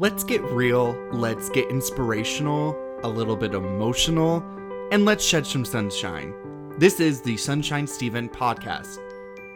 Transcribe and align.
Let's 0.00 0.24
get 0.24 0.40
real, 0.44 0.94
let's 1.12 1.50
get 1.50 1.68
inspirational, 1.68 2.74
a 3.02 3.06
little 3.06 3.36
bit 3.36 3.52
emotional, 3.52 4.42
and 4.90 5.04
let's 5.04 5.22
shed 5.22 5.46
some 5.46 5.62
sunshine. 5.62 6.32
This 6.78 7.00
is 7.00 7.20
the 7.20 7.36
Sunshine 7.36 7.86
Steven 7.86 8.26
podcast. 8.26 8.96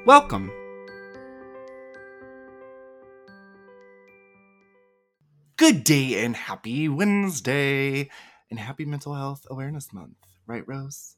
Welcome. 0.04 0.53
Good 5.57 5.83
day 5.83 6.22
and 6.22 6.37
happy 6.37 6.90
Wednesday 6.90 8.11
and 8.51 8.61
happy 8.61 8.85
Mental 8.85 9.15
Health 9.15 9.47
Awareness 9.49 9.95
Month, 9.95 10.19
right, 10.47 10.69
Rose? 10.69 11.17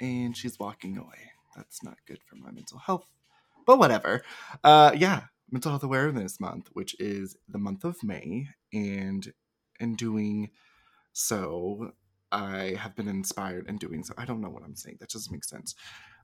And 0.00 0.34
she's 0.34 0.58
walking 0.58 0.96
away. 0.96 1.32
That's 1.54 1.82
not 1.82 1.98
good 2.06 2.20
for 2.24 2.36
my 2.36 2.50
mental 2.50 2.78
health, 2.78 3.04
but 3.66 3.78
whatever. 3.78 4.22
Uh, 4.64 4.92
yeah, 4.96 5.24
Mental 5.54 5.70
Health 5.70 5.84
Awareness 5.84 6.40
Month, 6.40 6.70
which 6.72 6.96
is 6.98 7.36
the 7.48 7.58
month 7.58 7.84
of 7.84 8.02
May, 8.02 8.48
and 8.72 9.32
in 9.78 9.94
doing 9.94 10.50
so, 11.12 11.92
I 12.32 12.74
have 12.76 12.96
been 12.96 13.06
inspired 13.06 13.68
in 13.68 13.76
doing 13.76 14.02
so. 14.02 14.14
I 14.18 14.24
don't 14.24 14.40
know 14.40 14.50
what 14.50 14.64
I'm 14.64 14.74
saying. 14.74 14.96
That 14.98 15.10
doesn't 15.10 15.32
make 15.32 15.44
sense. 15.44 15.76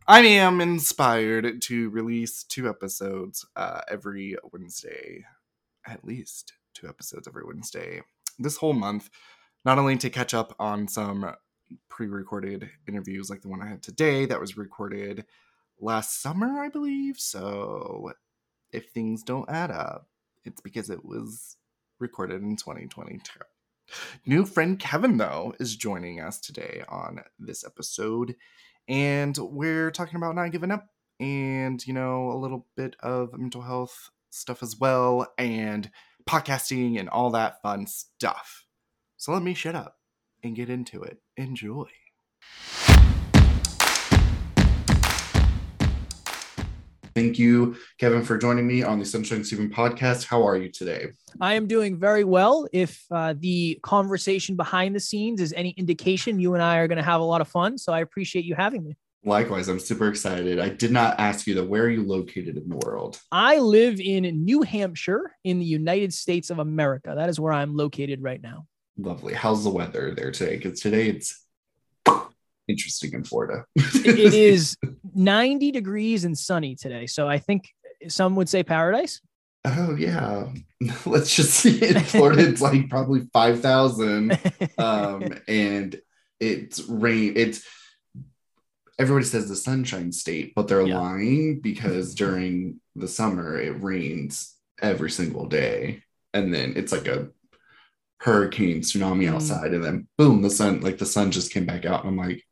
I 0.09 0.23
am 0.23 0.61
inspired 0.61 1.62
to 1.62 1.91
release 1.91 2.43
two 2.43 2.69
episodes 2.69 3.47
uh, 3.55 3.83
every 3.87 4.35
Wednesday, 4.52 5.24
at 5.87 6.05
least 6.05 6.55
two 6.74 6.88
episodes 6.88 7.29
every 7.29 7.45
Wednesday 7.45 8.02
this 8.37 8.57
whole 8.57 8.73
month, 8.73 9.10
not 9.65 9.79
only 9.79 9.97
to 9.99 10.10
catch 10.10 10.35
up 10.35 10.57
on 10.59 10.88
some 10.88 11.37
pre 11.88 12.09
recorded 12.09 12.69
interviews 12.88 13.30
like 13.30 13.43
the 13.43 13.49
one 13.49 13.62
I 13.62 13.69
had 13.69 13.83
today 13.85 14.27
that 14.27 14.41
was 14.41 14.57
recorded 14.57 15.24
last 15.79 16.21
summer, 16.21 16.59
I 16.59 16.69
believe. 16.69 17.21
So 17.21 18.10
if 18.73 18.91
things 18.91 19.23
don't 19.23 19.48
add 19.51 19.70
up, 19.70 20.09
it's 20.45 20.60
because 20.60 20.91
it 20.91 21.05
was 21.05 21.56
recorded 21.98 22.42
in 22.42 22.56
2022. 22.56 23.41
New 24.24 24.46
friend 24.46 24.79
Kevin, 24.79 25.16
though, 25.16 25.55
is 25.59 25.77
joining 25.77 26.21
us 26.21 26.38
today 26.38 26.85
on 26.88 27.21
this 27.38 27.65
episode, 27.65 28.37
and 28.88 29.37
we're 29.38 29.90
talking 29.90 30.16
about 30.16 30.35
not 30.35 30.52
giving 30.52 30.71
up 30.71 30.87
and, 31.18 31.85
you 31.87 31.93
know, 31.93 32.30
a 32.30 32.38
little 32.38 32.66
bit 32.77 32.96
of 33.01 33.37
mental 33.37 33.62
health 33.62 34.10
stuff 34.30 34.62
as 34.62 34.79
well, 34.79 35.27
and 35.37 35.90
podcasting 36.29 36.99
and 36.99 37.09
all 37.09 37.30
that 37.30 37.60
fun 37.62 37.87
stuff. 37.87 38.65
So 39.16 39.32
let 39.32 39.43
me 39.43 39.55
shut 39.55 39.74
up 39.74 39.96
and 40.43 40.57
get 40.57 40.71
into 40.71 41.02
it. 41.02 41.21
Enjoy. 41.37 41.88
Thank 47.15 47.39
you, 47.39 47.77
Kevin, 47.99 48.23
for 48.23 48.39
joining 48.39 48.66
me 48.66 48.83
on 48.83 48.99
the 48.99 49.05
Sunshine 49.05 49.43
Steven 49.43 49.71
podcast. 49.71 50.25
How 50.25 50.47
are 50.47 50.57
you 50.57 50.69
today? 50.69 51.09
I 51.41 51.55
am 51.55 51.67
doing 51.67 51.99
very 51.99 52.25
well. 52.25 52.69
If 52.73 53.05
uh, 53.11 53.35
the 53.37 53.80
conversation 53.83 54.57
behind 54.57 54.95
the 54.95 55.01
scenes 55.01 55.41
is 55.41 55.52
any 55.55 55.71
indication, 55.71 56.39
you 56.39 56.55
and 56.55 56.63
I 56.63 56.79
are 56.79 56.89
going 56.89 56.99
to 56.99 57.05
have 57.05 57.21
a 57.21 57.25
lot 57.25 57.41
of 57.41 57.49
fun. 57.49 57.79
So 57.79 57.93
I 57.93 58.01
appreciate 58.01 58.45
you 58.45 58.55
having 58.55 58.85
me. 58.85 58.97
Likewise, 59.25 59.69
I'm 59.69 59.79
super 59.79 60.09
excited. 60.09 60.59
I 60.59 60.71
did 60.71 60.93
not 60.93 61.19
ask 61.21 61.47
you 61.47 61.55
that. 61.57 61.65
Where 61.65 61.85
are 61.85 61.91
you 61.91 62.07
located 62.07 62.57
in 62.57 62.69
the 62.69 62.80
world? 62.87 63.21
I 63.30 63.59
live 63.59 64.00
in 64.00 64.25
New 64.45 64.62
Hampshire 64.62 65.37
in 65.45 65.59
the 65.59 65.67
United 65.67 66.15
States 66.15 66.49
of 66.49 66.59
America. 66.59 67.12
That 67.15 67.28
is 67.28 67.39
where 67.39 67.53
I'm 67.53 67.77
located 67.77 68.22
right 68.22 68.41
now. 68.41 68.67
Lovely. 68.97 69.34
How's 69.34 69.62
the 69.62 69.71
weather 69.71 70.15
there 70.15 70.31
today? 70.31 70.56
Because 70.56 70.81
today 70.81 71.09
it's 71.09 71.45
interesting 72.71 73.12
in 73.12 73.25
Florida. 73.25 73.65
it 73.76 74.34
is 74.34 74.76
90 75.15 75.72
degrees 75.72 76.25
and 76.25 76.38
sunny 76.38 76.75
today. 76.75 77.06
So 77.06 77.28
I 77.28 77.38
think 77.38 77.69
some 78.09 78.37
would 78.37 78.49
say 78.49 78.62
paradise. 78.62 79.21
Oh 79.65 79.94
yeah. 79.94 80.49
Let's 81.06 81.34
just 81.34 81.50
see 81.50 81.87
in 81.87 82.00
Florida 82.00 82.49
it's 82.49 82.62
like 82.62 82.88
probably 82.88 83.28
5,000 83.32 84.38
um 84.78 85.34
and 85.47 86.00
it's 86.38 86.81
rain 86.88 87.34
it's 87.37 87.66
everybody 88.99 89.25
says 89.25 89.49
the 89.49 89.56
sunshine 89.56 90.12
state, 90.12 90.53
but 90.55 90.69
they're 90.69 90.87
yeah. 90.87 90.99
lying 90.99 91.61
because 91.61 92.15
during 92.15 92.81
the 92.95 93.09
summer 93.09 93.59
it 93.59 93.83
rains 93.83 94.55
every 94.81 95.11
single 95.11 95.47
day 95.47 96.03
and 96.33 96.53
then 96.53 96.75
it's 96.77 96.93
like 96.93 97.06
a 97.06 97.28
hurricane 98.21 98.81
tsunami 98.81 99.25
mm. 99.25 99.34
outside 99.34 99.72
and 99.72 99.83
then 99.83 100.06
boom 100.19 100.43
the 100.43 100.50
sun 100.50 100.81
like 100.81 100.99
the 100.99 101.06
sun 101.06 101.31
just 101.31 101.53
came 101.53 101.65
back 101.65 101.87
out 101.87 102.05
and 102.05 102.11
I'm 102.11 102.16
like 102.16 102.45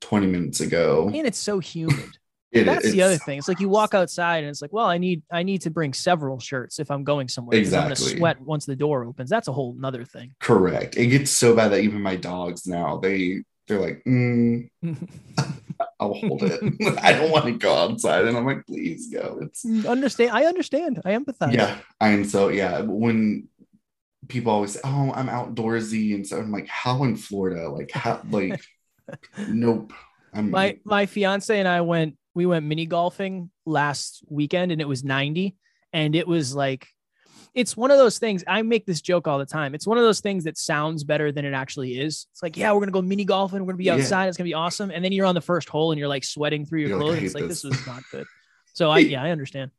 20 0.00 0.26
minutes 0.26 0.60
ago. 0.60 1.10
And 1.12 1.26
it's 1.26 1.38
so 1.38 1.58
humid. 1.58 2.18
it, 2.52 2.64
That's 2.64 2.90
the 2.90 3.02
other 3.02 3.18
thing. 3.18 3.38
It's 3.38 3.48
like 3.48 3.60
you 3.60 3.68
walk 3.68 3.94
outside 3.94 4.38
and 4.38 4.48
it's 4.48 4.62
like, 4.62 4.72
well, 4.72 4.86
I 4.86 4.98
need 4.98 5.22
I 5.30 5.42
need 5.42 5.62
to 5.62 5.70
bring 5.70 5.92
several 5.92 6.38
shirts 6.38 6.78
if 6.78 6.90
I'm 6.90 7.04
going 7.04 7.28
somewhere. 7.28 7.58
Exactly. 7.58 7.78
I'm 7.78 7.88
gonna 7.88 8.18
sweat 8.18 8.40
once 8.40 8.66
the 8.66 8.76
door 8.76 9.04
opens. 9.04 9.30
That's 9.30 9.48
a 9.48 9.52
whole 9.52 9.74
nother 9.74 10.04
thing. 10.04 10.34
Correct. 10.40 10.96
It 10.96 11.06
gets 11.06 11.30
so 11.30 11.54
bad 11.54 11.72
that 11.72 11.80
even 11.80 12.00
my 12.02 12.16
dogs 12.16 12.66
now 12.66 12.98
they 12.98 13.42
they're 13.66 13.80
like, 13.80 14.02
mm, 14.04 14.68
I'll 15.98 16.14
hold 16.14 16.44
it. 16.44 16.60
I 17.02 17.12
don't 17.12 17.32
want 17.32 17.46
to 17.46 17.52
go 17.52 17.74
outside. 17.74 18.24
And 18.26 18.36
I'm 18.36 18.46
like, 18.46 18.64
please 18.66 19.08
go. 19.08 19.40
It's 19.42 19.64
mm, 19.64 19.88
understand. 19.88 20.30
I 20.30 20.44
understand. 20.44 21.02
I 21.04 21.12
empathize. 21.12 21.54
Yeah. 21.54 21.78
I 22.00 22.10
am 22.10 22.24
so 22.24 22.48
yeah. 22.48 22.80
When 22.82 23.48
people 24.28 24.52
always 24.52 24.72
say, 24.72 24.80
Oh, 24.84 25.12
I'm 25.14 25.28
outdoorsy. 25.28 26.14
And 26.14 26.26
so 26.26 26.38
I'm 26.38 26.52
like, 26.52 26.68
how 26.68 27.04
in 27.04 27.16
Florida? 27.16 27.68
Like 27.68 27.90
how 27.90 28.22
like 28.30 28.60
nope. 29.48 29.92
I'm, 30.32 30.50
my 30.50 30.78
my 30.84 31.06
fiance 31.06 31.58
and 31.58 31.68
I 31.68 31.80
went 31.80 32.16
we 32.34 32.46
went 32.46 32.66
mini 32.66 32.86
golfing 32.86 33.50
last 33.64 34.22
weekend 34.28 34.70
and 34.70 34.80
it 34.80 34.88
was 34.88 35.02
90 35.02 35.56
and 35.92 36.14
it 36.14 36.28
was 36.28 36.54
like 36.54 36.88
it's 37.54 37.74
one 37.74 37.90
of 37.90 37.96
those 37.96 38.18
things 38.18 38.44
I 38.46 38.60
make 38.60 38.84
this 38.84 39.00
joke 39.00 39.26
all 39.26 39.38
the 39.38 39.46
time. 39.46 39.74
It's 39.74 39.86
one 39.86 39.96
of 39.96 40.04
those 40.04 40.20
things 40.20 40.44
that 40.44 40.58
sounds 40.58 41.04
better 41.04 41.32
than 41.32 41.46
it 41.46 41.54
actually 41.54 41.98
is. 41.98 42.26
It's 42.30 42.42
like, 42.42 42.54
yeah, 42.54 42.70
we're 42.70 42.80
gonna 42.80 42.92
go 42.92 43.00
mini 43.00 43.24
golfing, 43.24 43.60
we're 43.60 43.72
gonna 43.72 43.78
be 43.78 43.88
outside, 43.90 44.24
yeah. 44.24 44.28
it's 44.28 44.36
gonna 44.36 44.44
be 44.44 44.54
awesome. 44.54 44.90
And 44.90 45.02
then 45.02 45.10
you're 45.10 45.24
on 45.24 45.34
the 45.34 45.40
first 45.40 45.70
hole 45.70 45.90
and 45.90 45.98
you're 45.98 46.06
like 46.06 46.22
sweating 46.22 46.66
through 46.66 46.80
your 46.80 46.90
you're 46.90 46.98
clothes. 46.98 47.14
Like, 47.14 47.22
it's 47.24 47.34
like 47.34 47.48
this. 47.48 47.62
this 47.62 47.70
was 47.70 47.86
not 47.86 48.02
good. 48.12 48.26
So 48.74 48.90
I 48.90 48.98
yeah, 48.98 49.22
I 49.22 49.30
understand. 49.30 49.70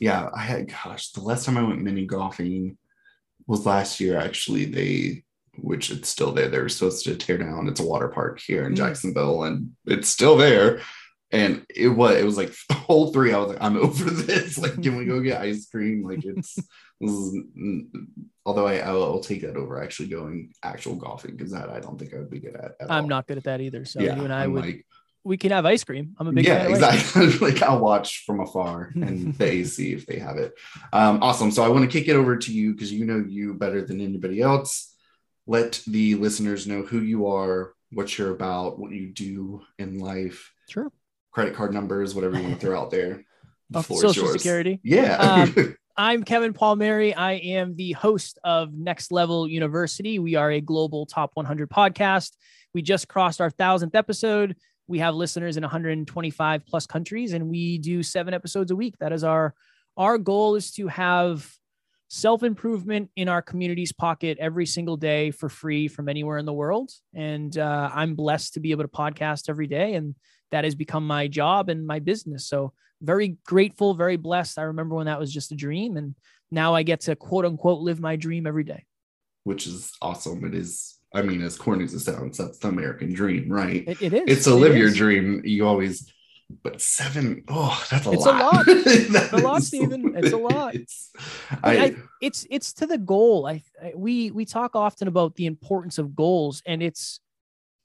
Yeah, 0.00 0.28
I 0.34 0.40
had 0.40 0.68
gosh, 0.68 1.12
the 1.12 1.20
last 1.20 1.46
time 1.46 1.56
I 1.56 1.62
went 1.62 1.80
mini 1.80 2.06
golfing 2.06 2.76
was 3.46 3.66
last 3.66 4.00
year 4.00 4.18
actually. 4.18 4.64
They 4.64 5.22
which 5.62 5.90
it's 5.90 6.08
still 6.08 6.32
there. 6.32 6.48
They 6.48 6.58
were 6.58 6.68
supposed 6.68 7.04
to 7.04 7.14
tear 7.14 7.38
down. 7.38 7.68
It's 7.68 7.80
a 7.80 7.86
water 7.86 8.08
park 8.08 8.40
here 8.40 8.66
in 8.66 8.74
mm. 8.74 8.76
Jacksonville, 8.76 9.44
and 9.44 9.70
it's 9.86 10.08
still 10.08 10.36
there. 10.36 10.80
And 11.30 11.64
it 11.74 11.88
was 11.88 12.16
it 12.16 12.24
was 12.24 12.36
like 12.36 12.52
whole 12.72 13.12
three. 13.12 13.32
I 13.32 13.38
was 13.38 13.48
like, 13.48 13.62
I'm 13.62 13.76
over 13.76 14.04
this. 14.10 14.58
Like, 14.58 14.82
can 14.82 14.96
we 14.96 15.06
go 15.06 15.20
get 15.20 15.40
ice 15.40 15.66
cream? 15.68 16.02
Like, 16.02 16.24
it's 16.24 16.58
although 18.44 18.66
I 18.66 18.78
I'll, 18.78 19.02
I'll, 19.02 19.20
take 19.20 19.42
that 19.42 19.56
over 19.56 19.82
actually 19.82 20.08
going 20.08 20.52
actual 20.62 20.96
golfing 20.96 21.36
because 21.36 21.52
that 21.52 21.70
I 21.70 21.80
don't 21.80 21.98
think 21.98 22.12
I 22.12 22.18
would 22.18 22.30
be 22.30 22.40
good 22.40 22.56
at. 22.56 22.76
at 22.80 22.90
I'm 22.90 23.04
all. 23.04 23.08
not 23.08 23.26
good 23.26 23.38
at 23.38 23.44
that 23.44 23.60
either. 23.60 23.84
So 23.84 24.00
yeah, 24.00 24.16
you 24.16 24.24
and 24.24 24.32
I 24.32 24.44
I'm 24.44 24.52
would. 24.52 24.64
Like, 24.64 24.86
we 25.24 25.36
can 25.36 25.52
have 25.52 25.64
ice 25.64 25.84
cream. 25.84 26.16
I'm 26.18 26.26
a 26.26 26.32
big 26.32 26.44
yeah, 26.44 26.66
exactly. 26.66 27.38
like 27.38 27.62
I'll 27.62 27.78
watch 27.78 28.24
from 28.26 28.40
afar 28.40 28.90
and 28.96 29.32
the 29.34 29.44
AC 29.44 29.92
if 29.92 30.04
they 30.04 30.18
have 30.18 30.36
it. 30.36 30.52
Um, 30.92 31.22
awesome. 31.22 31.52
So 31.52 31.62
I 31.62 31.68
want 31.68 31.88
to 31.88 31.98
kick 31.98 32.08
it 32.08 32.16
over 32.16 32.36
to 32.36 32.52
you 32.52 32.72
because 32.72 32.92
you 32.92 33.04
know 33.04 33.24
you 33.24 33.54
better 33.54 33.82
than 33.82 34.00
anybody 34.00 34.40
else 34.40 34.91
let 35.46 35.82
the 35.86 36.14
listeners 36.14 36.66
know 36.66 36.82
who 36.82 37.00
you 37.00 37.26
are, 37.26 37.74
what 37.90 38.16
you're 38.16 38.30
about, 38.30 38.78
what 38.78 38.92
you 38.92 39.08
do 39.08 39.62
in 39.78 39.98
life. 39.98 40.52
Sure. 40.68 40.90
Credit 41.32 41.54
card 41.54 41.72
numbers, 41.72 42.14
whatever 42.14 42.36
you 42.36 42.42
want 42.42 42.60
to 42.60 42.66
throw 42.66 42.80
out 42.80 42.90
there. 42.90 43.24
The 43.70 43.80
Social 43.80 44.28
Security. 44.28 44.80
Yeah. 44.82 45.16
Um, 45.16 45.76
I'm 45.96 46.24
Kevin 46.24 46.52
Palmieri. 46.52 47.14
I 47.14 47.32
am 47.32 47.74
the 47.74 47.92
host 47.92 48.38
of 48.44 48.74
Next 48.74 49.10
Level 49.10 49.48
University. 49.48 50.18
We 50.18 50.34
are 50.34 50.50
a 50.50 50.60
global 50.60 51.06
top 51.06 51.30
100 51.34 51.70
podcast. 51.70 52.32
We 52.74 52.82
just 52.82 53.08
crossed 53.08 53.40
our 53.40 53.48
thousandth 53.48 53.94
episode. 53.94 54.56
We 54.88 54.98
have 54.98 55.14
listeners 55.14 55.56
in 55.56 55.62
125 55.62 56.66
plus 56.66 56.86
countries, 56.86 57.32
and 57.32 57.48
we 57.48 57.78
do 57.78 58.02
seven 58.02 58.34
episodes 58.34 58.70
a 58.70 58.76
week. 58.76 58.94
That 58.98 59.12
is 59.12 59.24
our 59.24 59.54
our 59.96 60.18
goal 60.18 60.54
is 60.54 60.70
to 60.72 60.88
have 60.88 61.50
self 62.12 62.42
improvement 62.42 63.08
in 63.16 63.26
our 63.26 63.40
community's 63.40 63.90
pocket 63.90 64.36
every 64.38 64.66
single 64.66 64.98
day 64.98 65.30
for 65.30 65.48
free 65.48 65.88
from 65.88 66.10
anywhere 66.10 66.36
in 66.36 66.44
the 66.44 66.52
world. 66.52 66.92
And 67.14 67.56
uh, 67.56 67.90
I'm 67.92 68.14
blessed 68.14 68.52
to 68.54 68.60
be 68.60 68.70
able 68.70 68.84
to 68.84 68.88
podcast 68.88 69.48
every 69.48 69.66
day. 69.66 69.94
And 69.94 70.14
that 70.50 70.64
has 70.64 70.74
become 70.74 71.06
my 71.06 71.26
job 71.26 71.70
and 71.70 71.86
my 71.86 72.00
business. 72.00 72.46
So, 72.46 72.74
very 73.00 73.38
grateful, 73.46 73.94
very 73.94 74.18
blessed. 74.18 74.58
I 74.58 74.62
remember 74.64 74.94
when 74.94 75.06
that 75.06 75.18
was 75.18 75.32
just 75.32 75.52
a 75.52 75.56
dream. 75.56 75.96
And 75.96 76.14
now 76.50 76.74
I 76.74 76.82
get 76.82 77.00
to 77.00 77.16
quote 77.16 77.46
unquote 77.46 77.80
live 77.80 77.98
my 77.98 78.16
dream 78.16 78.46
every 78.46 78.64
day. 78.64 78.84
Which 79.44 79.66
is 79.66 79.90
awesome. 80.02 80.44
It 80.44 80.54
is, 80.54 80.98
I 81.14 81.22
mean, 81.22 81.40
as 81.40 81.56
corny 81.56 81.84
as 81.84 81.94
it 81.94 82.00
sounds, 82.00 82.36
that's 82.36 82.58
the 82.58 82.68
American 82.68 83.14
dream, 83.14 83.50
right? 83.50 83.88
it, 83.88 84.02
it 84.02 84.12
is. 84.12 84.22
It's 84.26 84.44
to 84.44 84.54
live 84.54 84.76
your 84.76 84.90
dream. 84.90 85.40
You 85.44 85.66
always, 85.66 86.12
but 86.62 86.80
seven, 86.80 87.44
oh, 87.48 87.84
that's 87.90 88.06
a 88.06 88.12
it's 88.12 88.24
lot. 88.24 88.40
A 88.40 88.44
lot. 88.44 88.64
it's 88.68 89.32
a 89.32 89.36
lot, 89.36 89.62
Steven. 89.62 90.14
It's 90.16 90.32
a 90.32 90.36
lot. 90.36 90.74
It's, 90.74 91.10
I, 91.62 91.76
I, 91.76 91.96
it's 92.20 92.46
it's 92.50 92.72
to 92.74 92.86
the 92.86 92.98
goal. 92.98 93.46
I, 93.46 93.62
I 93.82 93.92
we 93.94 94.30
we 94.30 94.44
talk 94.44 94.74
often 94.74 95.08
about 95.08 95.34
the 95.36 95.46
importance 95.46 95.98
of 95.98 96.14
goals, 96.14 96.62
and 96.66 96.82
it's 96.82 97.20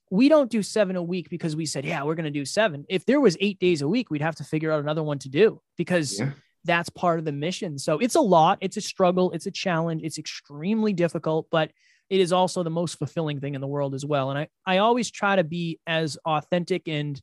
we 0.09 0.29
don't 0.29 0.49
do 0.49 0.63
seven 0.63 0.95
a 0.95 1.03
week 1.03 1.29
because 1.29 1.55
we 1.55 1.65
said, 1.65 1.85
yeah, 1.85 2.03
we're 2.03 2.15
going 2.15 2.25
to 2.25 2.31
do 2.31 2.45
seven. 2.45 2.85
If 2.89 3.05
there 3.05 3.19
was 3.19 3.37
eight 3.39 3.59
days 3.59 3.81
a 3.81 3.87
week, 3.87 4.09
we'd 4.09 4.21
have 4.21 4.35
to 4.35 4.43
figure 4.43 4.71
out 4.71 4.79
another 4.79 5.03
one 5.03 5.19
to 5.19 5.29
do 5.29 5.61
because 5.77 6.19
yeah. 6.19 6.31
that's 6.63 6.89
part 6.89 7.19
of 7.19 7.25
the 7.25 7.31
mission. 7.31 7.77
So 7.77 7.99
it's 7.99 8.15
a 8.15 8.21
lot, 8.21 8.57
it's 8.61 8.77
a 8.77 8.81
struggle, 8.81 9.31
it's 9.31 9.47
a 9.47 9.51
challenge, 9.51 10.03
it's 10.03 10.17
extremely 10.17 10.93
difficult, 10.93 11.47
but 11.51 11.71
it 12.09 12.21
is 12.21 12.31
also 12.31 12.63
the 12.63 12.69
most 12.69 12.97
fulfilling 12.97 13.39
thing 13.39 13.55
in 13.55 13.61
the 13.61 13.67
world 13.67 13.93
as 13.93 14.05
well. 14.05 14.29
And 14.29 14.39
I, 14.39 14.47
I 14.65 14.77
always 14.77 15.11
try 15.11 15.35
to 15.35 15.43
be 15.43 15.79
as 15.85 16.17
authentic 16.25 16.87
and 16.87 17.21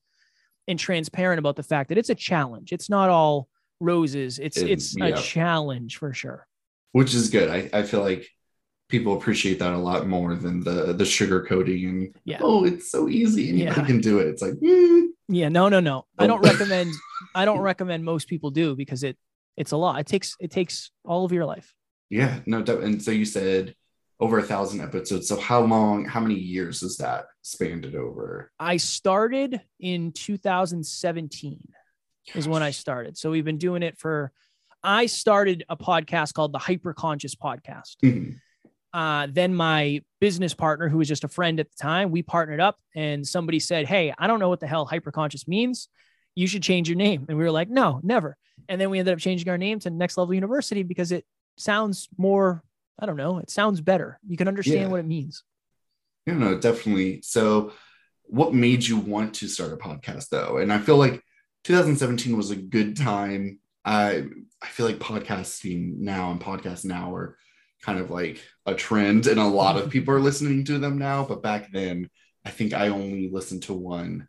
and 0.68 0.78
transparent 0.78 1.38
about 1.38 1.56
the 1.56 1.62
fact 1.62 1.88
that 1.90 1.98
it's 1.98 2.10
a 2.10 2.14
challenge. 2.14 2.72
It's 2.72 2.88
not 2.88 3.10
all 3.10 3.48
roses. 3.80 4.38
It's 4.38 4.56
And, 4.56 4.68
it's 4.70 4.96
yeah. 4.96 5.06
a 5.06 5.16
challenge 5.16 5.98
for 5.98 6.12
sure. 6.12 6.46
which 6.92 7.14
is 7.14 7.28
good. 7.30 7.48
I, 7.50 7.68
I 7.78 7.82
feel 7.82 8.00
like 8.00 8.26
people 8.88 9.16
appreciate 9.16 9.58
that 9.58 9.72
a 9.72 9.78
lot 9.78 10.06
more 10.06 10.34
than 10.34 10.60
the 10.62 10.92
the 10.92 11.04
sugar 11.04 11.42
coating 11.44 11.84
and 11.88 12.16
Yeah. 12.24 12.38
oh 12.42 12.64
it's 12.64 12.90
so 12.90 13.08
easy 13.08 13.48
anybody 13.48 13.80
Yeah. 13.80 13.86
can 13.86 14.00
do 14.00 14.18
it. 14.20 14.28
It's 14.28 14.42
like 14.42 14.54
mm, 14.54 15.06
Yeah, 15.28 15.48
no, 15.48 15.68
no, 15.68 15.80
no. 15.80 16.06
I 16.18 16.24
Oh. 16.24 16.26
don't 16.28 16.42
recommend 16.52 16.92
I 17.34 17.44
don't 17.46 17.60
recommend 17.60 18.04
most 18.04 18.28
people 18.28 18.50
do 18.50 18.76
because 18.76 19.02
it 19.02 19.16
it's 19.56 19.72
a 19.72 19.76
lot. 19.76 19.98
It 20.00 20.06
takes 20.06 20.36
it 20.40 20.50
takes 20.50 20.90
all 21.04 21.24
of 21.24 21.32
your 21.32 21.44
life. 21.46 21.74
yeah 22.10 22.40
no 22.46 22.62
doubt. 22.62 22.82
And 22.84 23.02
so 23.02 23.10
you 23.10 23.24
said 23.24 23.74
over 24.24 24.38
a 24.38 24.42
thousand 24.42 24.80
episodes. 24.80 25.28
So 25.28 25.38
how 25.38 25.60
long? 25.60 26.06
How 26.06 26.18
many 26.18 26.34
years 26.34 26.82
is 26.82 26.96
that 26.96 27.26
spanned 27.42 27.84
it 27.84 27.94
over? 27.94 28.50
I 28.58 28.78
started 28.78 29.60
in 29.78 30.12
2017 30.12 31.60
is 32.34 32.48
when 32.48 32.62
I 32.62 32.70
started. 32.70 33.18
So 33.18 33.30
we've 33.30 33.44
been 33.44 33.58
doing 33.58 33.82
it 33.82 33.98
for 33.98 34.32
I 34.82 35.06
started 35.06 35.64
a 35.68 35.76
podcast 35.76 36.32
called 36.32 36.52
the 36.52 36.58
Hyperconscious 36.58 37.36
Podcast. 37.36 37.96
Mhm. 38.02 38.36
Uh, 38.94 39.26
then 39.30 39.54
my 39.54 40.00
business 40.20 40.54
partner, 40.54 40.88
who 40.88 40.98
was 40.98 41.08
just 41.08 41.24
a 41.24 41.28
friend 41.28 41.60
at 41.60 41.70
the 41.70 41.76
time, 41.76 42.10
we 42.10 42.22
partnered 42.22 42.60
up 42.60 42.78
and 42.94 43.26
somebody 43.26 43.58
said, 43.60 43.86
Hey, 43.86 44.14
I 44.16 44.26
don't 44.26 44.40
know 44.40 44.48
what 44.48 44.60
the 44.60 44.66
hell 44.66 44.86
hyperconscious 44.86 45.46
means. 45.46 45.88
You 46.34 46.46
should 46.46 46.62
change 46.62 46.88
your 46.88 46.96
name. 46.96 47.26
And 47.28 47.36
we 47.36 47.44
were 47.44 47.50
like, 47.50 47.68
No, 47.68 48.00
never. 48.02 48.36
And 48.70 48.80
then 48.80 48.88
we 48.88 48.98
ended 48.98 49.12
up 49.12 49.20
changing 49.20 49.48
our 49.50 49.58
name 49.58 49.80
to 49.80 49.90
Next 49.90 50.16
Level 50.16 50.32
University 50.32 50.82
because 50.82 51.12
it 51.12 51.26
sounds 51.58 52.08
more, 52.16 52.62
I 52.98 53.06
don't 53.06 53.16
know, 53.16 53.38
it 53.38 53.50
sounds 53.50 53.80
better. 53.80 54.18
You 54.26 54.36
can 54.36 54.48
understand 54.48 54.80
Yeah. 54.82 54.86
what 54.88 55.00
it 55.00 55.06
means. 55.06 55.42
You 56.26 56.34
know, 56.34 56.58
definitely. 56.58 57.20
So, 57.22 57.72
what 58.26 58.54
made 58.54 58.86
you 58.86 58.96
want 58.98 59.34
to 59.34 59.48
start 59.48 59.72
a 59.72 59.76
podcast 59.76 60.30
though? 60.30 60.56
And 60.58 60.72
I 60.72 60.78
feel 60.78 60.96
like 60.96 61.22
2017 61.64 62.36
was 62.36 62.50
a 62.50 62.56
good 62.56 62.96
time. 62.96 63.58
I 63.84 64.24
I 64.62 64.66
feel 64.68 64.86
like 64.86 64.98
podcasting 64.98 65.98
now 65.98 66.30
and 66.30 66.40
podcasts 66.40 66.84
now 66.86 67.14
are 67.14 67.36
kind 67.82 67.98
of 67.98 68.10
like 68.10 68.40
a 68.64 68.74
trend, 68.74 69.26
and 69.26 69.38
a 69.38 69.46
lot 69.46 69.76
of 69.76 69.90
people 69.94 70.14
are 70.14 70.20
listening 70.20 70.64
to 70.64 70.78
them 70.78 70.96
now. 70.98 71.24
But 71.26 71.42
back 71.42 71.70
then, 71.72 72.08
I 72.46 72.50
think 72.50 72.72
I 72.72 72.88
only 72.88 73.28
listened 73.30 73.64
to 73.64 73.74
one. 73.74 74.26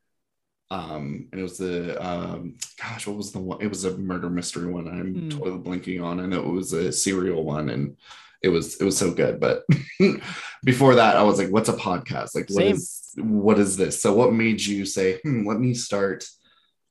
Um, 0.72 1.30
and 1.32 1.40
it 1.40 1.44
was 1.44 1.58
the 1.60 2.04
um, 2.06 2.58
gosh, 2.82 3.08
what 3.08 3.16
was 3.16 3.32
the 3.32 3.40
one? 3.40 3.62
It 3.62 3.68
was 3.68 3.86
a 3.86 3.98
murder 3.98 4.30
mystery 4.30 4.70
one. 4.70 4.88
I'm 4.90 5.14
Hmm. 5.16 5.30
totally 5.30 5.60
blanking 5.60 6.04
on, 6.04 6.20
and 6.20 6.34
it 6.34 6.44
was 6.44 6.74
a 6.74 6.92
serial 6.92 7.46
one, 7.46 7.70
and 7.70 7.96
it 8.42 8.50
was 8.50 8.76
it 8.78 8.84
was 8.84 8.98
so 8.98 9.12
good. 9.12 9.40
But 9.40 9.64
before 10.64 10.96
that, 10.96 11.16
I 11.16 11.24
was 11.24 11.38
like, 11.40 11.50
"What's 11.50 11.70
a 11.70 11.74
podcast? 11.74 12.36
Like, 12.36 12.50
what 12.50 12.64
Same. 12.64 12.76
is 12.76 13.12
what 13.18 13.60
is 13.60 13.78
this?" 13.78 14.02
So, 14.02 14.14
what 14.14 14.34
made 14.34 14.64
you 14.66 14.86
say, 14.86 15.20
"Hmm, 15.24 15.48
let 15.48 15.60
me 15.60 15.74
start 15.74 16.26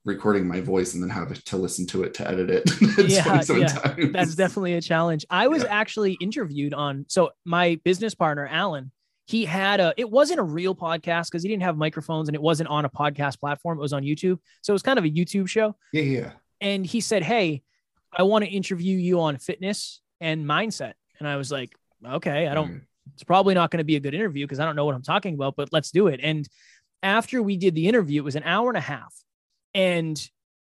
recording 0.03 0.47
my 0.47 0.61
voice 0.61 0.93
and 0.93 1.01
then 1.01 1.09
have 1.09 1.33
to 1.45 1.57
listen 1.57 1.85
to 1.87 2.03
it 2.03 2.13
to 2.15 2.27
edit 2.27 2.49
it?" 2.49 2.69
Yeah, 3.09 3.41
yeah. 3.49 4.07
That's 4.11 4.35
definitely 4.35 4.73
a 4.73 4.81
challenge. 4.81 5.25
I 5.29 5.47
was 5.47 5.63
Yeah. 5.63 5.69
actually 5.69 6.13
interviewed 6.21 6.73
on 6.73 7.05
so 7.07 7.31
my 7.45 7.79
business 7.83 8.15
partner 8.15 8.47
Alan, 8.47 8.91
he 9.25 9.45
had 9.45 9.79
a 9.79 9.93
it 9.97 10.09
wasn't 10.09 10.39
a 10.39 10.43
real 10.43 10.75
podcast 10.75 11.25
because 11.31 11.43
he 11.43 11.49
didn't 11.49 11.63
have 11.63 11.77
microphones 11.77 12.29
and 12.29 12.35
it 12.35 12.41
wasn't 12.41 12.69
on 12.69 12.85
a 12.85 12.89
podcast 12.89 13.39
platform. 13.39 13.77
It 13.77 13.81
was 13.81 13.93
on 13.93 14.03
YouTube. 14.03 14.39
So 14.61 14.71
it 14.71 14.75
was 14.75 14.83
kind 14.83 14.99
of 14.99 15.05
a 15.05 15.09
YouTube 15.09 15.47
show. 15.47 15.75
yeah, 15.93 16.01
yeah. 16.03 16.31
And 16.61 16.85
he 16.85 17.01
said, 17.01 17.21
Hey, 17.23 17.63
I 18.17 18.23
want 18.23 18.45
to 18.45 18.49
interview 18.49 18.97
you 18.97 19.19
on 19.19 19.37
fitness 19.37 19.99
and 20.21 20.45
mindset. 20.45 20.93
And 21.19 21.27
I 21.27 21.35
was 21.37 21.51
like, 21.51 21.73
Okay, 22.05 22.47
I 22.47 22.53
don't 22.53 22.71
mm. 22.71 22.81
it's 23.13 23.23
probably 23.23 23.53
not 23.53 23.71
going 23.71 23.79
to 23.79 23.85
be 23.85 23.95
a 23.95 23.99
good 23.99 24.13
interview 24.13 24.45
because 24.45 24.59
I 24.59 24.65
don't 24.65 24.75
know 24.75 24.85
what 24.85 24.95
I'm 24.95 25.01
talking 25.01 25.33
about, 25.33 25.55
but 25.55 25.69
let's 25.71 25.91
do 25.91 26.07
it. 26.07 26.19
And 26.21 26.47
after 27.03 27.41
we 27.41 27.57
did 27.57 27.75
the 27.75 27.87
interview, 27.87 28.21
it 28.21 28.25
was 28.25 28.35
an 28.35 28.43
hour 28.43 28.69
and 28.69 28.77
a 28.77 28.81
half. 28.81 29.13
And 29.73 30.19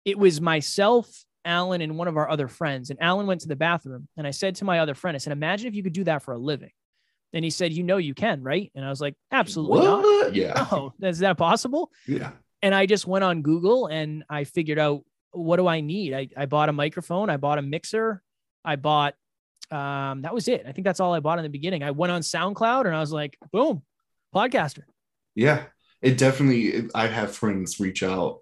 it 0.05 0.19
was 0.19 0.41
myself, 0.41 1.25
Alan, 1.45 1.81
and 1.81 1.99
one 1.99 2.09
of 2.09 2.17
our 2.17 2.29
other 2.31 2.49
friends. 2.49 2.91
And 2.91 3.01
Alan 3.03 3.27
went 3.27 3.43
to 3.43 3.49
the 3.49 3.57
bathroom. 3.57 4.09
And 4.17 4.27
I 4.27 4.31
said 4.31 4.57
to 4.57 4.65
my 4.65 4.79
other 4.79 4.95
friend, 4.95 5.15
I 5.15 5.19
said, 5.19 5.33
Imagine 5.33 5.69
if 5.69 5.75
you 5.75 5.83
could 5.83 5.93
do 5.93 6.05
that 6.05 6.23
for 6.23 6.33
a 6.33 6.39
living. 6.39 6.71
And 7.33 7.45
he 7.45 7.51
said, 7.51 7.73
You 7.73 7.83
know, 7.83 7.99
you 7.99 8.15
can, 8.15 8.43
right? 8.43 8.71
And 8.75 8.85
I 8.85 8.89
was 8.89 9.01
like, 9.01 9.15
Absolutely 9.31 9.81
not. 9.81 10.03
What? 10.03 10.35
Yeah, 10.35 10.67
No, 10.71 10.93
oh, 11.03 11.07
is 11.07 11.19
that 11.19 11.37
possible? 11.39 11.91
yeah. 12.07 12.33
And 12.63 12.75
I 12.75 12.85
just 12.85 13.07
went 13.07 13.25
on 13.25 13.41
Google 13.41 13.87
and 13.87 14.23
I 14.29 14.45
figured 14.45 14.79
out 14.79 15.03
what 15.33 15.57
do 15.57 15.67
I 15.67 15.81
need? 15.81 16.13
I, 16.13 16.29
I 16.37 16.47
bought 16.47 16.69
a 16.69 16.73
microphone, 16.73 17.31
I 17.31 17.37
bought 17.37 17.59
a 17.59 17.63
mixer, 17.63 18.23
I 18.65 18.77
bought 18.77 19.15
um 19.71 20.23
that 20.23 20.35
was 20.35 20.49
it. 20.49 20.65
I 20.67 20.73
think 20.73 20.85
that's 20.85 21.01
all 21.01 21.15
I 21.15 21.21
bought 21.21 21.39
in 21.39 21.45
the 21.45 21.49
beginning. 21.51 21.83
I 21.83 21.91
went 21.93 22.11
on 22.13 22.23
SoundCloud 22.23 22.87
and 22.87 22.95
I 22.97 23.01
was 23.01 23.13
like, 23.13 23.39
boom, 23.53 23.83
podcaster. 24.35 24.83
Yeah, 25.35 25.65
it 26.03 26.19
definitely. 26.19 26.89
I 26.95 27.07
have 27.07 27.35
friends 27.37 27.79
reach 27.81 28.03
out 28.03 28.41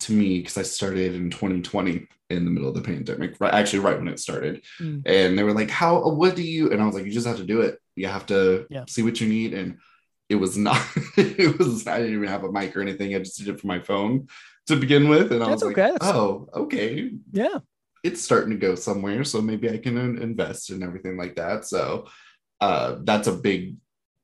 to 0.00 0.12
me 0.12 0.38
because 0.38 0.56
I 0.58 0.62
started 0.62 1.14
in 1.14 1.30
2020 1.30 2.06
in 2.30 2.44
the 2.44 2.50
middle 2.50 2.68
of 2.68 2.74
the 2.74 2.80
pandemic, 2.82 3.36
right? 3.40 3.52
Actually, 3.52 3.80
right 3.80 3.98
when 3.98 4.08
it 4.08 4.18
started, 4.18 4.62
Mm. 4.80 5.02
and 5.06 5.38
they 5.38 5.42
were 5.42 5.52
like, 5.52 5.70
"How? 5.70 6.08
What 6.10 6.34
do 6.36 6.42
you?" 6.42 6.70
And 6.72 6.80
I 6.80 6.86
was 6.86 6.94
like, 6.94 7.04
"You 7.04 7.12
just 7.12 7.26
have 7.26 7.36
to 7.36 7.44
do 7.44 7.60
it. 7.60 7.78
You 7.96 8.06
have 8.08 8.26
to 8.26 8.66
Yeah. 8.70 8.84
see 8.88 9.02
what 9.02 9.20
you 9.20 9.28
need." 9.28 9.52
And 9.54 9.78
it 10.28 10.36
was 10.36 10.56
not. 10.56 10.80
it 11.16 11.58
was. 11.58 11.86
I 11.86 11.98
didn't 11.98 12.14
even 12.14 12.28
have 12.28 12.44
a 12.44 12.50
mic 12.52 12.76
or 12.76 12.80
anything. 12.82 13.14
I 13.14 13.18
just 13.18 13.38
did 13.38 13.48
it 13.48 13.60
from 13.60 13.68
my 13.68 13.80
phone 13.80 14.28
to 14.68 14.76
begin 14.76 15.08
with, 15.08 15.30
and 15.32 15.42
I 15.42 15.48
That's 15.50 15.62
was 15.62 15.72
okay. 15.72 15.90
like, 15.90 16.00
That's- 16.00 16.14
"Oh, 16.14 16.48
okay." 16.54 17.10
Yeah. 17.32 17.58
It's 18.02 18.20
starting 18.22 18.50
to 18.50 18.56
go 18.56 18.74
somewhere 18.74 19.24
so 19.24 19.40
maybe 19.40 19.70
i 19.70 19.78
can 19.78 19.96
invest 19.98 20.70
and 20.70 20.82
everything 20.82 21.16
like 21.16 21.36
that 21.36 21.64
so 21.64 22.06
uh 22.60 22.96
that's 23.04 23.28
a 23.28 23.32
big 23.32 23.76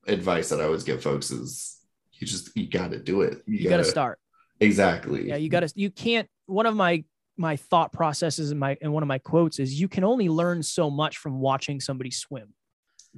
advice 0.06 0.48
that 0.48 0.60
i 0.60 0.64
always 0.64 0.84
give 0.84 1.02
folks 1.02 1.30
is 1.30 1.78
you 2.12 2.26
just 2.26 2.56
you 2.56 2.66
got 2.68 2.90
to 2.90 2.98
do 2.98 3.22
it 3.22 3.42
You, 3.46 3.68
got 3.68 3.76
to 3.78 3.84
start. 3.84 4.18
exactly 4.60 5.28
Yeah, 5.28 5.36
you 5.36 5.48
got 5.48 5.60
to 5.60 5.72
you 5.76 5.90
can't 5.90 6.28
one 6.46 6.66
of 6.66 6.74
my 6.74 7.04
my 7.36 7.56
thought 7.56 7.92
processes 7.92 8.50
and 8.50 8.58
my 8.58 8.76
and 8.82 8.92
one 8.92 9.02
of 9.04 9.06
my 9.06 9.18
quotes 9.18 9.60
is 9.60 9.80
you 9.80 9.86
can 9.88 10.02
only 10.02 10.28
learn 10.28 10.62
so 10.62 10.90
much 10.90 11.18
from 11.18 11.38
watching 11.40 11.78
somebody 11.80 12.10
swim. 12.10 12.52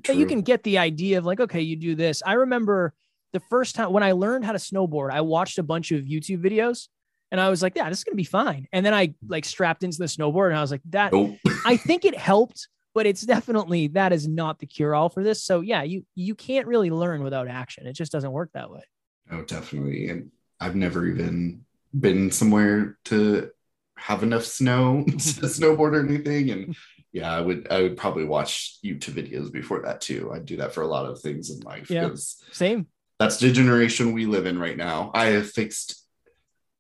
that 0.07 0.17
you 0.17 0.27
can 0.27 0.43
get 0.43 0.63
the 0.63 0.77
idea 0.77 1.17
of 1.17 1.25
like, 1.25 1.41
okay, 1.41 1.63
you 1.63 1.75
do 1.77 1.95
this. 1.95 2.23
I 2.27 2.35
remember 2.35 2.93
the 3.33 3.41
first 3.49 3.75
time 3.75 3.93
when 3.95 4.03
I 4.03 4.13
learned 4.13 4.45
how 4.45 4.53
to 4.53 4.59
snowboard, 4.59 5.11
I 5.11 5.23
watched 5.23 5.59
a 5.59 5.63
bunch 5.63 5.91
of 5.93 6.05
YouTube 6.05 6.45
videos 6.45 6.89
and 7.31 7.41
I 7.41 7.49
was 7.51 7.63
like, 7.63 7.75
yeah, 7.77 7.89
this 7.89 7.99
is 7.99 8.05
going 8.05 8.13
to 8.15 8.17
be 8.17 8.25
fine. 8.25 8.67
And 8.73 8.85
then 8.85 8.95
I 8.95 9.15
like 9.29 9.45
strapped 9.45 9.83
into 9.85 9.99
the 9.99 10.05
snowboard 10.07 10.49
and 10.49 10.59
I 10.59 10.61
was 10.61 10.71
like, 10.71 10.83
that, 10.91 11.13
Nope. 11.13 11.37
I 11.67 11.77
think 11.77 12.05
it 12.05 12.17
helped, 12.17 12.69
but 12.95 13.07
it's 13.07 13.23
definitely, 13.23 13.89
that 13.89 14.13
is 14.13 14.27
not 14.29 14.59
the 14.59 14.67
cure 14.67 14.95
all 14.95 15.09
for 15.09 15.23
this. 15.23 15.43
So 15.45 15.61
yeah, 15.61 15.83
you, 15.83 16.05
you 16.15 16.35
can't 16.35 16.67
really 16.67 16.91
learn 16.91 17.23
without 17.23 17.49
action. 17.49 17.87
It 17.87 17.93
just 17.95 18.13
doesn't 18.13 18.33
work 18.33 18.51
that 18.55 18.71
way. 18.71 18.83
oh 19.31 19.43
definitely 19.45 20.09
and 20.09 20.31
i've 20.61 20.75
never 20.75 21.07
even 21.07 21.65
been 21.99 22.31
somewhere 22.31 22.99
to 23.05 23.51
have 23.97 24.23
enough 24.23 24.45
snow 24.45 25.05
to 25.07 25.13
snowboard 25.17 25.95
or 25.95 26.05
anything 26.07 26.51
and 26.51 26.77
yeah 27.13 27.31
i 27.33 27.41
would 27.41 27.67
i 27.71 27.81
would 27.83 27.97
probably 27.97 28.25
watch 28.25 28.79
youtube 28.85 29.15
videos 29.15 29.51
before 29.53 29.83
that 29.83 30.01
too 30.01 30.31
i'd 30.33 30.45
do 30.47 30.57
that 30.57 30.73
for 30.75 30.83
a 30.83 30.87
lot 30.87 31.07
of 31.07 31.21
things 31.21 31.51
in 31.51 31.61
life 31.61 31.91
Yeah. 31.91 32.11
Same. 32.53 32.87
that's 33.19 33.39
the 33.39 33.51
generation 33.53 34.13
we 34.13 34.27
live 34.27 34.47
in 34.47 34.59
right 34.59 34.77
now. 34.77 35.11
I 35.15 35.27
have 35.27 35.51
fixed, 35.51 36.00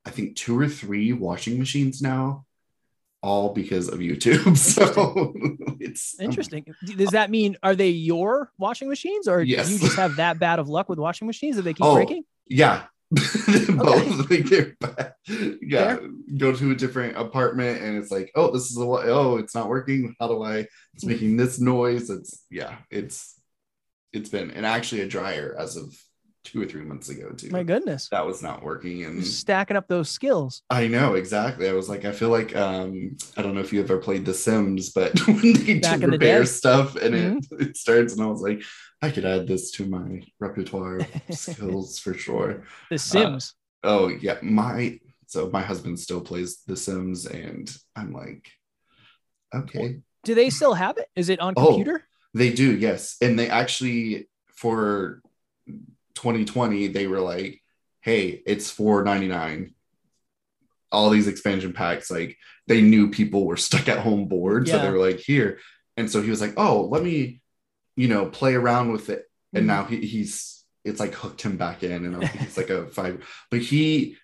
I 0.05 0.11
think, 0.11 0.37
two 0.37 0.59
or 0.59 0.69
three 0.69 1.13
washing 1.13 1.59
machines 1.59 2.01
now, 2.01 2.45
all 3.23 3.53
because 3.53 3.89
of 3.89 3.99
YouTube. 3.99 4.57
So 4.57 5.33
it's 5.81 6.19
um, 6.19 6.25
Interesting. 6.25 6.67
Does 6.97 7.11
that 7.11 7.31
mean, 7.31 7.57
are 7.63 7.75
they 7.75 7.89
your 7.91 8.51
washing 8.59 8.89
machines 8.89 9.29
or 9.29 9.43
Yes. 9.43 9.69
do 9.69 9.75
you 9.75 9.79
just 9.81 9.97
have 9.97 10.17
that 10.17 10.39
bad 10.39 10.59
of 10.59 10.69
luck 10.69 10.89
with 10.89 10.99
washing 10.99 11.27
machines 11.27 11.57
that 11.57 11.63
they 11.63 11.75
keep 11.75 11.85
Oh, 11.85 11.95
breaking? 11.95 12.25
yeah. 12.47 12.85
Both 13.11 14.31
like 14.31 14.45
they're 14.45 14.77
bad. 14.79 15.15
Yeah, 15.27 15.97
Fair. 15.97 16.09
go 16.39 16.55
to 16.55 16.71
a 16.71 16.77
different 16.77 17.17
apartment 17.17 17.83
and 17.83 17.99
it's 17.99 18.13
like, 18.13 18.31
oh, 18.37 18.53
this 18.53 18.71
is 18.71 18.77
a? 18.77 18.83
Oh, 18.83 19.37
it's 19.37 19.53
not 19.53 19.69
working. 19.69 20.15
How 20.21 20.29
do 20.29 20.45
I? 20.45 20.69
It's 20.95 21.03
hmm. 21.03 21.09
making 21.09 21.37
this 21.37 21.59
noise. 21.59 22.09
It's 22.09 22.45
yeah, 22.51 22.77
it's 22.89 23.35
it's 24.13 24.29
been 24.29 24.53
and 24.53 24.65
actually 24.65 25.01
a 25.01 25.09
dryer 25.09 25.57
as 25.59 25.77
of 25.77 25.93
two 26.45 26.63
or 26.63 26.67
three 26.67 26.83
months 26.83 27.09
ago 27.09 27.31
too. 27.31 27.51
My 27.51 27.63
goodness. 27.63 28.09
That 28.11 28.27
was 28.27 28.43
not 28.43 28.63
working 28.63 29.05
and 29.05 29.25
stacking 29.25 29.77
up 29.77 29.89
those 29.89 30.09
skills. 30.09 30.63
I 30.71 30.89
know 30.89 31.15
exactly. 31.15 31.69
I 31.69 31.73
was 31.73 31.89
like, 31.89 32.05
I 32.05 32.13
feel 32.13 32.31
like 32.31 32.57
um, 32.57 33.17
I 33.37 33.43
don't 33.43 33.55
know 33.55 33.61
if 33.61 33.73
you 33.73 33.81
ever 33.81 33.99
played 33.99 34.25
The 34.25 34.35
Sims, 34.35 34.91
but 34.91 35.19
when 35.27 35.53
they 35.53 35.79
Back 35.81 36.01
do 36.01 36.07
the 36.07 36.13
repair 36.13 36.41
day. 36.41 36.47
stuff 36.47 36.97
and 36.97 37.15
it, 37.15 37.47
it 37.53 37.77
starts, 37.77 38.15
and 38.15 38.23
I 38.23 38.27
was 38.27 38.41
like, 38.41 38.63
I 39.03 39.11
could 39.11 39.25
add 39.25 39.47
this 39.47 39.71
to 39.73 39.87
my 39.87 40.23
repertoire 40.39 40.99
of 40.99 41.09
skills 41.31 41.99
for 41.99 42.15
sure. 42.15 42.65
The 42.91 42.99
Sims. 42.99 43.55
Oh 43.83 44.09
yeah, 44.09 44.39
my 44.43 44.99
so 45.27 45.49
my 45.51 45.63
husband 45.63 45.99
still 46.01 46.21
plays 46.21 46.63
The 46.67 46.77
Sims, 46.77 47.27
and 47.27 47.71
I'm 47.95 48.13
like, 48.13 48.51
okay, 49.55 50.01
Do 50.25 50.35
they 50.35 50.51
still 50.51 50.75
have 50.75 50.99
it? 50.99 51.09
Is 51.17 51.29
it 51.29 51.41
on 51.41 51.55
Oh. 51.57 51.67
computer? 51.67 52.05
they 52.35 52.53
do, 52.53 52.77
yes, 52.77 53.17
and 53.21 53.39
they 53.39 53.49
actually 53.49 54.29
for 54.55 55.21
2020 56.15 56.89
they 56.89 57.07
were 57.07 57.21
like, 57.21 57.61
hey, 58.01 58.43
it's 58.47 58.75
4.99 58.75 59.73
all 60.93 61.11
these 61.11 61.29
expansion 61.29 61.73
packs, 61.73 62.11
like 62.11 62.37
they 62.67 62.81
knew 62.81 63.11
people 63.11 63.47
were 63.47 63.57
stuck 63.69 63.89
at 63.89 64.01
home 64.01 64.27
bored. 64.27 64.69
So 64.69 64.79
they 64.79 64.91
were 64.91 64.99
like, 64.99 65.21
here. 65.21 65.59
And 65.97 66.11
so 66.11 66.21
he 66.21 66.31
was 66.31 66.41
like, 66.41 66.55
oh, 66.57 66.83
let 66.87 67.03
me, 67.03 67.41
you 67.97 68.09
know, 68.09 68.27
play 68.27 68.55
around 68.55 68.91
with 68.91 69.09
it. 69.09 69.25
And 69.55 69.65
Mhm. 69.65 69.69
now 69.69 69.85
he, 69.85 69.99
he's, 70.05 70.65
it's 70.85 70.99
like 70.99 71.15
hooked 71.15 71.43
him 71.43 71.57
back 71.57 71.83
in. 71.85 72.05
And 72.07 72.25
he's 72.29 72.57
like 72.57 72.71
a 72.71 72.89
five, 72.89 73.25
but 73.53 73.61
he, 73.61 74.17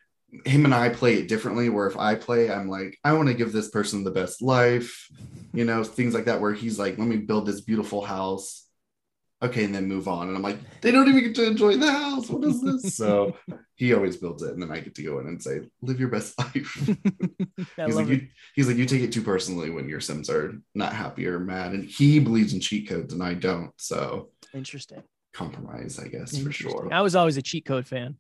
him 0.45 0.64
and 0.64 0.75
I 0.75 0.88
play 0.88 1.14
it 1.14 1.28
differently. 1.28 1.69
Where 1.69 1.87
if 1.87 1.97
I 1.97 2.16
play, 2.16 2.50
I'm 2.50 2.69
like, 2.69 2.99
I 3.05 3.12
want 3.12 3.28
to 3.28 3.35
give 3.35 3.52
this 3.52 3.69
person 3.69 4.02
the 4.02 4.11
best 4.11 4.43
life, 4.43 5.09
you 5.52 5.64
know, 5.64 5.85
things 5.85 6.14
like 6.14 6.25
that. 6.25 6.40
Where 6.40 6.52
he's 6.52 6.81
like, 6.81 6.99
let 6.99 7.07
me 7.07 7.16
build 7.19 7.47
this 7.47 7.61
beautiful 7.61 8.05
house. 8.05 8.66
Okay, 9.43 9.64
and 9.64 9.75
then 9.75 9.87
move 9.87 10.09
on. 10.09 10.28
And 10.28 10.37
I'm 10.37 10.43
like, 10.43 10.59
they 10.81 10.90
don't 10.90 11.09
even 11.09 11.23
get 11.23 11.35
to 11.35 11.47
enjoy 11.47 11.76
the 11.76 11.93
house. 11.93 12.31
What 12.31 12.45
is 12.45 12.62
this? 12.62 12.97
So 12.97 13.37
he 13.75 13.93
always 13.93 14.16
builds 14.16 14.43
it, 14.43 14.52
and 14.52 14.62
then 14.62 14.71
I 14.71 14.81
get 14.81 14.95
to 14.95 15.02
go 15.02 15.19
in 15.19 15.26
and 15.26 15.43
say, 15.43 15.61
live 15.83 16.00
your 16.00 16.09
best 16.09 16.38
life. 16.38 16.55
He's 17.85 17.97
like, 17.97 18.07
it. 18.09 18.23
you, 18.23 18.28
he's 18.55 18.69
like, 18.69 18.76
you 18.76 18.87
take 18.87 19.02
it 19.02 19.12
too 19.12 19.23
personally 19.23 19.71
when 19.71 19.88
your 19.88 20.00
Sims 20.00 20.31
are 20.31 20.61
not 20.75 20.95
happy 20.95 21.26
or 21.26 21.38
mad, 21.38 21.73
and 21.73 21.85
he 21.85 22.19
believes 22.19 22.55
in 22.55 22.61
cheat 22.61 22.88
codes, 22.88 23.12
and 23.12 23.23
I 23.23 23.35
don't. 23.35 23.73
So 23.76 24.31
Interesting. 24.55 25.02
compromise, 25.35 25.99
I 25.99 26.09
guess 26.09 26.38
for 26.38 26.52
sure. 26.52 26.88
I 26.90 27.02
was 27.02 27.14
always 27.14 27.37
a 27.37 27.43
cheat 27.43 27.66
code 27.66 27.87
fan. 27.87 28.16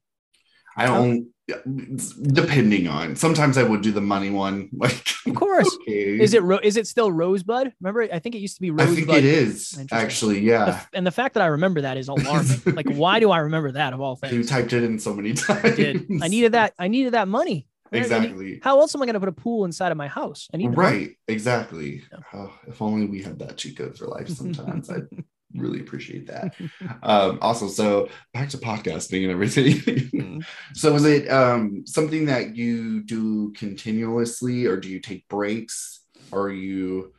I 0.76 0.86
don't, 0.86 1.28
depending 2.22 2.88
on. 2.88 3.16
Sometimes 3.16 3.58
I 3.58 3.62
would 3.62 3.82
do 3.82 3.92
the 3.92 4.00
money 4.00 4.30
one, 4.30 4.68
like 4.76 5.06
Of 5.26 5.34
course. 5.34 5.68
okay. 5.82 6.18
Is 6.20 6.34
it 6.34 6.42
ro- 6.42 6.60
is 6.62 6.76
it 6.76 6.86
still 6.86 7.10
Rosebud? 7.12 7.72
Remember, 7.80 8.02
I 8.12 8.18
think 8.18 8.34
it 8.34 8.38
used 8.38 8.56
to 8.56 8.62
be 8.62 8.70
I 8.70 8.72
Rosebud. 8.84 8.96
think 8.96 9.08
it 9.10 9.24
is 9.24 9.78
actually. 9.92 10.40
Yeah, 10.40 10.80
and 10.92 11.06
the 11.06 11.10
fact 11.10 11.34
that 11.34 11.42
I 11.42 11.46
remember 11.46 11.82
that 11.82 11.96
is 11.96 12.08
alarming. 12.08 12.60
like, 12.66 12.88
why 12.90 13.20
do 13.20 13.30
I 13.30 13.38
remember 13.38 13.72
that 13.72 13.92
of 13.92 14.00
all 14.00 14.16
things? 14.16 14.32
you 14.32 14.44
typed 14.44 14.72
it 14.72 14.82
in 14.82 14.98
so 14.98 15.14
many 15.14 15.34
times. 15.34 15.64
I 15.64 15.70
did. 15.74 16.06
I 16.22 16.28
needed 16.28 16.52
that. 16.52 16.74
I 16.78 16.88
needed 16.88 17.14
that 17.14 17.28
money. 17.28 17.66
I 17.92 17.96
need- 17.96 18.02
exactly. 18.02 18.60
how 18.64 18.80
else 18.80 18.94
am 18.94 19.02
I 19.02 19.06
going 19.06 19.14
to 19.14 19.20
put 19.20 19.28
a 19.28 19.32
pool 19.32 19.64
inside 19.64 19.92
of 19.92 19.98
my 19.98 20.08
house? 20.08 20.48
I 20.52 20.56
need 20.56 20.72
the 20.72 20.76
money. 20.76 20.96
Right, 20.98 21.10
exactly. 21.28 22.02
Yeah. 22.12 22.18
Oh, 22.34 22.52
if 22.66 22.82
only 22.82 23.06
we 23.06 23.22
had 23.22 23.38
that 23.38 23.62
code 23.76 23.96
for 23.96 24.06
life 24.08 24.28
sometimes. 24.28 24.90
I'd 24.90 25.06
really 25.54 25.80
appreciate 25.80 26.26
that. 26.26 26.54
Um, 27.02 27.38
also, 27.40 27.68
so 27.68 28.08
back 28.34 28.48
to 28.50 28.58
podcasting 28.58 29.22
and 29.22 29.30
everything. 29.32 29.74
Mm. 29.74 30.44
so 30.74 30.94
is 30.94 31.04
it 31.04 31.28
um 31.30 31.84
something 31.86 32.26
that 32.26 32.56
you 32.56 33.02
do 33.02 33.52
continuously 33.52 34.66
or 34.66 34.76
do 34.76 34.88
you 34.88 35.00
take 35.00 35.26
breaks? 35.28 36.00
Or 36.32 36.44
are 36.48 36.52
you 36.52 37.12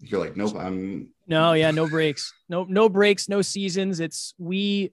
you're 0.00 0.20
like, 0.20 0.36
nope, 0.36 0.54
I'm 0.56 1.08
No, 1.26 1.52
yeah, 1.54 1.70
no 1.70 1.88
breaks. 1.88 2.32
No, 2.48 2.64
no 2.64 2.88
breaks, 2.88 3.28
no 3.28 3.42
seasons. 3.42 4.00
It's 4.00 4.34
we 4.38 4.92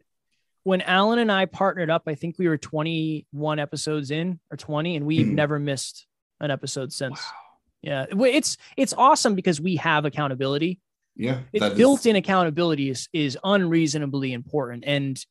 when 0.64 0.82
Alan 0.82 1.20
and 1.20 1.30
I 1.32 1.46
partnered 1.46 1.90
up, 1.90 2.04
I 2.08 2.16
think 2.16 2.38
we 2.40 2.48
were 2.48 2.58
21 2.58 3.60
episodes 3.60 4.12
in 4.12 4.40
or 4.50 4.56
20, 4.56 4.96
and 4.96 5.06
we've 5.06 5.28
Mhm. 5.28 5.34
never 5.34 5.60
missed 5.60 6.06
an 6.40 6.52
episode 6.52 6.94
since. 6.94 7.20
wow. 7.20 7.32
Yeah. 7.82 8.06
It's 8.12 8.58
it's 8.78 8.94
awesome 8.94 9.36
because 9.36 9.60
we 9.60 9.76
have 9.78 10.06
accountability. 10.06 10.80
Yeah. 11.16 11.40
It's 11.52 11.76
built-in 11.76 12.16
accountability 12.16 12.90
is 12.90 13.08
is 13.14 13.38
unreasonably 13.44 14.34
important. 14.34 14.84
And 14.86 15.24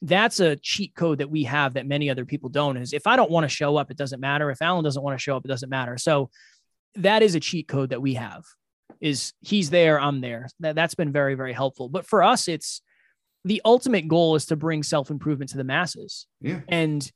that's 0.00 0.40
a 0.40 0.56
cheat 0.56 0.94
code 0.94 1.18
that 1.18 1.30
we 1.30 1.44
have 1.44 1.74
that 1.74 1.86
many 1.86 2.08
other 2.08 2.24
people 2.24 2.48
don't 2.48 2.76
is 2.76 2.92
if 2.92 3.06
I 3.06 3.16
don't 3.16 3.30
want 3.30 3.44
to 3.44 3.48
show 3.48 3.76
up, 3.76 3.90
it 3.90 3.96
doesn't 3.96 4.20
matter. 4.20 4.50
If 4.50 4.62
Alan 4.62 4.84
doesn't 4.84 5.02
want 5.02 5.18
to 5.18 5.22
show 5.22 5.36
up, 5.36 5.44
it 5.44 5.48
doesn't 5.48 5.68
matter. 5.68 5.98
So 5.98 6.30
that 6.94 7.22
is 7.22 7.34
a 7.34 7.40
cheat 7.40 7.68
code 7.68 7.90
that 7.90 8.00
we 8.00 8.14
have 8.14 8.44
is 9.00 9.32
he's 9.40 9.70
there, 9.70 10.00
I'm 10.00 10.20
there. 10.20 10.48
That, 10.60 10.74
that's 10.74 10.94
been 10.94 11.12
very, 11.12 11.34
very 11.34 11.52
helpful. 11.52 11.88
But 11.88 12.06
for 12.06 12.22
us, 12.22 12.48
it's 12.48 12.80
the 13.44 13.60
ultimate 13.64 14.08
goal 14.08 14.34
is 14.34 14.46
to 14.46 14.56
bring 14.56 14.82
self-improvement 14.82 15.50
to 15.50 15.56
the 15.56 15.64
masses. 15.64 16.26
Yeah. 16.40 16.60
And 16.68 17.10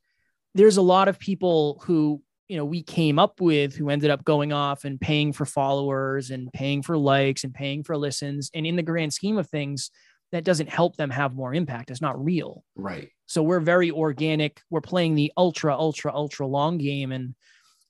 there's 0.55 0.77
a 0.77 0.83
lot 0.83 1.09
of 1.09 1.19
people 1.19 1.83
who, 1.85 2.23
you 2.49 2.57
know, 2.57 2.65
we 2.65 2.83
came 2.83 3.19
up 3.19 3.41
with 3.41 3.75
who 3.75 3.89
ended 3.89 4.11
up 4.11 4.25
going 4.25 4.53
off 4.53 4.85
and 4.85 5.01
paying 5.01 5.33
for 5.33 5.47
followers 5.47 6.31
and 6.31 6.53
paying 6.53 6.83
for 6.83 6.99
likes 6.99 7.45
and 7.45 7.55
paying 7.55 7.83
for 7.83 7.97
listens. 7.97 8.51
And 8.55 8.67
in 8.67 8.77
the 8.77 8.83
grand 8.83 9.13
scheme 9.13 9.39
of 9.39 9.49
things, 9.49 9.91
that 10.33 10.45
doesn't 10.45 10.69
help 10.69 10.97
them 10.97 11.11
have 11.11 11.35
more 11.35 11.55
impact. 11.55 11.91
It's 11.91 12.01
not 12.01 12.23
real. 12.23 12.65
Right. 12.75 13.11
So 13.27 13.43
we're 13.43 13.61
very 13.61 13.91
organic. 13.91 14.61
We're 14.71 14.81
playing 14.81 15.15
the 15.15 15.33
ultra, 15.37 15.77
ultra, 15.77 16.13
ultra 16.13 16.47
long 16.47 16.79
game. 16.79 17.13
And 17.13 17.35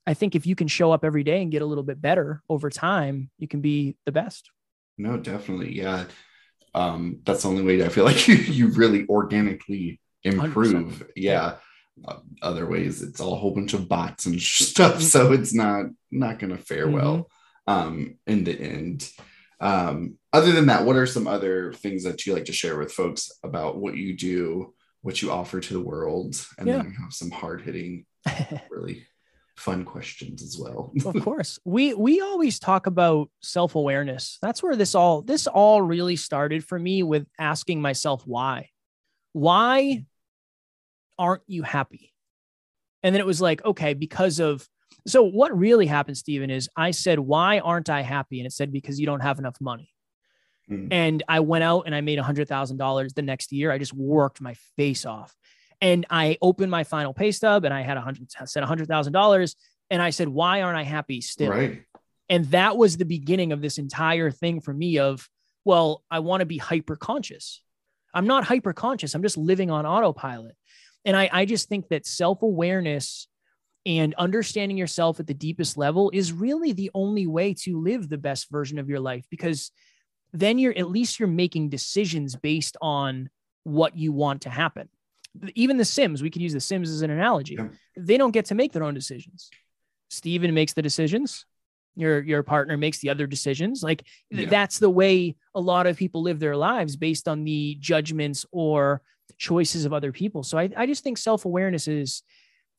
I 0.05 0.13
think 0.13 0.35
if 0.35 0.45
you 0.45 0.55
can 0.55 0.67
show 0.67 0.91
up 0.91 1.05
every 1.05 1.23
day 1.23 1.41
and 1.41 1.51
get 1.51 1.61
a 1.61 1.65
little 1.65 1.83
bit 1.83 2.01
better 2.01 2.41
over 2.49 2.69
time, 2.69 3.29
you 3.37 3.47
can 3.47 3.61
be 3.61 3.95
the 4.05 4.11
best. 4.11 4.51
No, 4.97 5.17
definitely. 5.17 5.73
Yeah. 5.73 6.05
Um, 6.75 7.19
that's 7.25 7.43
the 7.43 7.49
only 7.49 7.63
way 7.63 7.83
I 7.83 7.89
feel 7.89 8.05
like 8.05 8.27
you, 8.27 8.35
you 8.35 8.67
really 8.69 9.07
organically 9.07 9.99
improve. 10.23 11.05
Yeah. 11.15 11.55
Other 12.41 12.67
ways, 12.67 13.01
it's 13.01 13.19
all 13.21 13.33
a 13.33 13.37
whole 13.37 13.53
bunch 13.53 13.73
of 13.73 13.87
bots 13.87 14.25
and 14.25 14.41
stuff. 14.41 15.01
So 15.01 15.31
it's 15.31 15.53
not 15.53 15.85
not 16.11 16.39
gonna 16.39 16.57
fare 16.57 16.87
well 16.89 17.29
um 17.67 18.15
in 18.27 18.43
the 18.43 18.59
end. 18.59 19.09
Um, 19.61 20.17
other 20.33 20.51
than 20.51 20.65
that, 20.65 20.83
what 20.85 20.97
are 20.97 21.05
some 21.05 21.27
other 21.27 21.71
things 21.73 22.03
that 22.03 22.25
you 22.25 22.33
like 22.33 22.45
to 22.45 22.51
share 22.53 22.77
with 22.77 22.91
folks 22.91 23.31
about 23.43 23.77
what 23.77 23.95
you 23.95 24.17
do, 24.17 24.73
what 25.01 25.21
you 25.21 25.31
offer 25.31 25.61
to 25.61 25.73
the 25.73 25.79
world? 25.79 26.35
And 26.57 26.67
Yeah. 26.67 26.77
then 26.77 26.87
we 26.87 26.95
have 27.01 27.13
some 27.13 27.31
hard 27.31 27.61
hitting, 27.61 28.05
really 28.69 29.05
fun 29.55 29.85
questions 29.85 30.41
as 30.43 30.57
well. 30.59 30.91
of 31.05 31.13
course 31.23 31.59
we 31.63 31.93
we 31.93 32.19
always 32.19 32.57
talk 32.59 32.87
about 32.87 33.29
self-awareness 33.43 34.39
that's 34.41 34.63
where 34.63 34.75
this 34.75 34.95
all 34.95 35.21
this 35.21 35.45
all 35.45 35.79
really 35.79 36.15
started 36.15 36.65
for 36.65 36.79
me 36.79 37.03
with 37.03 37.27
asking 37.39 37.79
myself 37.79 38.23
why 38.25 38.67
why 39.33 40.03
aren't 41.17 41.43
you 41.47 41.63
happy 41.63 42.13
and 43.03 43.13
then 43.13 43.19
it 43.19 43.25
was 43.25 43.41
like 43.41 43.63
okay 43.65 43.93
because 43.93 44.39
of 44.39 44.67
so 45.07 45.23
what 45.23 45.57
really 45.57 45.85
happened 45.85 46.17
steven 46.17 46.49
is 46.49 46.69
i 46.75 46.91
said 46.91 47.19
why 47.19 47.59
aren't 47.59 47.89
i 47.89 48.01
happy 48.01 48.39
and 48.39 48.47
it 48.47 48.51
said 48.51 48.71
because 48.71 48.99
you 48.99 49.05
don't 49.05 49.21
have 49.21 49.39
enough 49.39 49.59
money 49.61 49.89
Mm. 50.69 50.87
and 50.91 51.23
i 51.27 51.41
went 51.41 51.65
out 51.65 51.83
and 51.87 51.93
i 51.93 51.99
made 51.99 52.17
$100000 52.17 53.13
the 53.13 53.21
next 53.21 53.51
year 53.51 53.69
i 53.69 53.77
just 53.77 53.93
worked 53.93 54.39
my 54.39 54.53
face 54.77 55.05
off 55.05 55.35
and 55.81 56.05
I 56.09 56.37
opened 56.41 56.71
my 56.71 56.85
final 56.85 57.13
pay 57.13 57.33
stub 57.33 57.65
and 57.65 57.73
I 57.73 57.81
had 57.81 57.97
a 57.97 58.01
hundred 58.01 58.31
said 58.45 58.63
a 58.63 58.65
hundred 58.65 58.87
thousand 58.87 59.11
dollars. 59.11 59.57
And 59.89 60.01
I 60.01 60.11
said, 60.11 60.29
why 60.29 60.61
aren't 60.61 60.77
I 60.77 60.83
happy 60.83 61.19
still? 61.19 61.51
Right. 61.51 61.83
And 62.29 62.45
that 62.51 62.77
was 62.77 62.95
the 62.95 63.03
beginning 63.03 63.51
of 63.51 63.61
this 63.61 63.77
entire 63.77 64.31
thing 64.31 64.61
for 64.61 64.73
me 64.73 64.97
of, 64.99 65.27
well, 65.65 66.01
I 66.09 66.19
want 66.19 66.39
to 66.39 66.45
be 66.45 66.57
hyper 66.57 66.95
conscious. 66.95 67.61
I'm 68.13 68.27
not 68.27 68.45
hyper 68.45 68.71
conscious. 68.71 69.13
I'm 69.13 69.23
just 69.23 69.35
living 69.35 69.71
on 69.71 69.85
autopilot. 69.85 70.55
And 71.05 71.17
I, 71.17 71.29
I 71.31 71.45
just 71.45 71.69
think 71.69 71.89
that 71.89 72.05
self-awareness 72.05 73.27
and 73.85 74.13
understanding 74.15 74.77
yourself 74.77 75.19
at 75.19 75.27
the 75.27 75.33
deepest 75.33 75.77
level 75.77 76.09
is 76.13 76.31
really 76.31 76.71
the 76.71 76.91
only 76.93 77.27
way 77.27 77.53
to 77.53 77.81
live 77.81 78.07
the 78.07 78.17
best 78.17 78.49
version 78.49 78.79
of 78.79 78.87
your 78.89 79.01
life 79.01 79.25
because 79.29 79.71
then 80.31 80.57
you're 80.57 80.77
at 80.77 80.89
least 80.89 81.19
you're 81.19 81.27
making 81.27 81.69
decisions 81.69 82.35
based 82.35 82.77
on 82.81 83.29
what 83.63 83.97
you 83.97 84.13
want 84.13 84.43
to 84.43 84.49
happen 84.49 84.87
even 85.55 85.77
the 85.77 85.85
Sims, 85.85 86.21
we 86.21 86.29
could 86.29 86.41
use 86.41 86.53
the 86.53 86.59
Sims 86.59 86.89
as 86.89 87.01
an 87.01 87.09
analogy. 87.09 87.55
Yeah. 87.55 87.69
They 87.97 88.17
don't 88.17 88.31
get 88.31 88.45
to 88.45 88.55
make 88.55 88.71
their 88.71 88.83
own 88.83 88.93
decisions. 88.93 89.49
Steven 90.09 90.53
makes 90.53 90.73
the 90.73 90.81
decisions. 90.81 91.45
Your 91.95 92.21
your 92.21 92.43
partner 92.43 92.77
makes 92.77 92.99
the 92.99 93.09
other 93.09 93.27
decisions. 93.27 93.83
Like 93.83 94.05
Yeah. 94.29 94.49
that's 94.49 94.79
the 94.79 94.89
way 94.89 95.35
a 95.55 95.61
lot 95.61 95.87
of 95.87 95.97
people 95.97 96.21
live 96.21 96.39
their 96.39 96.57
lives 96.57 96.95
based 96.95 97.27
on 97.27 97.43
the 97.43 97.77
judgments 97.79 98.45
or 98.51 99.01
choices 99.47 99.83
of 99.85 99.91
other 99.91 100.11
people. 100.13 100.41
So 100.43 100.57
I, 100.57 100.69
I 100.77 100.85
just 100.85 101.03
think 101.03 101.17
self-awareness 101.17 101.87
is 101.89 102.23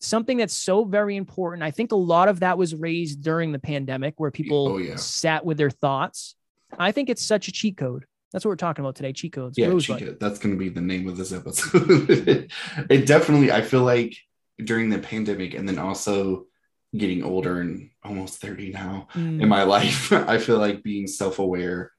something 0.00 0.38
that's 0.38 0.54
so 0.54 0.84
very 0.84 1.16
important. 1.16 1.62
I 1.62 1.70
think 1.70 1.92
a 1.92 1.96
lot 2.14 2.28
of 2.28 2.40
that 2.40 2.56
was 2.56 2.74
raised 2.74 3.22
during 3.22 3.52
the 3.52 3.58
pandemic 3.58 4.14
where 4.16 4.30
people 4.30 4.68
Oh, 4.68 4.78
yeah. 4.78 4.96
sat 4.96 5.44
with 5.44 5.58
their 5.58 5.70
thoughts. 5.70 6.36
I 6.78 6.90
think 6.92 7.10
it's 7.10 7.22
such 7.22 7.48
a 7.48 7.52
cheat 7.52 7.76
code. 7.76 8.04
That's 8.32 8.44
what 8.44 8.50
we're 8.50 8.56
talking 8.56 8.82
about 8.84 8.96
today. 8.96 9.12
Cheat 9.12 9.32
codes. 9.34 9.58
Yeah, 9.58 9.68
Rosebud. 9.68 9.98
Chica, 9.98 10.16
that's 10.18 10.38
going 10.38 10.54
to 10.54 10.58
be 10.58 10.70
the 10.70 10.80
name 10.80 11.06
of 11.06 11.16
this 11.18 11.32
episode. 11.32 11.84
it 12.90 13.06
definitely, 13.06 13.52
I 13.52 13.60
feel 13.60 13.82
like 13.82 14.16
during 14.62 14.88
the 14.88 14.98
pandemic 14.98 15.52
and 15.54 15.68
then 15.68 15.78
also 15.78 16.46
getting 16.96 17.22
older 17.22 17.60
and 17.60 17.90
almost 18.02 18.40
30 18.40 18.70
now 18.72 19.08
Mm. 19.14 19.42
in 19.42 19.48
my 19.48 19.62
life, 19.76 20.12
I 20.12 20.38
feel 20.38 20.58
like 20.58 20.82
being 20.82 21.06
self 21.06 21.38
aware. 21.38 21.92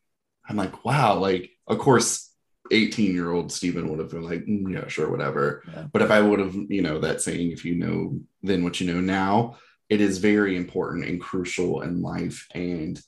I'm 0.49 0.55
like, 0.57 0.83
wow, 0.83 1.19
like, 1.19 1.51
of 1.67 1.77
course, 1.77 2.31
18 2.71 3.13
year 3.13 3.31
old 3.31 3.51
Steven 3.51 3.89
would 3.89 3.99
have 3.99 4.09
been 4.09 4.23
like, 4.23 4.45
"Mm, 4.45 4.73
yeah, 4.73 4.87
sure, 4.87 5.09
whatever. 5.09 5.63
Yeah. 5.71 5.87
But 5.91 6.01
if 6.01 6.11
I 6.11 6.21
would 6.21 6.39
have, 6.39 6.55
you 6.69 6.81
know, 6.81 6.99
that 6.99 7.21
saying, 7.21 7.51
if 7.51 7.65
you 7.65 7.75
know 7.75 8.19
then 8.41 8.63
what 8.63 8.79
you 8.79 8.91
know 8.91 9.01
now, 9.01 9.57
it 9.89 10.01
is 10.01 10.17
very 10.17 10.55
important 10.55 11.05
and 11.05 11.21
crucial 11.21 11.81
in 11.81 12.01
life. 12.01 12.47
And 12.53 12.99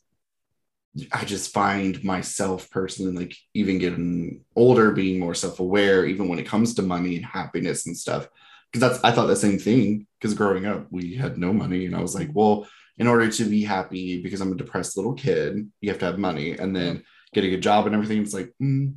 I 1.12 1.26
just 1.26 1.54
find 1.54 2.04
myself 2.04 2.70
personally, 2.70 3.14
like 3.14 3.36
even 3.54 3.78
getting 3.78 4.44
older, 4.56 4.92
being 4.92 5.20
more 5.20 5.36
self-aware, 5.36 6.06
even 6.06 6.28
when 6.28 6.40
it 6.40 6.48
comes 6.48 6.74
to 6.76 6.82
money 6.82 7.18
and 7.18 7.26
happiness 7.26 7.86
and 7.86 7.96
stuff. 7.98 8.28
Because 8.72 8.90
that's 8.90 9.04
I 9.04 9.12
thought 9.12 9.28
the 9.28 9.36
same 9.36 9.60
thing. 9.60 10.08
Because 10.20 10.34
growing 10.34 10.66
up, 10.66 10.88
we 10.92 11.16
had 11.16 11.38
no 11.38 11.54
money, 11.54 11.86
and 11.86 11.96
I 11.96 12.02
was 12.02 12.16
like, 12.16 12.30
well, 12.34 12.68
in 12.98 13.08
order 13.08 13.30
to 13.30 13.46
be 13.46 13.64
happy, 13.64 14.22
because 14.22 14.42
I'm 14.42 14.52
a 14.52 14.56
depressed 14.56 14.98
little 14.98 15.14
kid, 15.14 15.72
you 15.82 15.90
have 15.90 16.00
to 16.00 16.06
have 16.06 16.18
money, 16.18 16.52
and 16.52 16.76
then 16.76 17.04
get 17.34 17.44
a 17.44 17.50
good 17.50 17.62
job 17.62 17.86
and 17.86 17.94
everything. 17.94 18.22
It's 18.22 18.34
like, 18.34 18.54
mm, 18.62 18.96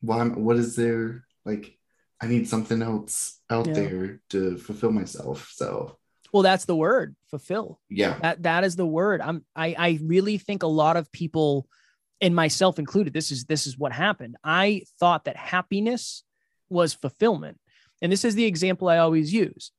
why? 0.00 0.24
What 0.26 0.56
is 0.56 0.76
there? 0.76 1.24
Like, 1.44 1.76
I 2.20 2.26
need 2.26 2.48
something 2.48 2.82
else 2.82 3.38
out 3.48 3.66
Yeah. 3.66 3.72
there 3.74 4.20
to 4.30 4.58
fulfill 4.58 4.92
myself. 4.92 5.50
So 5.54 5.96
Well, 6.32 6.42
that's 6.42 6.64
the 6.66 6.76
word, 6.76 7.16
fulfill. 7.28 7.80
Yeah. 7.88 8.18
That 8.20 8.42
that 8.44 8.64
is 8.64 8.76
the 8.76 8.86
word. 8.86 9.20
I'm 9.20 9.44
I 9.56 9.74
I 9.78 9.98
really 10.02 10.38
think 10.38 10.62
a 10.62 10.66
lot 10.68 10.96
of 10.96 11.10
people 11.12 11.66
and 12.20 12.34
myself 12.34 12.78
included 12.78 13.12
this 13.14 13.30
is 13.30 13.44
this 13.46 13.66
is 13.66 13.78
what 13.78 13.92
happened. 13.92 14.36
I 14.44 14.82
thought 15.00 15.24
that 15.24 15.36
happiness 15.36 16.22
was 16.68 16.92
fulfillment. 16.94 17.58
And 18.02 18.12
this 18.12 18.24
is 18.24 18.34
the 18.34 18.44
example 18.44 18.88
I 18.88 18.98
always 18.98 19.32
use. 19.32 19.72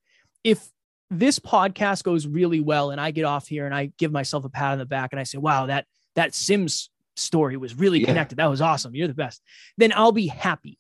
If 0.44 0.68
this 1.10 1.40
podcast 1.40 2.04
goes 2.04 2.26
really 2.28 2.60
well 2.62 2.92
and 2.92 3.00
I 3.00 3.12
get 3.12 3.26
off 3.26 3.48
here 3.48 3.66
and 3.66 3.76
I 3.76 3.92
give 3.98 4.12
myself 4.12 4.46
a 4.46 4.50
pat 4.50 4.74
on 4.74 4.78
the 4.80 4.86
back 4.86 5.14
and 5.14 5.20
I 5.20 5.24
say, 5.24 5.38
"Wow, 5.38 5.68
that 5.68 5.86
that 6.16 6.34
Sims 6.34 6.90
story 7.16 7.58
was 7.58 7.76
really 7.76 8.00
Yeah. 8.00 8.08
connected. 8.08 8.38
That 8.38 8.50
was 8.50 8.62
awesome. 8.62 8.96
You're 8.96 9.08
the 9.08 9.14
best." 9.14 9.42
Then 9.78 9.94
I'll 9.96 10.12
be 10.12 10.28
happy. 10.28 10.78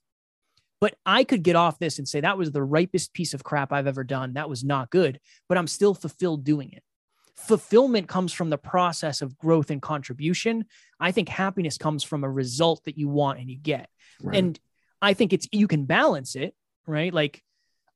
But 0.79 0.95
I 1.05 1.23
could 1.23 1.43
get 1.43 1.55
off 1.55 1.77
this 1.77 1.99
and 1.99 2.07
say 2.07 2.21
that 2.21 2.37
was 2.39 2.51
the 2.51 2.63
ripest 2.63 3.13
piece 3.13 3.35
of 3.35 3.43
crap 3.43 3.71
I've 3.71 3.85
ever 3.85 4.03
done. 4.03 4.33
That 4.33 4.49
was 4.49 4.63
not 4.63 4.89
good, 4.89 5.19
but 5.47 5.57
I'm 5.57 5.67
still 5.67 5.93
fulfilled 5.93 6.43
doing 6.43 6.71
it. 6.71 6.83
Fulfillment 7.35 8.07
comes 8.07 8.33
from 8.33 8.49
the 8.49 8.57
process 8.57 9.21
of 9.21 9.37
growth 9.37 9.69
and 9.69 9.81
contribution. 9.81 10.65
I 10.99 11.11
think 11.11 11.29
happiness 11.29 11.77
comes 11.77 12.03
from 12.03 12.23
a 12.23 12.29
result 12.29 12.83
that 12.85 12.97
you 12.97 13.09
want 13.09 13.39
and 13.39 13.49
you 13.49 13.57
get. 13.57 13.89
Right. 14.21 14.37
And 14.37 14.59
I 15.01 15.13
think 15.13 15.33
it's 15.33 15.47
you 15.51 15.67
can 15.67 15.85
balance 15.85 16.35
it, 16.35 16.55
right? 16.87 17.13
Like 17.13 17.43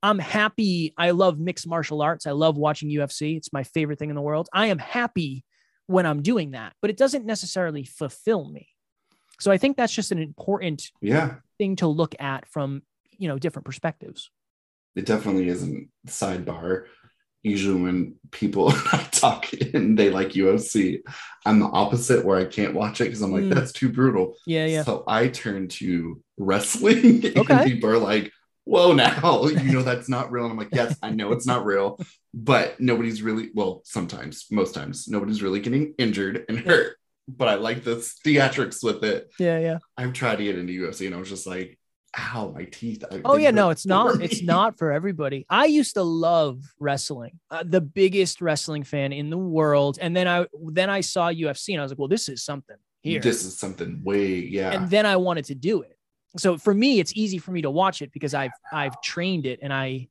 I'm 0.04 0.20
happy. 0.20 0.94
I 0.98 1.12
love 1.12 1.40
mixed 1.40 1.68
martial 1.68 2.02
arts. 2.02 2.28
I 2.28 2.32
love 2.32 2.58
watching 2.58 2.90
UFC. 2.90 3.36
It's 3.36 3.52
my 3.52 3.64
favorite 3.64 3.98
thing 3.98 4.10
in 4.10 4.16
the 4.16 4.22
world. 4.22 4.48
I 4.54 4.68
am 4.68 4.78
happy 4.78 5.44
when 5.88 6.06
I'm 6.06 6.22
doing 6.22 6.52
that, 6.52 6.74
but 6.82 6.90
it 6.90 6.98
doesn't 6.98 7.26
necessarily 7.26 7.84
fulfill 7.86 8.50
me. 8.50 8.70
So 9.40 9.52
I 9.52 9.58
think 9.58 9.78
that's 9.78 9.94
just 9.94 10.12
an 10.12 10.20
important 10.20 10.92
yeah. 11.02 11.36
thing 11.58 11.76
to 11.78 11.88
look 11.88 12.16
at 12.20 12.48
from, 12.48 12.82
you 13.18 13.28
know, 13.28 13.38
different 13.38 13.66
perspectives. 13.66 14.32
it 14.96 15.06
definitely 15.06 15.50
isn't 15.50 15.90
sidebar. 16.08 16.86
Usually, 17.44 17.80
when 17.80 18.16
people 18.32 18.72
talk 19.12 19.46
and 19.74 20.00
they 20.00 20.10
like 20.10 20.30
UFC, 20.30 21.02
I'm 21.46 21.60
the 21.60 21.68
opposite 21.68 22.26
where 22.26 22.40
I 22.40 22.46
can't 22.46 22.74
watch 22.74 23.02
it 23.02 23.06
because 23.06 23.22
I'm 23.22 23.32
like, 23.32 23.44
Mm. 23.44 23.54
that's 23.54 23.72
too 23.74 23.90
brutal. 23.92 24.36
Yeah, 24.48 24.66
yeah. 24.66 24.84
So 24.84 25.04
I 25.06 25.28
turn 25.28 25.68
to 25.80 26.24
wrestling, 26.38 27.24
and 27.26 27.38
Okay. 27.38 27.66
people 27.66 27.90
are 27.92 28.00
like, 28.00 28.32
"Whoa, 28.66 28.92
now 28.94 29.46
you 29.48 29.72
know 29.72 29.82
that's 29.82 30.10
not 30.10 30.32
real." 30.32 30.44
And 30.44 30.52
I'm 30.52 30.58
like, 30.58 30.70
"Yes, 30.74 30.98
I 31.02 31.12
know 31.12 31.32
it's 31.32 31.48
not 31.48 31.66
real, 31.66 32.00
but 32.34 32.80
nobody's 32.80 33.22
really 33.22 33.50
well. 33.54 33.82
Sometimes, 33.86 34.46
most 34.52 34.76
times, 34.76 35.08
nobody's 35.08 35.42
really 35.42 35.60
getting 35.62 35.94
injured 35.98 36.46
and 36.50 36.60
hurt. 36.60 36.98
But 37.28 37.48
I 37.48 37.56
like 37.56 37.84
the 37.84 37.96
theatrics 37.96 38.84
with 38.84 39.04
it. 39.04 39.32
Yeah, 39.40 39.58
yeah. 39.60 39.78
I've 39.98 40.14
tried 40.14 40.36
to 40.38 40.44
get 40.44 40.58
into 40.60 40.74
UFC, 40.74 41.06
and 41.08 41.16
I 41.16 41.18
was 41.18 41.30
just 41.30 41.48
like, 41.48 41.80
"Ow, 42.20 42.52
my 42.54 42.66
teeth!" 42.66 43.04
I- 43.12 43.22
Oh 43.26 43.38
yeah, 43.38 43.52
no, 43.52 43.70
it's 43.72 43.86
not. 43.86 44.18
me." 44.18 44.26
It's 44.26 44.44
not 44.44 44.78
for 44.78 44.92
everybody. 44.92 45.46
I 45.50 45.66
used 45.66 45.96
to 45.96 46.04
love 46.04 46.62
wrestling, 46.80 47.40
uh, 47.50 47.64
the 47.66 47.82
biggest 47.82 48.42
wrestling 48.42 48.84
fan 48.84 49.12
in 49.12 49.30
the 49.32 49.38
world, 49.40 49.98
and 50.00 50.16
then 50.16 50.28
I 50.28 50.46
then 50.72 50.90
I 50.90 51.02
saw 51.02 51.32
UFC, 51.32 51.70
and 51.74 51.80
I 51.80 51.84
was 51.84 51.92
like, 51.92 52.00
well, 52.00 52.08
this 52.08 52.30
is 52.30 52.44
something 52.44 52.78
here. 53.02 53.22
This 53.22 53.44
is 53.44 53.58
something 53.58 54.02
way, 54.04 54.36
yeah. 54.36 54.72
and 54.74 54.90
then 54.90 55.06
I 55.08 55.16
wanted 55.16 55.46
to 55.46 55.56
do 55.56 55.82
it. 55.82 55.95
So 56.38 56.58
for 56.58 56.74
me, 56.74 57.00
it's 57.00 57.14
easy 57.16 57.38
for 57.38 57.52
me 57.52 57.62
to 57.62 57.70
watch 57.72 58.02
it 58.02 58.12
because 58.12 58.34
I've 58.34 58.52
I've 58.72 59.00
trained 59.02 59.46
it 59.46 59.60
and 59.62 59.74
I 59.74 60.10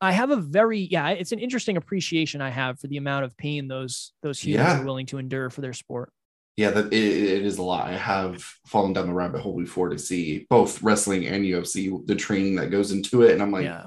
I 0.00 0.12
have 0.12 0.30
a 0.30 0.36
very 0.36 0.80
yeah, 0.80 1.08
it's 1.10 1.32
an 1.32 1.38
interesting 1.38 1.76
appreciation 1.76 2.40
I 2.40 2.50
have 2.50 2.78
for 2.78 2.86
the 2.86 2.96
amount 2.98 3.24
of 3.24 3.36
pain 3.36 3.66
those 3.68 4.12
those 4.22 4.38
humans 4.40 4.68
Yeah. 4.68 4.80
are 4.80 4.84
willing 4.84 5.06
to 5.06 5.18
endure 5.18 5.50
for 5.50 5.62
their 5.62 5.72
sport. 5.72 6.12
yeah, 6.56 6.70
that 6.70 6.92
it, 6.92 7.02
it 7.02 7.44
is 7.44 7.58
a 7.58 7.62
lot. 7.62 7.88
I 7.88 7.96
have 7.96 8.42
fallen 8.66 8.92
down 8.92 9.06
the 9.06 9.12
rabbit 9.14 9.40
hole 9.40 9.56
before 9.58 9.88
to 9.90 9.98
see 9.98 10.46
both 10.50 10.82
wrestling 10.82 11.26
and 11.26 11.44
UFC, 11.44 12.06
the 12.06 12.14
training 12.14 12.56
that 12.56 12.70
goes 12.70 12.92
into 12.92 13.22
it, 13.22 13.32
and 13.32 13.42
I'm 13.42 13.52
like, 13.52 13.64
yeah, 13.64 13.86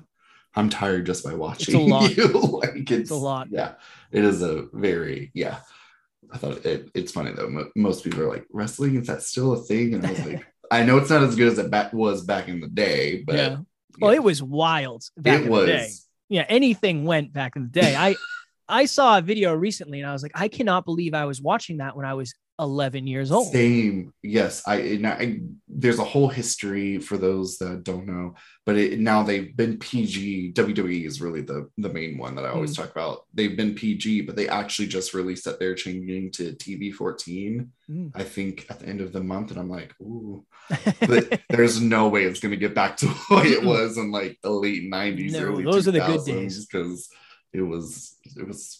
I'm 0.55 0.69
tired 0.69 1.05
just 1.05 1.23
by 1.23 1.33
watching 1.35 1.75
it's 1.75 1.83
a 1.83 1.87
lot. 1.93 2.17
you. 2.17 2.27
like 2.27 2.91
it's, 2.91 3.11
a 3.11 3.15
lot. 3.15 3.47
Yeah, 3.51 3.73
it 4.11 4.23
is 4.25 4.41
a 4.41 4.65
very 4.73 5.31
yeah. 5.33 5.59
I 6.31 6.37
thought 6.37 6.63
it, 6.65 6.89
it's 6.93 7.11
funny 7.11 7.31
though. 7.31 7.65
Most 7.75 8.03
people 8.03 8.21
are 8.21 8.29
like, 8.29 8.45
wrestling 8.51 8.95
is 8.95 9.07
that 9.07 9.23
still 9.23 9.53
a 9.53 9.57
thing? 9.63 9.93
And 9.95 10.05
I 10.05 10.11
was 10.11 10.25
like, 10.25 10.45
I 10.71 10.83
know 10.83 10.97
it's 10.97 11.09
not 11.09 11.23
as 11.23 11.35
good 11.35 11.47
as 11.47 11.57
it 11.57 11.71
back, 11.71 11.93
was 11.93 12.23
back 12.23 12.47
in 12.47 12.59
the 12.59 12.67
day, 12.67 13.23
but 13.25 13.35
yeah. 13.35 13.57
Well, 13.99 14.11
it 14.11 14.23
was 14.23 14.41
wild 14.41 15.03
back 15.17 15.41
it 15.41 15.45
in 15.45 15.51
was. 15.51 15.65
the 15.65 15.71
day. 15.71 15.89
Yeah, 16.29 16.45
anything 16.47 17.05
went 17.05 17.33
back 17.33 17.55
in 17.55 17.63
the 17.63 17.69
day. 17.69 17.95
I 17.95 18.15
I 18.69 18.85
saw 18.85 19.17
a 19.17 19.21
video 19.21 19.53
recently 19.53 19.99
and 19.99 20.07
I 20.07 20.13
was 20.13 20.21
like, 20.21 20.31
I 20.35 20.47
cannot 20.47 20.85
believe 20.85 21.15
I 21.15 21.25
was 21.25 21.41
watching 21.41 21.77
that 21.77 21.95
when 21.95 22.05
I 22.05 22.13
was 22.13 22.33
11 22.59 23.07
years 23.07 23.31
old. 23.31 23.51
Same. 23.51 24.13
Yes. 24.21 24.61
I, 24.67 24.75
I 25.05 25.39
there's 25.67 25.99
a 25.99 26.03
whole 26.03 26.27
history 26.27 26.99
for 26.99 27.17
those 27.17 27.57
that 27.59 27.83
don't 27.83 28.05
know, 28.05 28.35
but 28.65 28.75
it, 28.77 28.99
now 28.99 29.23
they've 29.23 29.55
been 29.55 29.77
PG. 29.77 30.53
WWE 30.53 31.05
is 31.05 31.21
really 31.21 31.41
the 31.41 31.69
the 31.77 31.89
main 31.89 32.17
one 32.17 32.35
that 32.35 32.45
I 32.45 32.49
always 32.49 32.75
Hmm. 32.75 32.81
talk 32.83 32.91
about. 32.91 33.25
They've 33.33 33.55
been 33.55 33.75
PG, 33.75 34.21
but 34.21 34.35
they 34.35 34.49
actually 34.49 34.87
just 34.89 35.13
released 35.13 35.45
that 35.45 35.57
they're 35.59 35.75
changing 35.75 36.31
to 36.33 36.51
TV 36.53 36.91
14. 36.93 37.71
Mm. 37.89 38.11
I 38.13 38.23
think 38.23 38.65
at 38.69 38.79
the 38.79 38.87
end 38.87 39.01
of 39.01 39.13
the 39.13 39.23
month, 39.23 39.51
and 39.51 39.59
I'm 39.59 39.69
like, 39.69 39.93
ooh, 40.01 40.45
but 41.07 41.41
there's 41.49 41.81
no 41.81 42.09
way 42.09 42.25
it's 42.25 42.39
gonna 42.41 42.55
get 42.57 42.75
back 42.75 42.97
to 42.97 43.07
what 43.29 43.45
it 43.45 43.63
was 43.63 43.97
in 43.97 44.11
like 44.11 44.37
the 44.43 44.51
late 44.51 44.91
90s, 44.91 45.31
No, 45.31 45.39
early 45.39 45.63
those 45.63 45.87
are 45.87 45.91
the 45.91 45.99
good 46.01 46.25
days. 46.25 46.65
because 46.65 47.09
it 47.53 47.61
was 47.61 48.15
it 48.37 48.45
was 48.47 48.79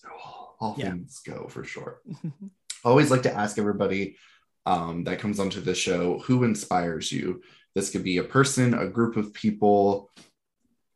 all 0.59 0.75
Yeah. 0.77 0.91
things 0.91 1.19
go 1.25 1.47
for 1.47 1.63
sure. 1.63 2.01
I 2.83 2.89
always 2.89 3.11
like 3.11 3.23
to 3.23 3.33
ask 3.33 3.57
everybody 3.57 4.17
um, 4.65 5.03
that 5.05 5.19
comes 5.19 5.39
onto 5.39 5.61
the 5.61 5.75
show 5.75 6.19
who 6.19 6.43
inspires 6.43 7.11
you. 7.11 7.41
This 7.75 7.89
could 7.89 8.03
be 8.03 8.17
a 8.17 8.23
person, 8.23 8.73
a 8.73 8.87
group 8.87 9.17
of 9.17 9.33
people, 9.33 10.09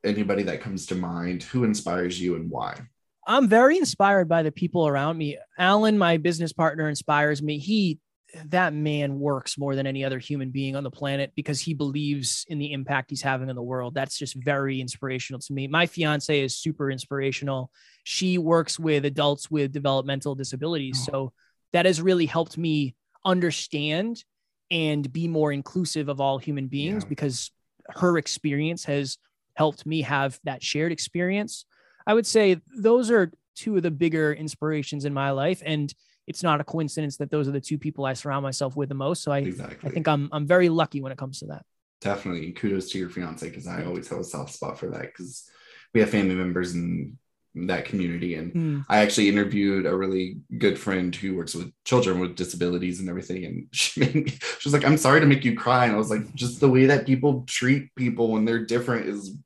anybody 0.03 0.43
that 0.43 0.61
comes 0.61 0.85
to 0.87 0.95
mind. 0.95 1.43
Who 1.43 1.63
inspires 1.63 2.19
you 2.19 2.35
and 2.35 2.49
why? 2.49 2.79
I'm 3.25 3.47
very 3.47 3.77
inspired 3.77 4.27
by 4.27 4.43
the 4.43 4.51
people 4.51 4.87
around 4.87 5.17
me. 5.17 5.37
Alan, 5.57 5.97
my 5.97 6.17
business 6.17 6.51
partner, 6.51 6.89
inspires 6.89 7.41
me. 7.41 7.57
He, 7.57 7.99
that 8.45 8.73
man 8.73 9.19
works 9.19 9.57
more 9.57 9.75
than 9.75 9.87
any 9.87 10.03
other 10.03 10.19
human 10.19 10.49
being 10.49 10.75
on 10.75 10.83
the 10.83 10.91
planet 10.91 11.31
because 11.35 11.61
he 11.61 11.73
believes 11.73 12.45
in 12.49 12.59
the 12.59 12.73
impact 12.73 13.11
he's 13.11 13.21
having 13.21 13.49
on 13.49 13.55
the 13.55 13.61
world. 13.61 13.93
That's 13.93 14.17
just 14.17 14.35
very 14.35 14.81
inspirational 14.81 15.39
to 15.39 15.53
me. 15.53 15.67
My 15.67 15.85
fiance 15.85 16.41
is 16.41 16.57
super 16.57 16.91
inspirational. 16.91 17.71
She 18.03 18.37
works 18.37 18.77
with 18.77 19.05
adults 19.05 19.49
with 19.49 19.71
developmental 19.71 20.35
disabilities. 20.35 21.05
Oh. 21.09 21.11
So 21.11 21.33
that 21.73 21.85
has 21.85 22.01
really 22.01 22.25
helped 22.25 22.57
me 22.57 22.95
understand 23.25 24.23
and 24.71 25.11
be 25.11 25.27
more 25.27 25.51
inclusive 25.51 26.07
of 26.09 26.21
all 26.21 26.37
human 26.37 26.67
beings 26.67 27.03
Yeah. 27.03 27.09
because 27.09 27.51
her 27.89 28.17
experience 28.17 28.85
has 28.85 29.17
helped 29.55 29.85
me 29.85 30.01
have 30.01 30.39
that 30.45 30.63
shared 30.63 30.91
experience. 30.91 31.65
I 32.07 32.13
would 32.13 32.25
say 32.25 32.59
those 32.77 33.11
are 33.11 33.31
two 33.55 33.75
of 33.77 33.83
the 33.83 33.91
bigger 33.91 34.33
inspirations 34.33 35.05
in 35.05 35.13
my 35.13 35.31
life. 35.31 35.61
And 35.65 35.93
it's 36.25 36.41
not 36.41 36.61
a 36.61 36.63
coincidence 36.63 37.17
that 37.17 37.29
those 37.29 37.47
are 37.47 37.51
the 37.51 37.61
two 37.61 37.77
people 37.77 38.05
I 38.05 38.13
surround 38.13 38.43
myself 38.43 38.75
with 38.75 38.89
the 38.89 38.95
most. 38.95 39.21
So 39.23 39.31
I, 39.31 39.39
Exactly. 39.39 39.89
I 39.89 39.93
think 39.93 40.07
I'm 40.07 40.29
I'm 40.31 40.47
very 40.47 40.69
lucky 40.69 41.01
when 41.01 41.11
it 41.11 41.17
comes 41.17 41.39
to 41.39 41.47
that. 41.47 41.65
definitely 42.01 42.51
kudos 42.53 42.89
to 42.91 42.97
your 42.99 43.09
fiance 43.09 43.47
because 43.47 43.67
I 43.67 43.85
always 43.85 44.07
have 44.09 44.19
a 44.19 44.23
soft 44.23 44.53
spot 44.53 44.79
for 44.79 44.89
that 44.91 45.01
because 45.07 45.49
we 45.93 45.99
have 46.01 46.09
family 46.09 46.35
members 46.35 46.73
in 46.75 47.17
that 47.55 47.85
community 47.85 48.35
and 48.35 48.51
Hmm. 48.51 48.79
I 48.89 48.97
actually 48.99 49.29
interviewed 49.29 49.85
a 49.85 49.95
really 49.95 50.37
good 50.57 50.77
friend 50.79 51.15
who 51.15 51.35
works 51.35 51.53
with 51.53 51.71
children 51.85 52.19
with 52.19 52.35
disabilities 52.35 52.99
and 52.99 53.07
everything. 53.09 53.45
And 53.45 53.67
she 53.71 53.99
made 53.99 54.15
me, 54.15 54.25
she 54.31 54.65
was 54.67 54.73
like, 54.73 54.85
I'm 54.85 54.97
sorry 54.97 55.19
to 55.19 55.25
make 55.27 55.45
you 55.45 55.55
cry. 55.55 55.85
And 55.85 55.93
I 55.93 55.97
was 55.97 56.09
like, 56.09 56.33
just 56.33 56.59
the 56.59 56.69
way 56.69 56.87
that 56.87 57.05
people 57.05 57.43
treat 57.47 57.93
people 57.95 58.31
when 58.31 58.45
they're 58.45 58.65
different 58.65 59.07
is 59.07 59.37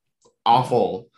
awful. 0.46 1.10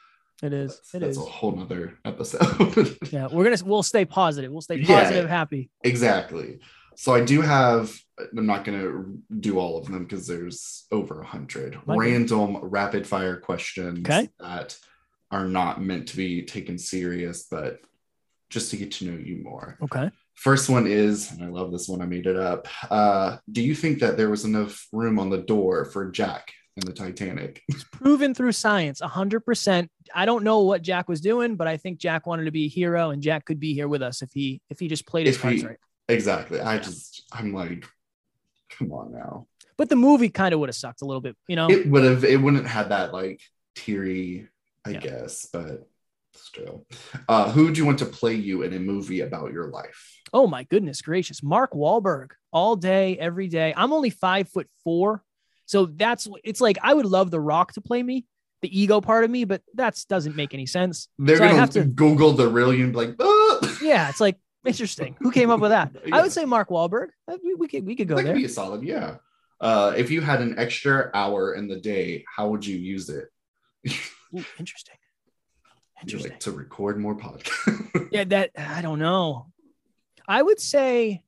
It 0.41 0.54
is. 0.54 0.78
That's, 0.78 0.95
It 0.95 0.99
that's 1.02 1.17
is. 1.17 1.23
a 1.23 1.30
whole 1.30 1.52
nother 1.56 1.97
episode. 2.06 2.97
Yeah, 3.12 3.28
we're 3.32 3.43
gonna 3.43 3.58
we'll 3.65 3.84
stay 3.84 4.06
positive. 4.06 4.52
We'll 4.52 4.62
stay 4.62 4.78
Yeah. 4.78 4.88
positive, 5.04 5.30
happy. 5.30 5.69
exactly. 5.84 6.60
So 6.95 7.13
I 7.13 7.21
do 7.23 7.41
have, 7.41 7.95
I'm 8.38 8.45
not 8.45 8.65
to 8.65 9.21
do 9.39 9.58
all 9.58 9.78
of 9.78 9.86
them 9.88 10.04
because 10.04 10.28
there's 10.28 10.86
over 10.91 11.21
a 11.21 11.25
hundred 11.25 11.78
random 11.86 12.58
rapid 12.58 13.08
fire 13.08 13.38
questions 13.38 13.99
Okay. 13.99 14.30
that 14.39 14.78
are 15.31 15.47
not 15.47 15.81
meant 15.81 16.07
to 16.09 16.17
be 16.17 16.43
taken 16.43 16.77
serious, 16.77 17.43
but 17.43 17.81
just 18.49 18.71
to 18.71 18.77
get 18.77 18.91
to 18.93 19.05
know 19.05 19.17
you 19.17 19.43
more. 19.43 19.77
Okay. 19.81 20.09
First 20.35 20.69
one 20.69 20.87
is, 20.87 21.31
and 21.31 21.43
I 21.43 21.47
love 21.47 21.71
this 21.71 21.87
one, 21.87 22.01
I 22.01 22.05
made 22.05 22.25
it 22.25 22.37
up. 22.37 22.67
Uh, 22.89 23.37
do 23.51 23.61
you 23.61 23.75
think 23.75 23.99
that 23.99 24.17
there 24.17 24.29
was 24.29 24.45
enough 24.45 24.87
room 24.91 25.19
on 25.19 25.29
the 25.29 25.37
door 25.37 25.85
for 25.85 26.09
Jack 26.09 26.53
in 26.77 26.85
the 26.85 26.93
Titanic? 26.93 27.61
It's 27.69 27.83
proven 27.83 28.33
through 28.33 28.53
science, 28.53 29.01
hundred 29.01 29.41
percent. 29.41 29.91
I 30.15 30.25
don't 30.25 30.43
know 30.43 30.61
what 30.61 30.81
Jack 30.81 31.09
was 31.09 31.21
doing, 31.21 31.55
but 31.55 31.67
I 31.67 31.77
think 31.77 31.99
Jack 31.99 32.25
wanted 32.25 32.45
to 32.45 32.51
be 32.51 32.65
a 32.65 32.69
hero, 32.69 33.09
and 33.09 33.21
Jack 33.21 33.45
could 33.45 33.59
be 33.59 33.73
here 33.73 33.87
with 33.87 34.01
us 34.01 34.21
if 34.21 34.31
he 34.31 34.61
if 34.69 34.79
he 34.79 34.87
just 34.87 35.05
played 35.05 35.27
his 35.27 35.37
cards 35.37 35.63
right. 35.63 35.77
exactly. 36.07 36.59
I 36.61 36.79
just, 36.79 37.23
I'm 37.31 37.53
like, 37.53 37.85
come 38.69 38.91
on 38.93 39.11
now. 39.11 39.47
But 39.77 39.89
the 39.89 39.95
movie 39.95 40.29
kind 40.29 40.53
of 40.53 40.59
would 40.61 40.69
have 40.69 40.75
sucked 40.75 41.01
a 41.01 41.05
little 41.05 41.21
bit, 41.21 41.35
you 41.47 41.55
know. 41.55 41.69
It 41.69 41.87
would 41.87 42.03
have, 42.03 42.23
it 42.23 42.41
wouldn't 42.41 42.63
have 42.63 42.71
had 42.71 42.89
that 42.89 43.13
like 43.13 43.41
teary, 43.75 44.47
I 44.85 44.91
Yeah. 44.91 44.99
guess, 44.99 45.47
but 45.51 45.87
still. 46.33 46.85
Uh, 47.27 47.51
who 47.51 47.65
would 47.65 47.77
you 47.77 47.85
want 47.85 47.99
to 47.99 48.05
play 48.05 48.35
you 48.35 48.61
in 48.63 48.73
a 48.73 48.79
movie 48.79 49.21
about 49.21 49.51
your 49.51 49.67
life? 49.69 50.21
Oh 50.31 50.47
my 50.47 50.63
goodness 50.63 51.01
gracious. 51.01 51.41
Mark 51.43 51.73
Wahlberg 51.73 52.29
all 52.53 52.75
day, 52.75 53.17
every 53.17 53.47
day. 53.47 53.73
I'm 53.75 53.91
only 53.93 54.09
five 54.09 54.47
foot 54.49 54.67
four. 54.83 55.23
So 55.65 55.85
that's 55.85 56.27
it's 56.43 56.61
like 56.61 56.77
I 56.81 56.93
would 56.93 57.05
love 57.05 57.29
The 57.31 57.39
Rock 57.39 57.73
to 57.73 57.81
play 57.81 58.01
me 58.01 58.25
the 58.61 58.77
ego 58.81 58.99
part 58.99 59.23
of 59.23 59.29
me, 59.31 59.45
but 59.45 59.61
that 59.75 60.03
doesn't 60.09 60.35
make 60.35 60.53
any 60.53 60.65
sense. 60.65 61.07
They're 61.17 61.37
So 61.37 61.45
gonna 61.47 61.57
have 61.59 61.69
to- 61.71 61.85
Google 61.85 62.33
the 62.33 62.47
real 62.49 62.71
be 62.71 62.85
like, 62.87 63.15
ah! 63.19 63.77
Yeah, 63.81 64.09
it's 64.09 64.19
like 64.19 64.37
interesting. 64.65 65.15
Who 65.21 65.31
came 65.31 65.49
up 65.49 65.59
with 65.61 65.71
that? 65.71 65.91
I 66.11 66.21
would 66.21 66.31
say 66.33 66.43
Mark 66.45 66.69
Wahlberg. 66.69 67.07
Uh, 67.27 67.37
We, 67.43 67.53
we 67.55 67.67
could 67.67 67.85
we 67.85 67.95
could 67.95 68.07
go 68.07 68.15
that 68.15 68.21
could 68.23 68.27
there. 68.29 68.35
be 68.35 68.45
a 68.45 68.49
solid, 68.49 68.83
yeah. 68.83 69.15
Uh, 69.61 69.93
if 69.97 70.09
you 70.11 70.21
had 70.21 70.41
an 70.41 70.57
extra 70.59 71.09
hour 71.13 71.53
in 71.53 71.67
the 71.67 71.77
day, 71.79 72.23
how 72.35 72.49
would 72.49 72.65
you 72.65 72.77
use 72.77 73.09
it? 73.09 73.25
Ooh, 74.35 74.43
interesting. 74.59 74.95
You 76.05 76.13
Interesting. 76.13 76.31
like 76.31 76.39
to 76.41 76.51
record 76.51 76.97
more 76.99 77.15
podcasts. 77.15 78.09
Yeah, 78.11 78.23
that 78.23 78.51
I 78.57 78.81
don't 78.81 78.99
know. 78.99 79.47
I 80.27 80.41
would 80.41 80.59
say 80.59 81.23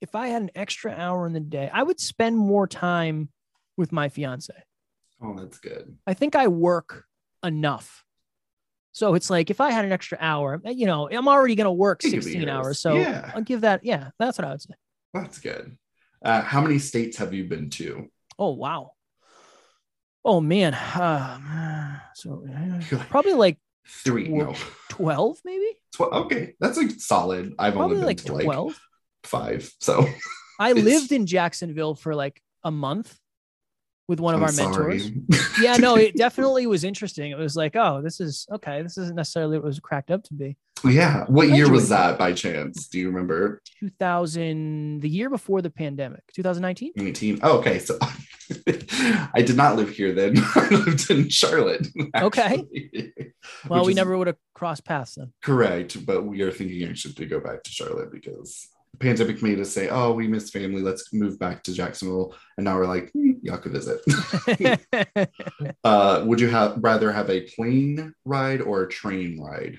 if 0.00 0.14
I 0.14 0.28
had 0.28 0.42
an 0.42 0.50
extra 0.54 0.92
hour 0.92 1.26
in 1.26 1.32
the 1.32 1.40
day, 1.40 1.68
I 1.72 1.82
would 1.82 1.98
spend 1.98 2.36
more 2.36 2.66
time 2.68 3.28
with 3.76 3.90
my 3.92 4.08
fiance. 4.08 4.52
oh, 5.22 5.34
that's 5.38 5.58
good. 5.58 5.96
I 6.06 6.14
think 6.14 6.36
I 6.36 6.48
work 6.48 7.06
enough. 7.42 8.04
So 8.92 9.14
it's 9.14 9.30
like 9.30 9.48
if 9.50 9.60
I 9.60 9.70
had 9.70 9.84
an 9.84 9.92
extra 9.92 10.18
hour, 10.20 10.60
eh, 10.64 10.70
you 10.70 10.86
know, 10.86 11.08
I'm 11.10 11.26
already 11.28 11.54
going 11.54 11.64
to 11.64 11.72
work 11.72 12.04
You 12.04 12.10
could 12.10 12.16
be 12.18 12.22
16 12.22 12.48
hours. 12.48 12.78
So 12.80 12.96
Yeah. 12.98 13.30
I'll 13.34 13.42
give 13.42 13.62
that. 13.62 13.84
Yeah, 13.84 14.10
that's 14.18 14.38
what 14.38 14.46
I 14.46 14.50
would 14.50 14.62
say. 14.62 14.74
That's 15.14 15.38
good. 15.38 15.76
Uh, 16.22 16.42
how 16.42 16.60
many 16.60 16.78
states 16.78 17.16
have 17.16 17.32
you 17.32 17.44
been 17.44 17.70
to? 17.70 18.10
Oh, 18.38 18.50
wow. 18.52 18.92
Oh, 20.24 20.40
man. 20.40 20.74
Uh, 20.74 21.98
so 22.14 22.44
eh, 22.48 22.98
probably 23.10 23.34
like 23.34 23.58
Three. 23.86 24.28
No. 24.28 24.54
12, 24.90 25.38
maybe? 25.44 25.66
Tw- 25.96 26.00
okay, 26.02 26.54
that's 26.60 26.76
like 26.78 26.90
solid. 26.92 27.54
I've 27.58 27.74
Probably 27.74 27.96
only 27.96 27.96
been 27.96 28.06
like 28.06 28.24
to 28.24 28.32
like 28.34 28.44
12. 28.44 28.80
five. 29.24 29.70
So 29.80 30.06
I 30.60 30.72
lived 30.72 31.12
in 31.12 31.26
Jacksonville 31.26 31.94
for 31.94 32.14
like 32.14 32.40
a 32.62 32.70
month 32.70 33.16
with 34.08 34.20
one 34.20 34.34
of 34.34 34.42
I'm 34.42 34.48
our 34.48 34.52
mentors. 34.52 35.10
yeah, 35.60 35.76
no, 35.76 35.96
it 35.96 36.16
definitely 36.16 36.66
was 36.66 36.84
interesting. 36.84 37.30
It 37.30 37.38
was 37.38 37.56
like, 37.56 37.76
oh, 37.76 38.02
this 38.02 38.20
is 38.20 38.46
okay. 38.52 38.82
This 38.82 38.98
isn't 38.98 39.16
necessarily 39.16 39.58
what 39.58 39.64
it 39.64 39.68
was 39.68 39.80
cracked 39.80 40.10
up 40.10 40.24
to 40.24 40.34
be. 40.34 40.56
yeah. 40.84 41.24
What 41.26 41.48
year 41.50 41.70
was 41.70 41.88
that 41.90 42.18
by 42.18 42.32
chance? 42.32 42.88
Do 42.88 42.98
you 42.98 43.08
remember? 43.08 43.62
2000, 43.80 45.00
the 45.00 45.08
year 45.08 45.30
before 45.30 45.62
the 45.62 45.70
pandemic, 45.70 46.22
2019. 46.34 46.92
19. 46.96 47.40
Oh, 47.42 47.58
okay. 47.58 47.78
So 47.78 47.98
I 49.34 49.42
did 49.42 49.56
not 49.56 49.76
live 49.76 49.90
here 49.90 50.12
then. 50.12 50.34
I 50.54 50.68
lived 50.70 51.10
in 51.10 51.28
Charlotte. 51.28 51.86
Okay. 52.14 52.64
Well, 53.68 53.84
we 53.84 53.94
never 53.94 54.16
would 54.18 54.26
have 54.26 54.36
crossed 54.54 54.84
paths 54.84 55.14
then. 55.14 55.32
correct, 55.42 56.04
but 56.04 56.24
we 56.24 56.42
are 56.42 56.52
thinking 56.52 56.88
actually 56.88 57.14
to 57.14 57.26
go 57.26 57.40
back 57.40 57.62
to 57.62 57.70
Charlotte 57.70 58.12
because 58.12 58.68
pandemic 58.98 59.42
made 59.42 59.60
us 59.60 59.70
say, 59.70 59.88
"Oh, 59.88 60.12
we 60.12 60.28
miss 60.28 60.50
family. 60.50 60.82
Let's 60.82 61.12
move 61.12 61.38
back 61.38 61.62
to 61.64 61.72
Jacksonville." 61.72 62.34
And 62.56 62.64
now 62.64 62.76
we're 62.76 62.86
like, 62.86 63.10
hmm, 63.12 63.32
"Y'all 63.42 63.58
could 63.58 63.72
visit." 63.72 64.00
uh, 65.84 66.24
would 66.26 66.40
you 66.40 66.48
have 66.48 66.78
rather 66.80 67.12
have 67.12 67.30
a 67.30 67.42
plane 67.42 68.14
ride 68.24 68.60
or 68.60 68.82
a 68.82 68.88
train 68.88 69.40
ride? 69.40 69.78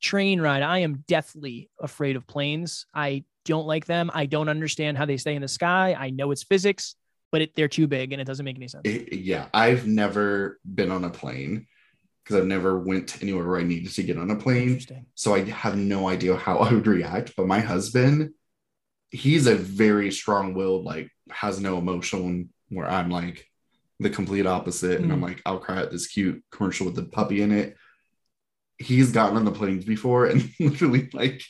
Train 0.00 0.40
ride. 0.40 0.62
I 0.62 0.80
am 0.80 1.04
deathly 1.06 1.70
afraid 1.80 2.16
of 2.16 2.26
planes. 2.26 2.86
I 2.94 3.24
don't 3.44 3.66
like 3.66 3.86
them. 3.86 4.10
I 4.12 4.26
don't 4.26 4.48
understand 4.48 4.98
how 4.98 5.06
they 5.06 5.16
stay 5.16 5.34
in 5.34 5.42
the 5.42 5.48
sky. 5.48 5.96
I 5.98 6.10
know 6.10 6.30
it's 6.32 6.42
physics, 6.42 6.96
but 7.32 7.42
it, 7.42 7.54
they're 7.54 7.68
too 7.68 7.86
big 7.86 8.12
and 8.12 8.20
it 8.20 8.24
doesn't 8.24 8.44
make 8.44 8.56
any 8.56 8.68
sense. 8.68 8.82
It- 8.84 9.12
yeah, 9.12 9.46
I've 9.54 9.86
never 9.86 10.58
been 10.64 10.90
on 10.90 11.04
a 11.04 11.10
plane 11.10 11.66
because 12.22 12.36
I've 12.36 12.46
never 12.48 12.78
went 12.78 13.22
anywhere 13.22 13.46
where 13.46 13.60
I 13.60 13.62
needed 13.62 13.92
to 13.92 14.02
get 14.02 14.18
on 14.18 14.30
a 14.30 14.36
plane. 14.36 14.80
So 15.14 15.34
I 15.34 15.44
have 15.44 15.76
no 15.76 16.08
idea 16.08 16.36
how 16.36 16.58
I 16.58 16.72
would 16.72 16.86
react. 16.86 17.34
But 17.36 17.46
my 17.46 17.60
husband, 17.60 18.30
he's 19.10 19.46
a 19.46 19.54
very 19.54 20.10
strong-willed, 20.10 20.84
like 20.84 21.10
has 21.30 21.60
no 21.60 21.78
emotion. 21.78 22.50
Where 22.68 22.88
I'm 22.88 23.10
like 23.10 23.46
the 24.00 24.10
complete 24.10 24.46
opposite, 24.46 25.00
and 25.00 25.12
I'm 25.12 25.18
hmm. 25.18 25.24
like, 25.24 25.42
I'll 25.46 25.58
cry 25.58 25.82
at 25.82 25.90
this 25.90 26.06
cute 26.06 26.42
commercial 26.50 26.86
with 26.86 26.96
the 26.96 27.04
puppy 27.04 27.42
in 27.42 27.52
it. 27.52 27.76
He's 28.78 29.12
gotten 29.12 29.36
on 29.36 29.44
the 29.44 29.52
planes 29.52 29.84
before, 29.84 30.26
and 30.26 30.50
literally 30.60 31.08
like, 31.12 31.42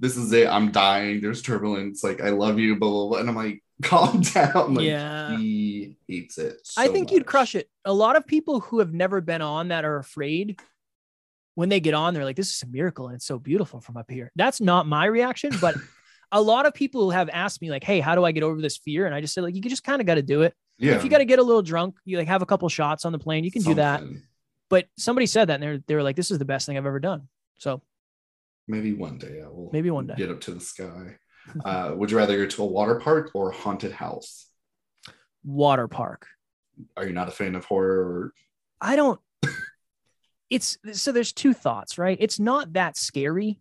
this 0.00 0.16
is 0.16 0.32
it. 0.32 0.48
I'm 0.48 0.72
dying. 0.72 1.20
There's 1.20 1.42
turbulence. 1.42 2.02
Like, 2.02 2.20
I 2.20 2.30
love 2.30 2.58
you, 2.58 2.76
blah 2.76 2.90
blah 2.90 3.08
blah. 3.08 3.18
And 3.18 3.28
I'm 3.28 3.36
like, 3.36 3.62
calm 3.82 4.20
down. 4.20 4.74
Like, 4.74 4.86
Yeah. 4.86 5.36
he 5.36 5.96
hates 6.08 6.38
it. 6.38 6.56
I 6.76 6.86
so 6.86 6.92
think 6.92 7.12
you'd 7.12 7.26
crush 7.26 7.54
it. 7.54 7.68
A 7.84 7.92
lot 7.92 8.16
of 8.16 8.26
people 8.26 8.60
who 8.60 8.78
have 8.78 8.92
never 8.92 9.20
been 9.20 9.42
on 9.42 9.68
that 9.68 9.84
are 9.84 9.96
afraid. 9.96 10.60
When 11.56 11.68
they 11.68 11.78
get 11.78 11.94
on, 11.94 12.14
they're 12.14 12.24
like, 12.24 12.34
"This 12.34 12.52
is 12.52 12.62
a 12.64 12.66
miracle 12.66 13.06
and 13.06 13.14
it's 13.14 13.26
so 13.26 13.38
beautiful 13.38 13.80
from 13.80 13.96
up 13.96 14.10
here." 14.10 14.32
That's 14.34 14.60
not 14.60 14.88
my 14.88 15.04
reaction, 15.04 15.52
but 15.60 15.76
a 16.34 16.40
lot 16.40 16.66
of 16.66 16.74
people 16.74 17.10
have 17.10 17.30
asked 17.32 17.62
me, 17.62 17.70
like, 17.70 17.84
"Hey, 17.84 18.00
how 18.00 18.14
do 18.14 18.24
I 18.24 18.32
get 18.32 18.42
over 18.42 18.60
this 18.60 18.76
fear?" 18.76 19.06
And 19.06 19.14
I 19.14 19.22
just 19.22 19.32
said, 19.32 19.42
like, 19.42 19.54
you 19.54 19.62
just 19.62 19.84
kind 19.84 20.00
of 20.00 20.06
got 20.06 20.16
to 20.16 20.22
do 20.22 20.42
it. 20.42 20.54
Yeah. 20.78 20.96
If 20.96 21.04
you 21.04 21.08
got 21.08 21.18
to 21.18 21.24
get 21.24 21.38
a 21.38 21.42
little 21.42 21.62
drunk, 21.62 21.96
you 22.04 22.18
like 22.18 22.28
have 22.28 22.42
a 22.42 22.46
couple 22.46 22.68
shots 22.68 23.06
on 23.06 23.12
the 23.12 23.18
plane, 23.18 23.44
you 23.44 23.52
can 23.52 23.62
do 23.62 23.74
that. 23.74 24.02
But 24.68 24.86
somebody 24.98 25.26
said 25.26 25.48
that, 25.48 25.54
and 25.54 25.62
they're 25.62 25.78
they 25.86 25.94
were 25.94 26.02
like, 26.02 26.16
"This 26.16 26.30
is 26.30 26.38
the 26.38 26.44
best 26.44 26.66
thing 26.66 26.76
I've 26.76 26.86
ever 26.86 27.00
done." 27.00 27.28
So 27.58 27.80
Maybe 28.66 28.92
one 28.92 29.18
day 29.18 29.42
I 29.44 29.48
will. 29.48 29.70
Maybe 29.72 29.90
one 29.90 30.06
day. 30.06 30.14
get 30.16 30.30
up 30.30 30.40
to 30.42 30.52
the 30.52 30.60
sky. 30.60 31.16
Uh, 31.62 31.92
would 31.94 32.10
you 32.10 32.16
rather 32.16 32.38
go 32.38 32.46
to 32.46 32.62
a 32.62 32.66
water 32.66 32.94
park 32.94 33.30
or 33.34 33.50
a 33.50 33.54
haunted 33.54 33.92
house? 33.92 34.46
water 35.44 35.86
park. 35.86 36.26
Are 36.96 37.06
you 37.06 37.12
not 37.12 37.28
a 37.28 37.30
fan 37.30 37.54
of 37.54 37.64
horror? 37.64 38.00
Or... 38.00 38.32
I 38.80 38.96
don't. 38.96 39.20
It's 40.50 40.78
so 40.92 41.10
there's 41.10 41.32
two 41.32 41.52
thoughts, 41.52 41.98
right? 41.98 42.18
It's 42.20 42.38
not 42.38 42.74
that 42.74 42.96
scary 42.96 43.58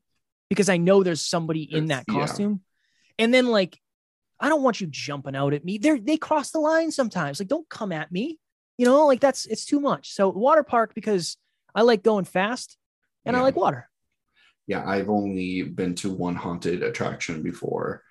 because 0.50 0.70
I 0.70 0.78
know 0.78 1.04
there's 1.04 1.22
somebody 1.22 1.64
in 1.64 1.88
that 1.88 2.04
It's- 2.08 2.16
yeah. 2.16 2.20
costume, 2.26 2.62
and 3.20 3.34
then 3.34 3.48
like 3.48 3.80
I 4.40 4.50
don't 4.50 4.64
want 4.64 4.82
you 4.82 4.88
jumping 4.88 5.36
out 5.36 5.54
at 5.54 5.64
me. 5.64 5.78
They 5.78 6.00
they 6.00 6.18
cross 6.18 6.52
the 6.52 6.60
line 6.60 6.92
sometimes. 6.92 7.40
Like 7.40 7.48
don't 7.48 7.68
come 7.70 7.92
at 7.92 8.12
me. 8.12 8.40
You 8.78 8.86
know, 8.86 9.06
like 9.08 9.20
that's 9.20 9.46
it's 9.46 9.66
too 9.66 9.80
much. 9.80 10.12
So 10.14 10.30
water 10.30 10.64
park 10.64 10.94
because 10.96 11.38
I 11.76 11.84
like 11.84 12.04
going 12.04 12.26
fast 12.26 12.78
and 13.26 13.38
I 13.38 13.42
like 13.42 13.56
water. 13.56 13.90
Yeah, 14.68 14.84
I've 14.88 15.10
only 15.10 15.62
been 15.64 15.96
to 15.96 16.10
one 16.12 16.36
haunted 16.36 16.84
attraction 16.84 17.42
before, 17.44 18.02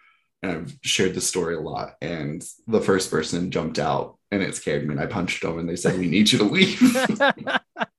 and 0.43 0.53
I've 0.53 0.77
shared 0.83 1.15
the 1.15 1.21
story 1.21 1.55
a 1.57 1.61
lot. 1.61 1.95
And 2.03 2.43
the 2.67 2.81
first 2.81 3.11
person 3.11 3.51
jumped 3.51 3.79
out, 3.79 4.19
and 4.31 4.43
it 4.43 4.55
scared 4.55 4.87
me. 4.87 4.93
And 4.93 5.01
I 5.01 5.07
punched 5.07 5.43
them, 5.43 5.59
and 5.59 5.69
they 5.69 5.77
said, 5.77 5.99
"We 5.99 6.09
need 6.09 6.31
you 6.31 6.39
to 6.39 6.45
leave." 6.45 6.81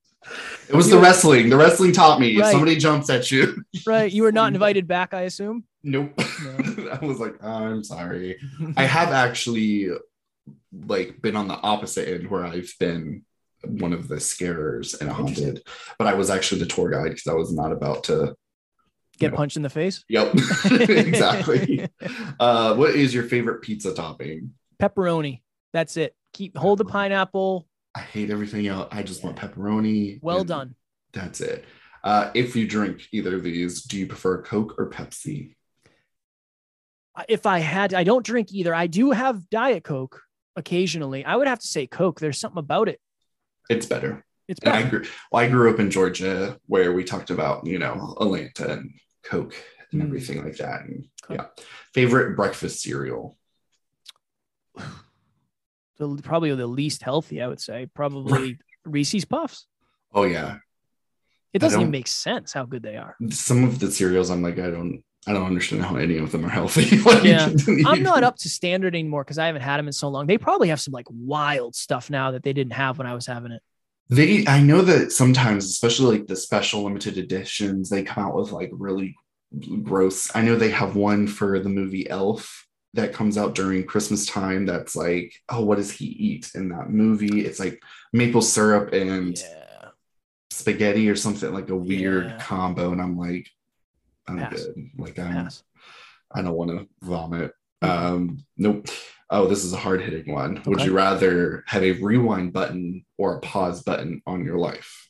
it 0.69 0.75
was 0.75 0.89
the 0.89 0.95
You- 0.97 1.01
wrestling. 1.01 1.49
The 1.49 1.57
wrestling 1.57 1.91
taught 1.91 2.19
me. 2.19 2.35
If 2.35 2.41
Right. 2.41 2.51
somebody 2.51 2.75
jumps 2.75 3.09
at 3.09 3.31
you, 3.31 3.63
right. 3.87 4.11
You 4.11 4.23
were 4.23 4.31
not 4.31 4.53
invited 4.53 4.87
back, 4.87 5.13
I 5.13 5.21
assume. 5.21 5.63
nope. 5.83 6.13
No. 6.17 6.89
I 7.01 7.05
was 7.05 7.19
like, 7.19 7.43
I'm 7.43 7.83
sorry. 7.83 8.37
I 8.77 8.83
have 8.85 9.09
actually 9.09 9.89
like 10.85 11.21
been 11.21 11.35
on 11.35 11.47
the 11.47 11.55
opposite 11.55 12.07
end 12.09 12.29
where 12.29 12.45
I've 12.45 12.73
been 12.79 13.23
one 13.63 13.93
of 13.93 14.07
the 14.09 14.19
scarers 14.19 14.93
and 14.95 15.09
haunted, 15.09 15.61
but 15.97 16.07
I 16.07 16.15
was 16.15 16.29
actually 16.29 16.59
the 16.59 16.65
tour 16.67 16.89
guide 16.89 17.09
because 17.11 17.27
I 17.27 17.33
was 17.33 17.53
not 17.53 17.71
about 17.71 18.05
to. 18.05 18.35
Get 19.19 19.31
No. 19.31 19.37
punched 19.37 19.57
in 19.57 19.61
the 19.61 19.69
face. 19.69 20.03
Yep, 20.09 20.33
exactly. 20.89 21.87
Uh, 22.39 22.75
what 22.75 22.95
is 22.95 23.13
your 23.13 23.23
favorite 23.25 23.61
pizza 23.61 23.93
topping? 23.93 24.53
Pepperoni. 24.81 25.41
That's 25.71 25.97
it. 25.97 26.15
Keep 26.33 26.57
hold 26.57 26.79
the 26.79 26.85
pineapple. 26.85 27.67
I 27.95 27.99
hate 27.99 28.29
everything 28.29 28.67
else. 28.67 28.87
I 28.91 29.03
just 29.03 29.23
want 29.23 29.35
pepperoni. 29.37 30.19
Well 30.21 30.43
done. 30.43 30.75
That's 31.11 31.41
it. 31.41 31.65
Uh, 32.03 32.31
if 32.33 32.55
you 32.55 32.67
drink 32.67 33.07
either 33.11 33.35
of 33.35 33.43
these, 33.43 33.83
do 33.83 33.97
you 33.97 34.07
prefer 34.07 34.41
Coke 34.41 34.75
or 34.77 34.89
Pepsi? 34.89 35.55
if 37.29 37.45
I 37.45 37.59
had, 37.59 37.93
I 37.93 38.03
don't 38.03 38.25
drink 38.25 38.51
either. 38.51 38.73
I 38.73 38.87
do 38.87 39.11
have 39.11 39.47
Diet 39.51 39.83
Coke 39.83 40.21
occasionally. 40.55 41.23
I 41.23 41.35
would 41.35 41.47
have 41.47 41.59
to 41.59 41.67
say 41.67 41.85
Coke. 41.85 42.19
There's 42.19 42.39
something 42.39 42.57
about 42.57 42.89
it. 42.89 42.99
It's 43.69 43.85
better. 43.85 44.25
It's 44.47 44.59
And 44.63 44.73
I 44.73 44.89
grew, 44.89 45.03
well, 45.31 45.43
I 45.43 45.47
grew 45.47 45.71
up 45.71 45.79
in 45.79 45.91
Georgia 45.91 46.57
where 46.65 46.91
we 46.91 47.03
talked 47.03 47.29
about, 47.29 47.67
you 47.67 47.77
know, 47.77 48.15
Atlanta 48.19 48.73
and 48.73 48.93
Coke 49.23 49.55
and 49.91 50.01
Mm. 50.01 50.05
everything 50.07 50.43
like 50.43 50.57
that. 50.57 50.81
And 50.81 51.07
yeah. 51.29 51.45
Favorite 51.93 52.35
breakfast 52.35 52.81
cereal. 52.81 53.37
The- 55.97 56.21
probably 56.23 56.53
the 56.55 56.67
least 56.67 57.03
healthy, 57.03 57.41
I 57.41 57.47
would 57.47 57.61
say. 57.61 57.87
Probably 57.93 58.57
Reese's 58.85 59.25
Puffs. 59.25 59.67
Oh 60.13 60.23
yeah. 60.23 60.57
It 61.53 61.59
doesn't 61.59 61.79
even 61.79 61.91
make 61.91 62.07
sense 62.07 62.51
how 62.51 62.65
good 62.65 62.81
they 62.81 62.97
are. 62.97 63.15
Some 63.29 63.63
of 63.63 63.79
the 63.79 63.91
cereals 63.91 64.31
I'm 64.31 64.41
like, 64.41 64.57
I 64.57 64.71
don't 64.71 65.03
I 65.25 65.33
don't 65.33 65.45
understand 65.45 65.83
how 65.83 65.95
any 65.95 66.17
of 66.17 66.31
them 66.31 66.45
are 66.45 66.49
healthy. 66.49 66.97
Like, 67.05 67.23
Yeah. 67.23 67.49
I'm 67.85 68.03
not 68.03 68.23
up 68.23 68.37
to 68.37 68.49
standard 68.49 68.95
anymore 68.95 69.23
because 69.23 69.37
I 69.37 69.45
haven't 69.45 69.61
had 69.61 69.77
them 69.77 69.87
in 69.87 69.93
so 69.93 70.09
long. 70.09 70.27
They 70.27 70.37
probably 70.37 70.69
have 70.69 70.81
some 70.81 70.91
like 70.91 71.05
wild 71.09 71.75
stuff 71.75 72.09
now 72.09 72.31
that 72.31 72.43
they 72.43 72.53
didn't 72.53 72.73
have 72.73 72.97
when 72.97 73.07
I 73.07 73.13
was 73.13 73.25
having 73.25 73.51
it. 73.51 73.61
They 74.09 74.45
I 74.47 74.61
know 74.61 74.81
that 74.81 75.11
sometimes, 75.11 75.65
especially 75.65 76.17
like 76.17 76.27
the 76.27 76.35
special 76.35 76.83
limited 76.83 77.17
editions, 77.17 77.89
they 77.89 78.03
come 78.03 78.25
out 78.25 78.35
with 78.35 78.51
like 78.51 78.69
really 78.73 79.15
gross. 79.83 80.35
I 80.35 80.41
know 80.41 80.55
they 80.55 80.71
have 80.71 80.95
one 80.95 81.27
for 81.27 81.59
the 81.59 81.69
movie 81.69 82.09
Elf 82.09 82.67
that 82.93 83.13
comes 83.13 83.37
out 83.37 83.55
during 83.55 83.83
Christmas 83.85 84.25
time 84.25 84.65
that's 84.65 84.95
like, 84.95 85.33
oh, 85.49 85.63
what 85.65 85.77
does 85.77 85.91
he 85.91 86.05
eat 86.05 86.51
in 86.55 86.69
that 86.69 86.89
movie? 86.89 87.43
It's 87.45 87.59
like 87.59 87.81
maple 88.11 88.41
syrup 88.41 88.93
and 88.93 89.37
Yeah. 89.37 89.89
spaghetti 90.51 91.09
or 91.09 91.15
something 91.15 91.51
like 91.51 91.69
a 91.69 91.75
weird 91.75 92.25
Yeah. 92.25 92.37
combo. 92.37 92.91
And 92.91 93.01
I'm 93.01 93.17
like, 93.17 93.49
I'm 94.27 94.37
Pass. 94.37 94.53
good. 94.65 94.89
Like 94.97 95.17
I'm 95.17 95.33
Pass. 95.33 95.63
I 96.31 96.41
don't 96.43 96.53
want 96.55 96.69
to 96.71 96.87
vomit. 97.01 97.53
Mhm. 97.83 97.89
Um, 97.89 98.45
nope. 98.57 98.87
Oh, 99.29 99.47
this 99.47 99.63
is 99.63 99.73
a 99.73 99.77
hard 99.77 100.01
hitting 100.01 100.31
one. 100.31 100.61
Would 100.67 100.81
you 100.83 100.93
rather 100.93 101.63
have 101.67 101.81
a 101.83 101.93
rewind 101.93 102.53
button 102.53 103.03
or 103.17 103.37
a 103.37 103.39
pause 103.41 103.81
button 103.81 104.21
on 104.27 104.45
your 104.45 104.59
life? 104.59 105.09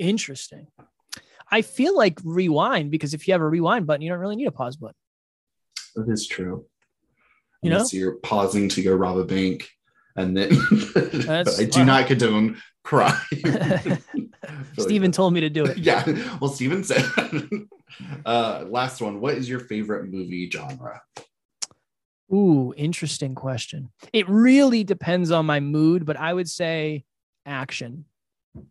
Interesting. 0.00 0.66
I 1.52 1.62
feel 1.62 1.96
like 1.96 2.18
rewind 2.24 2.90
because 2.90 3.14
if 3.14 3.28
you 3.28 3.34
have 3.34 3.40
a 3.40 3.48
rewind 3.48 3.86
button, 3.86 4.02
you 4.02 4.10
don't 4.10 4.18
really 4.18 4.36
need 4.36 4.46
a 4.48 4.52
pause 4.52 4.76
button. 4.76 4.96
That 5.94 6.08
is 6.08 6.26
true. 6.26 6.66
You 7.62 7.70
know? 7.70 7.76
Unless 7.76 7.92
you're 7.92 8.16
pausing 8.16 8.68
to 8.70 8.82
go 8.82 8.94
rob 8.94 9.18
a 9.18 9.24
bank 9.24 9.68
and 10.16 10.36
then 10.36 10.50
I 11.28 11.64
do 11.64 11.80
wow. 11.80 11.84
not 11.84 12.06
condone 12.06 12.60
crime. 12.82 13.14
Feel 13.30 13.98
like 14.76 14.88
Steven 14.88 15.12
told 15.12 15.32
me 15.32 15.40
to 15.40 15.50
do 15.50 15.64
it. 15.64 15.78
Yeah. 15.78 16.04
Well, 16.40 16.50
Steven 16.50 16.84
said 16.84 17.04
uh 18.24 18.64
last 18.68 19.00
one. 19.00 19.20
What 19.20 19.34
is 19.34 19.48
your 19.48 19.60
favorite 19.60 20.10
movie 20.10 20.50
genre? 20.50 21.02
Ooh, 22.32 22.72
interesting 22.76 23.34
question. 23.34 23.90
It 24.12 24.28
really 24.28 24.84
depends 24.84 25.30
on 25.30 25.46
my 25.46 25.60
mood, 25.60 26.06
but 26.06 26.16
I 26.16 26.32
would 26.32 26.48
say 26.48 27.04
action. 27.44 28.04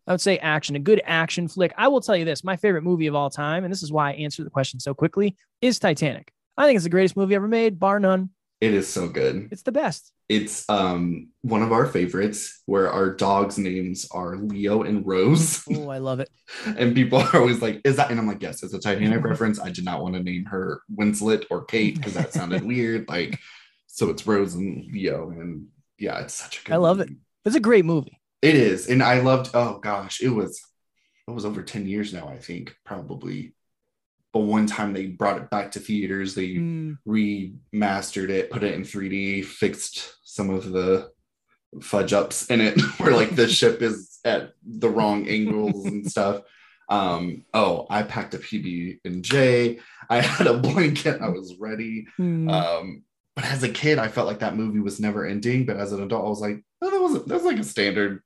I 0.07 0.11
would 0.11 0.21
say 0.21 0.37
action, 0.37 0.75
a 0.75 0.79
good 0.79 1.01
action 1.05 1.47
flick. 1.47 1.73
I 1.77 1.87
will 1.87 2.01
tell 2.01 2.15
you 2.15 2.25
this 2.25 2.43
my 2.43 2.55
favorite 2.57 2.83
movie 2.83 3.07
of 3.07 3.15
all 3.15 3.29
time, 3.29 3.63
and 3.63 3.71
this 3.71 3.83
is 3.83 3.91
why 3.91 4.09
I 4.09 4.13
answered 4.13 4.45
the 4.45 4.51
question 4.51 4.79
so 4.79 4.93
quickly, 4.93 5.35
is 5.61 5.79
Titanic. 5.79 6.31
I 6.57 6.65
think 6.65 6.75
it's 6.75 6.83
the 6.83 6.89
greatest 6.89 7.15
movie 7.15 7.35
ever 7.35 7.47
made, 7.47 7.79
bar 7.79 7.99
none. 7.99 8.31
It 8.61 8.73
is 8.73 8.89
so 8.89 9.07
good. 9.07 9.47
It's 9.51 9.61
the 9.61 9.71
best. 9.71 10.11
It's 10.27 10.69
um 10.69 11.29
one 11.41 11.63
of 11.63 11.71
our 11.71 11.85
favorites 11.85 12.61
where 12.65 12.91
our 12.91 13.09
dogs' 13.09 13.57
names 13.57 14.07
are 14.11 14.35
Leo 14.35 14.83
and 14.83 15.05
Rose. 15.07 15.63
Oh, 15.73 15.89
I 15.89 15.99
love 15.99 16.19
it. 16.19 16.29
And 16.77 16.93
people 16.93 17.19
are 17.19 17.37
always 17.37 17.61
like, 17.61 17.81
is 17.85 17.95
that? 17.95 18.11
And 18.11 18.19
I'm 18.19 18.27
like, 18.27 18.41
yes, 18.41 18.61
it's 18.63 18.73
a 18.73 18.79
Titanic 18.79 19.23
reference. 19.31 19.59
I 19.59 19.69
did 19.69 19.85
not 19.85 20.01
want 20.01 20.15
to 20.15 20.23
name 20.23 20.45
her 20.45 20.81
Winslet 20.93 21.45
or 21.49 21.63
Kate 21.65 21.95
because 21.95 22.15
that 22.15 22.33
sounded 22.33 22.63
weird. 22.63 23.07
Like, 23.07 23.39
so 23.87 24.09
it's 24.09 24.27
Rose 24.27 24.55
and 24.55 24.85
Leo. 24.91 25.29
And 25.29 25.67
yeah, 25.97 26.19
it's 26.19 26.33
such 26.33 26.59
a 26.59 26.63
good 26.65 26.73
I 26.73 26.77
love 26.77 26.99
it. 26.99 27.09
It's 27.45 27.55
a 27.55 27.61
great 27.61 27.85
movie. 27.85 28.19
It 28.41 28.55
is. 28.55 28.89
And 28.89 29.01
I 29.01 29.21
loved, 29.21 29.51
oh 29.53 29.79
gosh, 29.79 30.21
it 30.21 30.29
was 30.29 30.61
it 31.27 31.31
was 31.31 31.45
over 31.45 31.61
10 31.61 31.87
years 31.87 32.13
now, 32.13 32.27
I 32.27 32.37
think, 32.37 32.75
probably. 32.83 33.53
But 34.39 34.45
one 34.45 34.67
time 34.67 34.93
they 34.93 35.07
brought 35.07 35.41
it 35.41 35.49
back 35.49 35.71
to 35.71 35.81
theaters, 35.81 36.33
they 36.33 36.53
Mm, 36.53 36.97
remastered 37.05 38.29
it, 38.29 38.49
put 38.49 38.63
it 38.63 38.73
in 38.73 38.83
3D, 38.83 39.43
fixed 39.43 40.15
some 40.23 40.49
of 40.49 40.71
the 40.71 41.11
fudge 41.81 42.13
ups 42.13 42.45
in 42.49 42.61
it 42.61 42.79
where 42.99 43.13
like 43.13 43.35
the 43.35 43.47
ship 43.59 43.81
is 43.81 44.19
at 44.23 44.51
the 44.65 44.87
wrong 44.89 45.27
angles 45.27 45.85
and 45.87 46.09
stuff. 46.09 46.41
Um, 46.87 47.43
oh, 47.53 47.85
I 47.89 48.03
packed 48.03 48.33
a 48.33 48.37
PB 48.37 48.99
and 49.03 49.23
J. 49.25 49.79
I 50.09 50.21
had 50.21 50.47
a 50.47 50.57
blanket. 50.57 51.21
I 51.21 51.27
was 51.27 51.57
ready. 51.59 52.07
mm. 52.17 52.49
Um, 52.49 53.03
but 53.35 53.43
as 53.43 53.63
a 53.63 53.69
kid, 53.69 53.99
I 53.99 54.07
felt 54.07 54.27
like 54.27 54.39
that 54.39 54.55
movie 54.55 54.79
was 54.79 55.01
never 55.01 55.25
ending. 55.25 55.65
But 55.65 55.75
as 55.77 55.91
an 55.91 56.01
adult, 56.01 56.25
I 56.25 56.29
was 56.29 56.39
like, 56.41 56.63
oh, 56.81 56.89
that 56.89 57.01
was 57.01 57.25
that 57.25 57.35
was 57.35 57.43
like 57.43 57.59
a 57.59 57.63
standard 57.65 58.21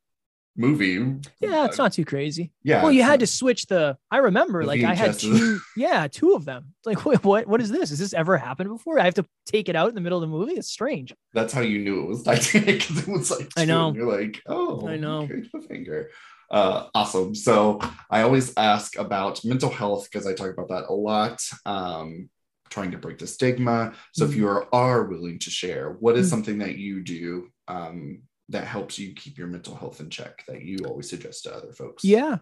movie. 0.55 0.93
yeah, 1.41 1.65
it's 1.65 1.77
not 1.77 1.93
too 1.93 2.05
crazy. 2.05 2.51
Yeah. 2.63 2.83
well, 2.83 2.91
you 2.91 3.03
had 3.03 3.19
to 3.21 3.27
switch 3.27 3.65
the. 3.65 3.97
I 4.11 4.17
remember, 4.17 4.61
The 4.61 4.67
like, 4.67 4.83
I 4.83 4.93
had 4.93 5.17
two. 5.17 5.59
Yeah, 5.75 6.07
two 6.07 6.33
of 6.33 6.45
them. 6.45 6.73
Like, 6.85 7.05
wait, 7.05 7.23
what? 7.23 7.47
What 7.47 7.61
is 7.61 7.69
this? 7.71 7.89
Has 7.89 7.99
this 7.99 8.13
ever 8.13 8.37
happened 8.37 8.69
before? 8.69 8.99
I 8.99 9.05
have 9.05 9.15
to 9.15 9.25
take 9.45 9.69
it 9.69 9.75
out 9.75 9.89
in 9.89 9.95
the 9.95 10.01
middle 10.01 10.17
of 10.21 10.29
the 10.29 10.35
movie. 10.35 10.53
It's 10.53 10.69
strange. 10.71 11.13
That's 11.33 11.53
how 11.53 11.61
you 11.61 11.79
knew 11.79 12.03
it 12.03 12.07
was 12.07 12.23
Titanic 12.29 12.79
because 12.79 12.99
it 12.99 13.07
was 13.07 13.31
like 13.31 13.49
I 13.57 13.65
know. 13.65 13.93
You're 13.93 14.11
like, 14.19 14.41
oh, 14.47 14.87
I 14.87 14.97
know. 14.97 15.27
Cliffhanger. 15.27 16.05
Uh, 16.51 16.87
awesome. 16.93 17.33
So 17.33 17.79
I 18.11 18.21
always 18.21 18.53
ask 18.57 18.97
about 18.99 19.43
mental 19.43 19.71
health 19.71 20.07
because 20.11 20.27
I 20.27 20.33
talk 20.33 20.51
about 20.51 20.69
that 20.69 20.85
a 20.87 20.93
lot. 20.93 21.41
Um, 21.65 22.29
trying 22.69 22.91
to 22.91 22.97
break 22.97 23.17
the 23.17 23.25
stigma. 23.27 23.93
So 24.13 24.25
if 24.25 24.31
Mhm. 24.31 24.35
you 24.35 24.47
are, 24.47 24.67
are 24.73 25.03
willing 25.03 25.39
to 25.39 25.49
share, 25.49 25.91
what 25.99 26.15
is 26.17 26.27
Mhm. 26.27 26.29
something 26.29 26.57
that 26.59 26.75
you 26.77 27.01
do 27.03 27.49
um, 27.67 28.23
that 28.49 28.65
helps 28.65 28.99
you 28.99 29.13
keep 29.13 29.37
your 29.37 29.47
mental 29.47 29.75
health 29.75 29.99
in 29.99 30.09
check 30.09 30.43
that 30.47 30.63
you 30.63 30.77
always 30.85 31.09
suggest 31.09 31.43
to 31.43 31.55
other 31.55 31.71
folks? 31.71 32.03
Yeah. 32.03 32.37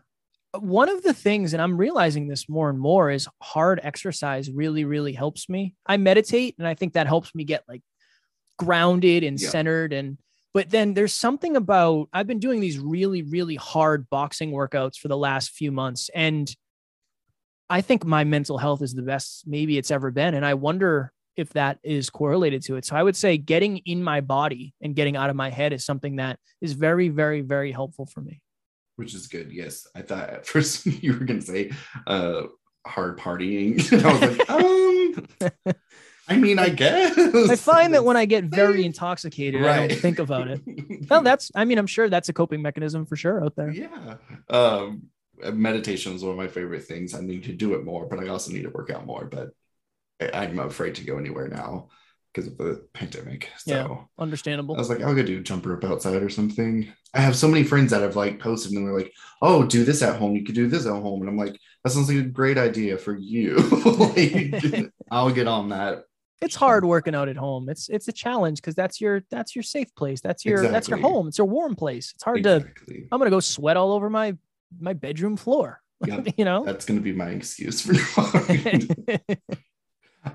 One 0.60 0.90
of 0.90 1.04
the 1.04 1.14
things, 1.14 1.54
and 1.54 1.62
I'm 1.62 1.78
realizing 1.78 2.28
this 2.28 2.50
more 2.50 2.70
and 2.70 2.80
more, 2.80 3.10
is 3.10 3.28
hard 3.42 3.80
exercise 3.84 4.52
really, 4.52 4.84
really 4.84 5.14
helps 5.14 5.48
me. 5.48 5.76
I 5.86 5.98
meditate, 5.98 6.56
and 6.58 6.68
I 6.68 6.74
think 6.74 6.94
that 6.94 7.08
helps 7.08 7.34
me 7.34 7.44
get 7.46 7.64
like 7.70 7.82
grounded 8.60 9.24
and 9.24 9.40
Yeah. 9.40 9.50
centered. 9.50 9.94
And 9.94 10.18
but 10.54 10.70
then 10.70 10.94
there's 10.94 11.14
something 11.14 11.56
about 11.56 12.10
I've 12.12 12.28
been 12.28 12.40
doing 12.40 12.60
these 12.60 12.78
really, 12.78 13.22
really 13.22 13.56
hard 13.56 14.10
boxing 14.10 14.52
workouts 14.52 14.98
for 14.98 15.08
the 15.08 15.18
last 15.18 15.52
few 15.52 15.72
months, 15.72 16.10
and 16.14 16.54
I 17.70 17.80
think 17.80 18.04
my 18.04 18.26
mental 18.26 18.58
health 18.58 18.82
is 18.82 18.94
the 18.94 19.02
best 19.02 19.48
maybe 19.48 19.78
it's 19.78 19.92
ever 19.92 20.12
been. 20.12 20.34
And 20.34 20.46
I 20.46 20.56
wonder 20.56 21.14
if 21.38 21.50
that 21.54 21.80
is 21.84 22.10
correlated 22.10 22.62
to 22.64 22.76
it. 22.76 22.86
So 22.86 22.96
I 22.96 23.04
would 23.04 23.16
say 23.16 23.38
getting 23.38 23.78
in 23.80 24.04
my 24.04 24.22
body 24.22 24.74
and 24.82 24.96
getting 24.96 25.16
out 25.16 25.30
of 25.30 25.36
my 25.36 25.50
head 25.50 25.74
is 25.74 25.86
something 25.86 26.18
that 26.18 26.40
is 26.62 26.74
very, 26.74 27.10
very, 27.10 27.42
very 27.42 27.72
helpful 27.72 28.06
for 28.06 28.22
me. 28.22 28.42
which 28.98 29.14
is 29.16 29.28
good. 29.28 29.52
Yes, 29.52 29.88
I 29.96 30.02
thought 30.02 30.30
at 30.30 30.46
first 30.54 30.86
you 30.86 31.14
were 31.14 31.26
gonna 31.26 31.42
say 31.42 31.72
uh, 32.08 32.44
hard 32.86 33.18
partying. 33.18 33.80
I 34.06 34.12
was 34.12 34.38
like, 34.38 34.50
um, 35.70 35.76
I 36.28 36.38
mean, 36.38 36.60
I 36.60 36.70
guess. 36.70 37.18
I 37.18 37.56
find 37.56 37.94
that 37.94 38.06
when 38.06 38.16
I 38.16 38.26
get 38.26 38.46
very 38.46 38.76
Right. 38.76 38.86
intoxicated, 38.86 39.64
I 39.66 39.88
don't 39.88 40.00
think 40.00 40.20
about 40.20 40.48
it. 40.50 40.62
Well, 41.10 41.22
that's, 41.24 41.52
I 41.56 41.66
mean, 41.66 41.78
I'm 41.78 41.88
sure 41.88 42.10
that's 42.10 42.30
a 42.30 42.34
coping 42.34 42.62
mechanism 42.62 43.06
for 43.06 43.16
sure 43.18 43.44
out 43.44 43.56
there. 43.56 43.70
yeah. 43.72 44.16
Um, 44.50 45.08
meditation 45.52 46.14
is 46.14 46.24
one 46.24 46.32
of 46.32 46.38
my 46.38 46.48
favorite 46.48 46.84
things. 46.86 47.14
I 47.16 47.22
need 47.22 47.44
to 47.46 47.54
do 47.54 47.74
it 47.74 47.84
more, 47.84 48.06
but 48.06 48.20
I 48.20 48.28
also 48.28 48.52
need 48.54 48.62
to 48.64 48.70
work 48.70 48.92
out 48.92 49.06
more. 49.06 49.26
But 49.26 49.50
I'm 50.34 50.60
afraid 50.60 50.96
to 50.96 51.04
go 51.04 51.18
anywhere 51.18 51.48
now 51.48 51.90
because 52.34 52.52
of 52.52 52.58
the 52.58 52.86
pandemic. 52.94 53.50
So 53.58 53.72
Yeah. 53.72 53.98
Understandable. 54.22 54.76
I 54.76 54.80
was 54.80 54.90
like, 54.90 55.02
I'll 55.02 55.16
go 55.16 55.24
do 55.24 55.40
a 55.40 55.42
jump 55.42 55.66
rope 55.66 55.84
outside 55.84 56.22
or 56.24 56.30
something. 56.30 56.92
I 57.14 57.20
have 57.22 57.36
so 57.36 57.48
many 57.48 57.64
friends 57.64 57.92
that 57.92 58.02
have 58.02 58.16
like 58.16 58.40
posted 58.40 58.72
and 58.72 58.88
they're 58.88 58.98
like, 58.98 59.12
oh, 59.42 59.66
do 59.66 59.84
this 59.84 60.02
at 60.02 60.18
home. 60.18 60.36
You 60.36 60.46
could 60.46 60.56
do 60.56 60.68
this 60.68 60.86
at 60.86 60.92
home. 60.92 61.22
And 61.22 61.30
I'm 61.30 61.38
like, 61.38 61.58
that 61.84 61.90
sounds 61.90 62.08
like 62.08 62.26
a 62.26 62.30
great 62.30 62.58
idea 62.58 62.98
for 62.98 63.18
you. 63.18 63.56
like, 63.86 64.92
I'll 65.12 65.32
get 65.32 65.48
on 65.48 65.70
that. 65.70 66.04
It's 66.42 66.56
hard 66.56 66.86
working 66.86 67.14
out 67.14 67.30
at 67.30 67.38
home. 67.38 67.70
It's 67.70 67.88
it's 67.88 68.08
a 68.08 68.12
challenge 68.12 68.62
because 68.62 68.74
that's 68.74 69.00
your 69.00 69.22
that's 69.30 69.56
your 69.56 69.62
safe 69.62 69.94
place. 69.94 70.22
That's 70.22 70.44
your 70.44 70.68
that's 70.68 70.90
your 70.90 70.98
home. 70.98 71.28
It's 71.28 71.38
a 71.38 71.46
warm 71.46 71.76
place. 71.76 72.12
It's 72.16 72.24
hard 72.24 72.42
to. 72.44 72.66
I'm 73.12 73.20
gonna 73.20 73.30
go 73.30 73.40
sweat 73.40 73.78
all 73.78 73.92
over 73.92 74.10
my 74.10 74.36
my 74.80 74.94
bedroom 74.94 75.38
floor. 75.38 75.80
Yep. 76.08 76.30
you 76.36 76.46
know. 76.46 76.66
That's 76.66 76.84
going 76.84 76.98
to 76.98 77.04
be 77.04 77.14
my 77.14 77.30
excuse 77.30 77.80
for. 77.82 77.94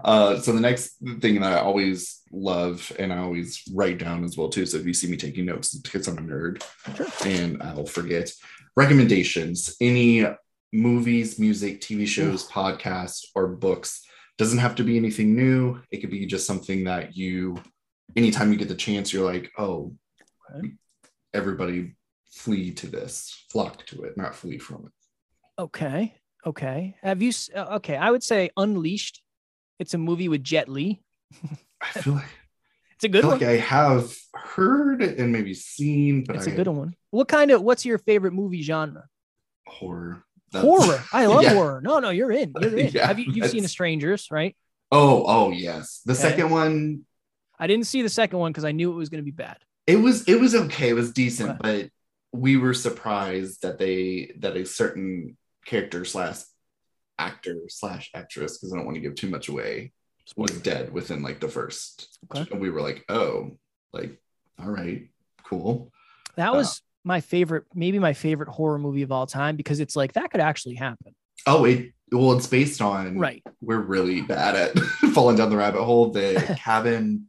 Uh, 0.05 0.38
so 0.38 0.53
the 0.53 0.61
next 0.61 0.96
thing 1.20 1.40
that 1.40 1.53
I 1.53 1.59
always 1.61 2.20
love 2.33 2.90
and 2.99 3.12
I 3.12 3.18
always 3.18 3.62
write 3.72 3.99
down 3.99 4.25
as 4.25 4.37
well 4.37 4.49
too. 4.49 4.66
So 4.66 4.79
if 4.79 4.87
you 4.87 4.92
see 4.94 5.09
me 5.09 5.16
taking 5.16 5.46
notes, 5.46 5.75
it's 5.75 5.83
because 5.83 6.09
I'm 6.09 6.18
a 6.18 6.22
nerd 6.22 6.62
Sure. 6.96 7.07
and 7.25 7.62
I'll 7.62 7.87
forget. 7.87 8.33
Recommendations: 8.77 9.75
any 9.81 10.27
movies, 10.72 11.38
music, 11.38 11.81
TV 11.81 12.07
shows, 12.07 12.49
podcasts, 12.49 13.25
or 13.35 13.49
books. 13.49 14.03
Doesn't 14.38 14.59
have 14.59 14.75
to 14.77 14.85
be 14.85 14.96
anything 14.99 15.35
new. 15.35 15.81
It 15.90 15.99
could 16.03 16.11
be 16.11 16.27
just 16.27 16.46
something 16.46 16.85
that 16.85 17.16
you, 17.16 17.57
anytime 18.16 18.53
you 18.53 18.59
get 18.59 18.68
the 18.68 18.75
chance, 18.75 19.12
you're 19.12 19.25
like, 19.25 19.51
oh, 19.59 19.94
Okay. 20.55 20.72
everybody 21.33 21.96
flee 22.31 22.70
to 22.72 22.87
this, 22.87 23.44
flock 23.51 23.87
to 23.87 24.03
it, 24.03 24.16
not 24.18 24.35
flee 24.35 24.59
from 24.59 24.87
it. 24.87 25.62
okay. 25.62 26.14
Okay. 26.46 26.94
Have 27.03 27.22
you? 27.22 27.33
uh, 27.57 27.77
Okay. 27.77 27.96
I 27.96 28.11
would 28.11 28.22
say 28.22 28.51
Unleashed. 28.57 29.22
It's 29.79 29.95
a 29.95 29.99
movie 29.99 30.29
with 30.29 30.43
Jet 30.43 30.69
Li. 30.69 31.01
I 31.81 31.87
feel 32.01 32.15
like 32.15 32.25
It's 32.95 33.05
a 33.05 33.09
good 33.09 33.23
feel 33.23 33.31
one. 33.31 33.41
like 33.41 33.49
I 33.49 33.57
have 33.57 34.15
heard 34.35 35.03
and 35.03 35.33
maybe 35.33 35.55
seen, 35.55 36.25
but 36.25 36.37
It's 36.37 36.49
I 36.49 36.53
a 36.53 36.57
good 36.57 36.67
one. 36.69 36.95
What 37.11 37.29
kind 37.29 37.51
of? 37.51 37.62
What's 37.62 37.85
your 37.85 37.99
favorite 37.99 38.33
movie 38.33 38.62
genre? 38.62 39.07
horror. 39.69 40.23
That's- 40.53 40.65
horror. 40.65 41.03
I 41.12 41.27
love 41.27 41.43
Yeah. 41.43 41.55
horror. 41.55 41.81
No, 41.83 41.99
no, 41.99 42.11
you're 42.11 42.31
in. 42.31 42.53
You're 42.61 42.79
in. 42.79 42.89
Yeah, 42.93 43.07
Have 43.09 43.19
you? 43.19 43.33
You've 43.33 43.51
seen 43.51 43.62
The 43.65 43.69
Strangers, 43.69 44.29
right? 44.31 44.57
Oh, 44.93 45.25
oh 45.27 45.51
yes. 45.51 46.03
The 46.07 46.12
Okay. 46.12 46.23
second 46.23 46.51
one, 46.51 47.05
I 47.59 47.67
didn't 47.67 47.87
see 47.87 48.01
the 48.03 48.09
second 48.09 48.39
one 48.39 48.53
because 48.53 48.65
I 48.65 48.71
knew 48.73 48.93
it 48.93 48.97
was 48.97 49.09
going 49.09 49.21
to 49.21 49.25
be 49.25 49.33
bad. 49.33 49.59
it 49.89 49.97
was 49.97 50.27
it 50.29 50.41
was 50.41 50.55
okay. 50.55 50.91
It 50.91 50.95
was 50.95 51.12
decent, 51.12 51.51
Okay. 51.61 51.91
but 52.33 52.41
we 52.41 52.57
were 52.57 52.75
surprised 52.75 53.62
that 53.62 53.79
they 53.79 54.33
that 54.39 54.57
a 54.57 54.65
certain 54.65 55.37
character 55.65 56.05
slash 56.05 56.39
actor 57.18 57.57
slash 57.68 58.11
actress, 58.14 58.59
because 58.59 58.72
I 58.72 58.76
don't 58.76 58.85
want 58.87 58.96
to 58.96 59.00
give 59.00 59.14
too 59.14 59.29
much 59.31 59.48
away, 59.48 59.92
was 60.37 60.50
dead 60.61 60.92
within 60.92 61.22
like 61.22 61.40
the 61.40 61.48
first. 61.48 62.18
Okay. 62.35 62.48
And 62.50 62.61
we 62.61 62.70
were 62.70 62.81
like, 62.81 63.05
oh, 63.09 63.59
like, 63.92 64.20
all 64.59 64.68
right, 64.70 65.09
cool. 65.44 65.92
That 66.37 66.50
Uh, 66.52 66.57
was 66.57 66.83
my 67.05 67.20
favorite, 67.20 67.64
maybe 67.74 67.98
my 67.98 68.12
favorite 68.12 68.48
horror 68.48 68.79
movie 68.79 69.02
of 69.02 69.12
all 69.12 69.26
time 69.26 69.57
because 69.57 69.79
it's 69.81 69.94
like 69.96 70.14
that 70.14 70.31
could 70.31 70.40
actually 70.40 70.74
happen. 70.74 71.14
Oh, 71.46 71.64
it 71.64 71.92
well, 72.12 72.33
it's 72.37 72.46
based 72.46 72.81
on 72.81 73.18
Right. 73.18 73.42
we're 73.61 73.81
really 73.81 74.20
bad 74.20 74.55
at 74.55 74.79
falling 75.12 75.37
down 75.37 75.50
the 75.50 75.57
rabbit 75.57 75.83
hole. 75.83 76.11
The 76.11 76.57
cabin 76.59 77.26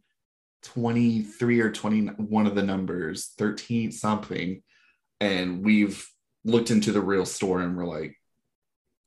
23 0.64 1.60
or 1.62 1.72
20, 1.72 2.08
one 2.18 2.46
of 2.48 2.56
the 2.56 2.64
numbers, 2.64 3.34
13 3.38 3.92
something. 3.92 4.62
And 5.20 5.64
we've 5.64 6.08
looked 6.46 6.72
into 6.72 6.92
the 6.92 7.02
real 7.02 7.26
story 7.26 7.64
and 7.64 7.76
we're 7.76 7.86
like, 7.88 8.16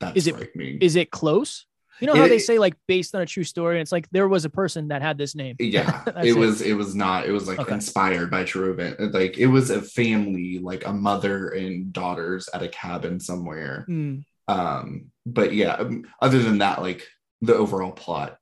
that's 0.01 0.17
Is 0.17 0.27
it- 0.27 0.35
frightening. 0.35 0.79
Is 0.81 0.95
it 0.95 1.11
close? 1.11 1.65
You 1.99 2.07
know 2.07 2.15
how 2.15 2.27
they 2.27 2.39
say 2.39 2.57
like 2.57 2.73
based 2.87 3.13
on 3.13 3.21
a 3.21 3.27
true 3.27 3.43
story, 3.43 3.75
and 3.75 3.81
it's 3.83 3.91
like 3.91 4.09
there 4.09 4.27
was 4.27 4.43
a 4.43 4.49
person 4.49 4.87
that 4.87 5.03
had 5.03 5.19
this 5.19 5.35
name. 5.35 5.55
Yeah, 5.59 6.01
it 6.23 6.35
was 6.35 6.61
it 6.63 6.73
was 6.73 6.95
not. 6.95 7.27
It 7.27 7.31
was 7.31 7.47
like 7.47 7.59
Okay. 7.59 7.75
inspired 7.75 8.31
by 8.31 8.43
true 8.43 8.71
event. 8.71 9.13
Like 9.13 9.37
it 9.37 9.45
was 9.45 9.69
a 9.69 9.83
family, 9.83 10.57
like 10.57 10.87
a 10.87 10.91
mother 10.93 11.49
and 11.49 11.93
daughters 11.93 12.49
at 12.55 12.63
a 12.63 12.67
cabin 12.69 13.19
somewhere. 13.19 13.83
Hmm. 13.87 14.15
Um, 14.47 15.11
but 15.27 15.53
yeah, 15.53 15.73
um, 15.75 16.05
other 16.19 16.39
than 16.41 16.57
that, 16.57 16.81
like 16.81 17.07
the 17.41 17.53
overall 17.53 17.91
plot, 17.91 18.37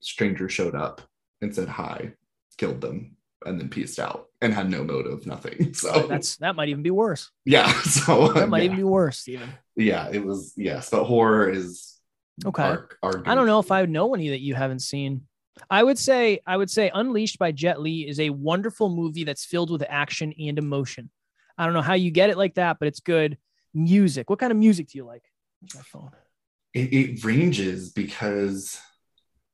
stranger 0.00 0.48
showed 0.48 0.74
up 0.74 1.00
and 1.40 1.54
said 1.54 1.68
hi, 1.68 2.14
killed 2.58 2.80
them, 2.80 3.15
and 3.46 3.58
then 3.60 3.68
pieced 3.68 3.98
out 3.98 4.26
and 4.40 4.52
had 4.52 4.70
no 4.70 4.84
motive, 4.84 5.26
nothing. 5.26 5.72
So 5.74 6.06
That's 6.06 6.36
that 6.36 6.56
might 6.56 6.68
even 6.68 6.82
be 6.82 6.90
worse. 6.90 7.30
yeah. 7.44 7.72
So 7.82 8.28
That 8.32 8.48
might 8.48 8.58
yeah. 8.58 8.64
even 8.64 8.76
be 8.76 8.84
worse, 8.84 9.18
Steven. 9.18 9.48
yeah, 9.76 10.08
it 10.12 10.24
was 10.24 10.52
yes, 10.56 10.90
but 10.90 11.04
horror 11.04 11.50
is 11.50 11.92
Okay. 12.44 12.62
Our, 12.62 12.88
our 13.02 13.22
I 13.24 13.34
don't 13.34 13.46
know 13.46 13.60
if 13.60 13.72
I 13.72 13.80
would 13.80 13.88
know 13.90 14.14
any 14.14 14.28
that 14.28 14.40
you 14.40 14.54
haven't 14.54 14.80
seen. 14.80 15.22
I 15.70 15.82
would 15.82 15.98
say 15.98 16.40
I 16.46 16.54
would 16.56 16.70
say 16.70 16.90
Unleashed 16.92 17.38
by 17.38 17.50
Jet 17.50 17.80
Li 17.80 18.06
is 18.06 18.20
a 18.20 18.28
wonderful 18.28 18.90
movie 18.90 19.24
that's 19.24 19.46
filled 19.46 19.70
with 19.70 19.82
action 19.88 20.34
and 20.38 20.58
emotion. 20.58 21.10
I 21.56 21.64
don't 21.64 21.72
know 21.72 21.80
how 21.80 21.94
you 21.94 22.10
get 22.10 22.28
it 22.28 22.36
like 22.36 22.56
that, 22.56 22.78
but 22.78 22.88
it's 22.88 23.00
good. 23.00 23.38
Music. 23.72 24.28
What 24.28 24.38
kind 24.38 24.50
of 24.52 24.58
music 24.58 24.88
do 24.88 24.98
you 24.98 25.06
like? 25.06 25.24
My 25.74 25.80
phone? 25.80 26.10
it, 26.74 26.92
it 26.92 27.24
ranges 27.24 27.90
because 27.94 28.78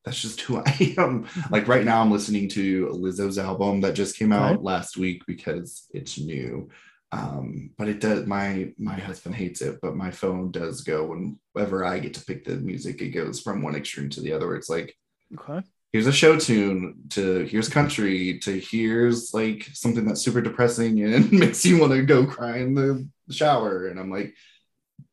that's 0.05 0.21
just 0.21 0.41
who 0.43 0.59
I 0.67 0.95
am. 0.99 1.27
Like 1.51 1.69
right 1.69 1.85
now, 1.85 2.01
I'm 2.01 2.11
listening 2.11 2.49
to 2.51 2.89
Lizzo's 2.89 3.39
album 3.39 3.81
that 3.83 3.95
just 3.95 4.17
came 4.19 4.33
out 4.33 4.55
Okay. 4.55 4.63
last 4.63 4.97
week 4.97 5.23
because 5.27 5.87
it's 5.93 6.19
new. 6.19 6.69
Um, 7.13 7.71
but 7.77 7.89
it 7.89 8.01
does. 8.01 8.27
My 8.27 8.73
my 8.79 8.95
husband 8.95 9.35
hates 9.35 9.61
it, 9.61 9.79
but 9.83 9.97
my 9.97 10.11
phone 10.11 10.51
does 10.51 10.81
go 10.83 11.15
whenever 11.55 11.85
I 11.85 11.99
get 11.99 12.15
to 12.15 12.25
pick 12.25 12.45
the 12.45 12.57
music. 12.57 13.03
It 13.03 13.11
goes 13.11 13.41
from 13.41 13.63
one 13.63 13.77
extreme 13.77 14.09
to 14.11 14.21
the 14.21 14.33
other. 14.33 14.57
It's 14.57 14.71
like 14.71 14.95
Okay. 15.39 15.61
here's 15.93 16.07
a 16.07 16.13
show 16.13 16.39
tune 16.39 17.03
to 17.11 17.45
here's 17.45 17.69
country 17.69 18.39
to 18.41 18.59
here's 18.61 19.35
like 19.35 19.69
something 19.75 20.07
that's 20.07 20.23
super 20.23 20.41
depressing 20.41 21.03
and 21.03 21.31
makes 21.45 21.65
you 21.67 21.79
want 21.79 21.93
to 21.93 22.03
go 22.03 22.25
cry 22.27 22.59
in 22.59 22.75
the 22.75 23.07
shower. 23.31 23.89
And 23.89 24.01
I'm 24.01 24.11
like, 24.11 24.35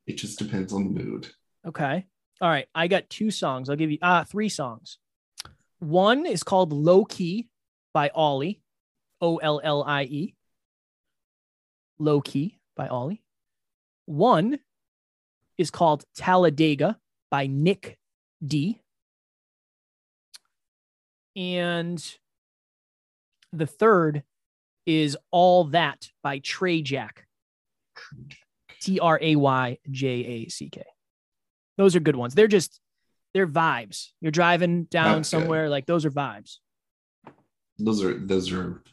it 0.08 0.14
just 0.14 0.40
depends 0.40 0.72
on 0.74 0.86
the 0.94 1.04
mood. 1.04 1.28
Okay. 1.66 2.06
All 2.42 2.50
right. 2.50 2.68
I 2.74 2.88
got 2.88 3.10
two 3.10 3.32
songs. 3.32 3.70
I'll 3.70 3.76
give 3.76 3.92
you 3.92 3.98
uh 4.02 4.24
three 4.24 4.50
songs. 4.50 4.98
One 5.80 6.26
is 6.26 6.44
called 6.44 6.74
Low 6.74 7.06
Key 7.06 7.48
by 7.94 8.10
Ollie. 8.14 8.62
O 9.22 9.38
L 9.38 9.60
L 9.64 9.84
I 9.84 10.04
E. 10.04 10.36
Low 11.98 12.22
Key 12.22 12.58
by 12.76 12.88
Ollie. 12.88 13.22
One 14.06 14.60
is 15.58 15.70
called 15.72 16.06
Talladega 16.16 16.98
by 17.30 17.48
Nick 17.48 17.98
D. 18.46 18.82
And 21.36 22.04
the 23.52 23.68
third 23.68 24.24
is 24.86 25.18
All 25.32 25.66
That 25.66 26.10
by 26.24 26.40
Tray 26.40 26.82
Jack. 26.82 27.26
T 28.82 29.00
R 29.00 29.20
A 29.22 29.36
Y 29.36 29.78
J 29.92 30.08
A 30.08 30.48
C 30.48 30.70
K. 30.70 30.84
Those 31.80 31.96
are 31.96 32.02
good 32.02 32.18
ones. 32.18 32.36
They're 32.36 32.50
just 32.50 32.82
they're 33.34 33.48
vibes. 33.48 34.10
You're 34.20 34.34
driving 34.34 34.84
down 34.84 35.16
That's 35.20 35.32
good. 35.32 35.40
somewhere, 35.40 35.70
like 35.70 35.86
those 35.86 36.04
are 36.04 36.12
vibes. 36.12 36.58
those 37.80 38.04
are 38.04 38.14
those 38.20 38.52
are 38.52 38.84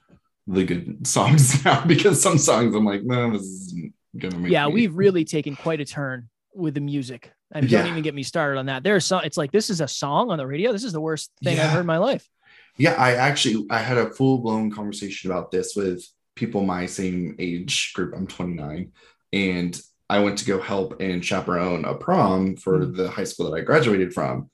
the 0.47 0.65
good 0.65 1.05
songs 1.05 1.65
now 1.65 1.85
because 1.85 2.23
some 2.23 2.39
songs 2.39 2.77
I'm 2.77 2.85
like, 2.85 3.03
no, 3.03 3.33
this 3.33 3.43
isn't 3.43 3.93
gonna 4.17 4.39
make. 4.39 4.53
Yeah, 4.53 4.69
me- 4.69 4.75
we've 4.75 4.95
really 4.97 5.25
taken 5.25 5.57
quite 5.57 5.81
a 5.81 5.85
turn 5.85 6.29
with 6.55 6.75
the 6.75 6.81
music. 6.81 7.33
I 7.53 7.61
mean, 7.61 7.71
don't 7.71 7.89
even 7.89 8.03
get 8.05 8.15
me 8.15 8.23
started 8.23 8.57
on 8.59 8.67
that. 8.67 8.85
There's 8.85 9.05
some. 9.05 9.23
It's 9.25 9.37
like 9.37 9.51
this 9.51 9.69
is 9.69 9.81
a 9.81 9.89
song 9.89 10.31
on 10.31 10.39
the 10.39 10.47
radio. 10.47 10.71
This 10.71 10.85
is 10.85 10.93
the 10.93 11.01
worst 11.01 11.33
thing 11.43 11.59
I've 11.59 11.71
heard 11.71 11.81
in 11.81 11.87
my 11.87 11.99
life. 11.99 12.29
Yeah, 12.77 12.93
I 12.93 13.15
actually 13.15 13.67
I 13.69 13.79
had 13.81 13.99
a 13.99 14.11
full 14.11 14.39
blown 14.39 14.71
conversation 14.71 15.29
about 15.31 15.51
this 15.51 15.75
with 15.75 16.07
people 16.37 16.63
my 16.65 16.87
same 16.87 17.35
age 17.41 17.93
group. 17.95 18.15
I'm 18.17 18.29
29, 18.29 18.93
and 19.33 19.81
I 20.09 20.21
went 20.21 20.39
to 20.39 20.45
go 20.45 20.61
help 20.61 21.01
and 21.01 21.25
chaperone 21.25 21.85
a 21.85 21.95
prom 21.95 22.57
for 22.57 22.81
Mm. 22.81 22.97
the 22.97 23.09
high 23.11 23.25
school 23.25 23.51
that 23.51 23.57
I 23.59 23.63
graduated 23.63 24.13
from, 24.15 24.51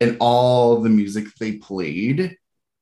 and 0.00 0.16
all 0.20 0.80
the 0.80 0.88
music 0.90 1.26
they 1.38 1.52
played 1.52 2.36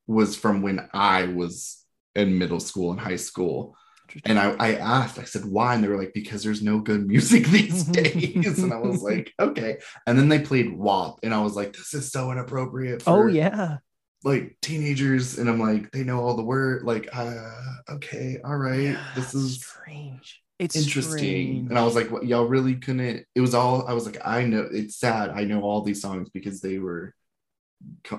was 0.06 0.36
from 0.36 0.62
when 0.62 0.88
I 0.94 1.24
was 1.24 1.84
in 2.14 2.38
middle 2.38 2.60
school 2.60 2.90
and 2.92 3.00
high 3.00 3.16
school. 3.16 3.76
And 4.24 4.38
I, 4.38 4.52
I 4.58 4.74
asked, 4.76 5.18
I 5.18 5.24
said, 5.24 5.44
why? 5.44 5.74
And 5.74 5.84
they 5.84 5.88
were 5.88 5.98
like, 5.98 6.14
because 6.14 6.42
there's 6.42 6.62
no 6.62 6.78
good 6.78 7.06
music 7.14 7.44
these 7.46 7.84
days. 8.00 8.58
and 8.58 8.72
I 8.72 8.78
was 8.78 9.02
like, 9.02 9.34
okay. 9.38 9.76
And 10.06 10.18
then 10.18 10.30
they 10.30 10.38
played 10.38 10.72
WAP. 10.74 11.18
And 11.22 11.34
I 11.34 11.42
was 11.42 11.54
like, 11.54 11.74
this 11.74 11.92
is 11.92 12.10
so 12.10 12.32
inappropriate 12.32 13.02
oh 13.06 13.26
yeah, 13.26 13.78
like 14.24 14.56
teenagers. 14.62 15.36
And 15.38 15.50
I'm 15.50 15.60
like, 15.60 15.90
they 15.92 16.04
know 16.04 16.20
all 16.24 16.36
the 16.36 16.42
word. 16.42 16.84
Like, 16.84 17.10
uh, 17.12 17.50
okay, 17.90 18.38
all 18.42 18.56
right. 18.56 18.92
Yeah, 18.96 19.06
This 19.14 19.34
is 19.34 19.62
strange. 19.62 20.40
It's 20.58 20.76
interesting. 20.76 21.12
strange. 21.18 21.70
And 21.70 21.78
I 21.78 21.84
was 21.84 21.94
like, 21.94 22.10
what, 22.10 22.26
y'all 22.26 22.44
really 22.46 22.74
couldn't. 22.76 23.24
It 23.34 23.40
was 23.40 23.54
all, 23.54 23.86
I 23.86 23.92
was 23.92 24.06
like, 24.06 24.18
I 24.24 24.44
know 24.44 24.68
it's 24.70 24.96
sad. 24.96 25.30
I 25.30 25.44
know 25.44 25.62
all 25.62 25.82
these 25.82 26.02
songs 26.02 26.28
because 26.30 26.60
they 26.60 26.78
were, 26.78 27.14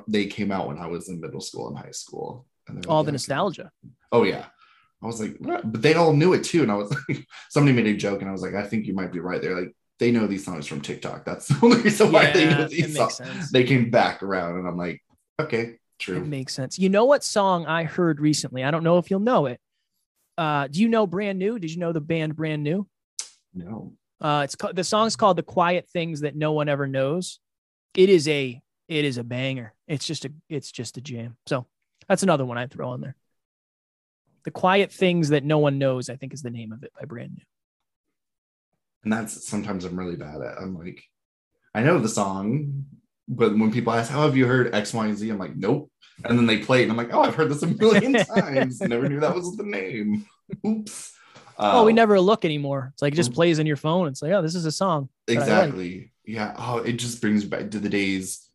they 0.08 0.26
came 0.28 0.52
out 0.52 0.68
when 0.68 0.78
I 0.78 0.88
was 0.88 1.10
in 1.10 1.20
middle 1.20 1.42
school 1.42 1.68
and 1.68 1.78
high 1.78 1.92
school. 1.92 2.46
And 2.68 2.86
all 2.86 2.98
like, 3.00 3.06
the 3.06 3.10
"Okay." 3.10 3.14
nostalgia. 3.14 3.72
Oh 4.12 4.24
yeah. 4.24 4.46
I 5.02 5.06
was 5.06 5.20
like, 5.22 5.38
what? 5.40 5.70
but 5.70 5.82
they 5.82 5.94
all 5.96 6.14
knew 6.14 6.34
it 6.34 6.44
too. 6.44 6.62
And 6.62 6.72
I 6.72 6.76
was 6.76 6.94
like, 7.10 7.26
somebody 7.50 7.76
made 7.76 7.88
a 7.88 7.98
joke, 7.98 8.22
and 8.22 8.30
I 8.30 8.34
was 8.34 8.42
like, 8.42 8.54
I 8.54 8.64
think 8.64 8.86
you 8.86 8.94
might 8.94 9.12
be 9.14 9.20
right. 9.20 9.42
They're 9.42 9.60
like, 9.60 9.74
they 9.98 10.12
know 10.12 10.28
these 10.28 10.46
songs 10.46 10.68
from 10.68 10.82
TikTok. 10.82 11.26
That's 11.26 11.48
the 11.48 11.58
only 11.64 11.82
reason 11.82 12.12
why 12.12 12.32
they 12.32 12.46
know 12.50 12.68
these 12.68 12.96
songs. 12.96 13.16
sense. 13.16 13.52
They 13.52 13.64
came 13.64 13.90
back 13.92 14.24
around, 14.24 14.58
and 14.60 14.68
I'm 14.68 14.78
like, 14.78 15.02
okay, 15.40 15.62
It 15.62 15.80
true. 16.00 16.24
makes 16.24 16.54
sense. 16.54 16.78
You 16.78 16.90
know 16.90 17.06
what 17.06 17.24
song 17.24 17.66
I 17.66 17.84
heard 17.86 18.20
recently? 18.20 18.64
I 18.64 18.72
don't 18.72 18.84
know 18.84 18.98
if 18.98 19.10
you'll 19.10 19.20
know 19.22 19.46
it. 19.46 19.60
Uh, 20.40 20.68
do 20.68 20.80
you 20.80 20.88
know 20.88 21.06
Brand 21.06 21.38
New? 21.38 21.60
Did 21.60 21.70
you 21.70 21.80
know 21.80 21.92
the 21.92 22.00
band 22.00 22.34
Brand 22.38 22.64
New? 22.64 22.88
No, 23.54 23.94
Uh, 24.22 24.42
it's 24.46 24.56
called 24.56 24.76
the 24.76 24.86
song's 24.86 25.18
called 25.18 25.38
"The 25.38 25.44
Quiet 25.44 25.90
Things 25.90 26.22
That 26.22 26.34
No 26.36 26.54
One 26.54 26.70
Ever 26.70 26.88
Knows." 26.88 27.40
It 27.94 28.08
is 28.10 28.26
a 28.30 28.62
it 28.88 29.04
is 29.06 29.18
a 29.18 29.24
banger. 29.26 29.74
It's 29.88 30.06
just 30.08 30.24
a 30.24 30.32
it's 30.48 30.72
just 30.72 30.96
a 30.98 31.02
jam. 31.02 31.36
So 31.46 31.66
that's 32.08 32.24
another 32.24 32.46
one 32.46 32.58
I 32.58 32.68
throw 32.68 32.92
on 32.92 33.02
there. 33.02 33.18
"The 34.46 34.52
Quiet 34.52 34.94
Things 34.94 35.28
That 35.30 35.44
No 35.44 35.58
One 35.58 35.78
Knows," 35.78 36.10
I 36.10 36.16
think 36.16 36.34
is 36.34 36.42
the 36.42 36.50
name 36.52 36.72
of 36.72 36.84
it 36.84 36.94
by 36.98 37.06
Brand 37.06 37.34
New. 37.34 37.44
and 39.04 39.12
that's 39.12 39.46
sometimes 39.48 39.84
I'm 39.84 40.00
really 40.00 40.16
bad 40.16 40.42
at. 40.42 40.58
I'm 40.62 40.78
like, 40.78 41.04
I 41.74 41.84
know 41.84 42.00
the 42.00 42.08
song, 42.10 42.86
but 43.28 43.58
when 43.58 43.72
people 43.74 43.92
ask, 43.94 44.10
"How 44.10 44.22
have 44.24 44.38
you 44.38 44.46
heard 44.48 44.74
X, 44.74 44.94
Y, 44.94 45.06
and 45.08 45.18
Z?" 45.18 45.30
I'm 45.30 45.38
like, 45.38 45.56
nope. 45.58 45.92
And 46.26 46.38
then 46.38 46.46
they 46.46 46.58
play 46.60 46.80
it, 46.82 46.84
and 46.84 46.92
I'm 46.92 46.98
like, 46.98 47.14
oh, 47.14 47.22
I've 47.22 47.36
heard 47.36 47.50
this 47.50 47.64
a 47.64 47.68
million 47.68 48.14
times. 48.26 48.82
Never 48.82 49.08
knew 49.08 49.20
that 49.22 49.34
was 49.36 49.56
the 49.56 49.64
name. 49.64 50.26
Oops. 50.66 51.14
oh, 51.58 51.86
we 51.86 51.92
Um, 51.92 51.96
never 51.96 52.20
look 52.20 52.44
anymore. 52.46 52.90
It's 52.94 53.02
like 53.02 53.14
it 53.14 53.16
just 53.16 53.32
Mm. 53.32 53.36
plays 53.36 53.60
in 53.60 53.68
your 53.68 53.78
phone. 53.78 54.08
It's 54.08 54.22
like, 54.22 54.32
oh, 54.34 54.42
this 54.42 54.56
is 54.56 54.66
a 54.66 54.72
song. 54.72 55.10
I 55.30 55.34
like. 55.34 55.42
exactly 55.42 56.12
yeah 56.26 56.54
oh 56.58 56.78
it 56.78 56.94
just 56.94 57.22
brings 57.22 57.44
back 57.44 57.72
to 57.72 57.80
the 57.80 57.90
days 57.90 58.50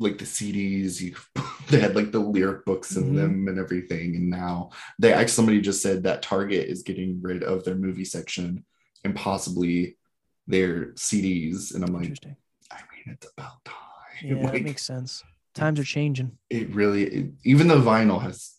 like 0.00 0.16
the 0.16 0.24
cds 0.24 1.00
you 1.02 1.14
they 1.68 1.78
had 1.80 1.94
like 1.94 2.12
the 2.12 2.18
lyric 2.18 2.64
books 2.64 2.96
in 2.96 3.12
Mhm. 3.12 3.14
them 3.16 3.48
and 3.48 3.58
everything 3.58 4.16
and 4.16 4.30
now 4.30 4.70
they 4.98 5.12
actually 5.12 5.28
somebody 5.28 5.60
just 5.60 5.82
said 5.82 6.02
that 6.04 6.22
target 6.22 6.66
is 6.68 6.82
getting 6.82 7.20
rid 7.20 7.42
of 7.42 7.62
their 7.64 7.74
movie 7.74 8.04
section 8.06 8.64
and 9.04 9.14
possibly 9.14 9.98
their 10.46 10.92
cds 10.92 11.74
and 11.74 11.84
i'm 11.84 11.92
like 11.92 12.04
Interesting. 12.04 12.36
i 12.70 12.80
mean 12.92 13.14
it's 13.14 13.26
about 13.36 13.62
time 13.66 13.74
Yeah, 14.22 14.36
like 14.44 14.52
that 14.52 14.62
makes 14.62 14.82
sense. 14.86 15.22
Times 15.54 15.78
are 15.80 15.84
changing. 15.84 16.36
it 16.50 16.74
really 16.74 17.04
it- 17.04 17.30
even 17.44 17.68
the 17.68 17.76
vinyl 17.76 18.20
has 18.22 18.52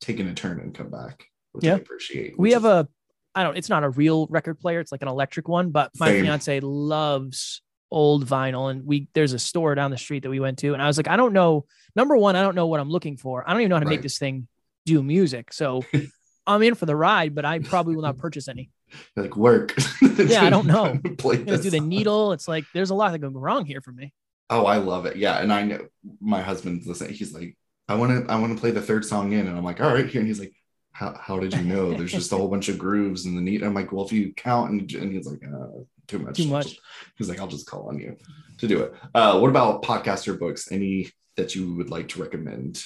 taken 0.00 0.28
a 0.28 0.34
turn 0.34 0.60
and 0.60 0.74
come 0.74 0.90
back 0.90 1.24
which 1.52 1.64
Yeah. 1.64 1.74
i 1.74 1.76
appreciate 1.76 2.38
We 2.38 2.52
have 2.52 2.64
a 2.64 2.88
I 3.34 3.42
don't 3.42 3.56
it's 3.56 3.68
not 3.68 3.82
a 3.84 3.88
real 3.90 4.26
record 4.28 4.60
player, 4.60 4.78
it's 4.80 4.92
like 4.92 5.02
an 5.02 5.08
electric 5.08 5.48
one, 5.48 5.70
but 5.70 5.90
my 5.98 6.08
Same. 6.08 6.24
fiance 6.24 6.60
loves 6.60 7.62
old 7.90 8.26
vinyl 8.26 8.70
and 8.70 8.84
we 8.86 9.08
there's 9.14 9.32
a 9.32 9.38
store 9.38 9.74
down 9.74 9.90
the 9.90 9.96
street 9.98 10.22
that 10.22 10.30
we 10.30 10.40
went 10.40 10.58
to 10.60 10.72
and 10.72 10.80
I 10.82 10.86
was 10.86 10.96
like, 10.96 11.08
I 11.08 11.16
don't 11.16 11.32
know. 11.32 11.64
Number 11.96 12.16
one, 12.16 12.36
I 12.36 12.42
don't 12.42 12.54
know 12.54 12.66
what 12.68 12.78
I'm 12.80 12.90
looking 12.90 13.16
for. 13.16 13.48
I 13.48 13.52
don't 13.52 13.60
even 13.62 13.70
know 13.70 13.76
how 13.76 13.80
to 13.82 13.88
make 13.88 14.02
this 14.02 14.18
thing 14.18 14.46
do 14.86 15.02
music. 15.02 15.52
So 15.52 15.84
I'm 16.46 16.62
in 16.62 16.74
for 16.76 16.86
the 16.86 16.94
ride, 16.96 17.34
but 17.34 17.44
I 17.44 17.58
probably 17.60 17.96
will 17.96 18.02
not 18.02 18.18
purchase 18.18 18.46
any. 18.48 18.70
like 19.16 19.36
work 19.36 19.74
Yeah, 20.18 20.44
I 20.44 20.50
don't 20.50 20.66
know. 20.66 21.00
play 21.18 21.38
do 21.42 21.56
the 21.70 21.80
needle. 21.80 22.32
It's 22.32 22.46
like 22.46 22.64
there's 22.74 22.90
a 22.90 22.94
lot 22.94 23.12
that 23.12 23.18
can 23.20 23.32
go 23.32 23.40
wrong 23.40 23.64
here 23.64 23.80
for 23.80 23.90
me. 23.92 24.12
Oh, 24.50 24.66
I 24.66 24.76
love 24.76 25.06
it. 25.06 25.16
Yeah, 25.16 25.38
and 25.38 25.52
I 25.52 25.62
know 25.64 25.86
my 26.20 26.42
husband's 26.42 26.86
listening. 26.86 27.14
He's 27.14 27.32
like, 27.32 27.56
I 27.88 27.94
want 27.94 28.26
to, 28.26 28.32
I 28.32 28.38
want 28.38 28.54
to 28.54 28.60
play 28.60 28.70
the 28.70 28.82
third 28.82 29.04
song 29.04 29.32
in, 29.32 29.46
and 29.46 29.56
I'm 29.56 29.64
like, 29.64 29.80
all 29.80 29.92
right, 29.92 30.06
here. 30.06 30.20
And 30.20 30.28
he's 30.28 30.40
like, 30.40 30.54
how, 30.92 31.16
how 31.20 31.38
did 31.38 31.54
you 31.54 31.62
know? 31.62 31.92
There's 31.92 32.12
just 32.12 32.32
a 32.32 32.36
whole 32.36 32.48
bunch 32.48 32.68
of 32.68 32.78
grooves 32.78 33.24
and 33.24 33.36
the 33.36 33.42
neat. 33.42 33.62
I'm 33.62 33.74
like, 33.74 33.92
well, 33.92 34.04
if 34.04 34.12
you 34.12 34.32
count, 34.34 34.70
and, 34.70 34.92
and 34.92 35.12
he's 35.12 35.26
like, 35.26 35.42
uh, 35.44 35.82
too 36.06 36.18
much, 36.18 36.36
Too 36.36 36.48
much. 36.48 36.78
He's 37.16 37.28
like, 37.28 37.40
I'll 37.40 37.46
just 37.46 37.66
call 37.66 37.88
on 37.88 37.98
you 37.98 38.16
to 38.58 38.68
do 38.68 38.82
it. 38.82 38.94
Uh, 39.14 39.38
what 39.38 39.48
about 39.48 39.82
podcaster 39.82 40.38
books? 40.38 40.70
Any 40.70 41.10
that 41.36 41.54
you 41.54 41.74
would 41.74 41.90
like 41.90 42.08
to 42.10 42.22
recommend? 42.22 42.84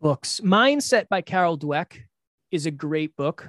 Books. 0.00 0.40
Mindset 0.44 1.08
by 1.08 1.20
Carol 1.22 1.58
Dweck 1.58 1.98
is 2.50 2.66
a 2.66 2.70
great 2.70 3.16
book. 3.16 3.48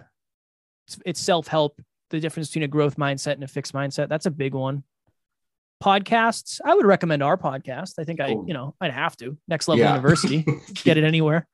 It's, 0.87 0.99
it's 1.05 1.19
self 1.19 1.47
help, 1.47 1.81
the 2.09 2.19
difference 2.19 2.49
between 2.49 2.63
a 2.63 2.67
growth 2.67 2.97
mindset 2.97 3.33
and 3.33 3.43
a 3.43 3.47
fixed 3.47 3.73
mindset. 3.73 4.09
That's 4.09 4.25
a 4.25 4.31
big 4.31 4.53
one. 4.53 4.83
Podcasts, 5.81 6.59
I 6.63 6.75
would 6.75 6.85
recommend 6.85 7.23
our 7.23 7.37
podcast. 7.37 7.93
I 7.99 8.03
think 8.03 8.19
I, 8.21 8.29
you 8.29 8.53
know, 8.53 8.75
I'd 8.79 8.91
have 8.93 9.17
to. 9.17 9.37
Next 9.47 9.67
Level 9.67 9.83
Yeah. 9.83 9.95
University, 9.95 10.45
get 10.83 10.97
it 10.97 11.03
anywhere. 11.03 11.47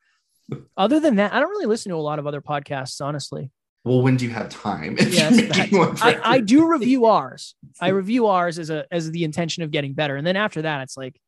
Other 0.76 1.00
than 1.00 1.16
that, 1.16 1.32
I 1.32 1.40
don't 1.40 1.50
really 1.50 1.66
listen 1.66 1.90
to 1.90 1.96
a 1.96 2.00
lot 2.00 2.18
of 2.18 2.26
other 2.26 2.40
podcasts, 2.40 3.00
honestly. 3.04 3.50
well, 3.84 4.02
when 4.02 4.16
do 4.16 4.24
you 4.26 4.30
have 4.32 4.48
time? 4.48 4.96
Yes, 5.00 5.38
you're 5.38 5.48
making 5.48 5.78
one 5.78 5.96
for 5.96 6.04
I, 6.04 6.20
I 6.22 6.40
do 6.40 6.70
review 6.70 7.06
ours. 7.06 7.54
I 7.80 7.88
review 7.88 8.26
ours 8.26 8.58
as 8.58 8.70
a 8.70 8.86
as 8.90 9.10
the 9.10 9.24
intention 9.24 9.62
of 9.62 9.70
getting 9.70 9.92
better, 9.94 10.16
and 10.16 10.26
then 10.26 10.36
after 10.36 10.62
that, 10.62 10.82
it's 10.82 10.96
like, 10.96 11.18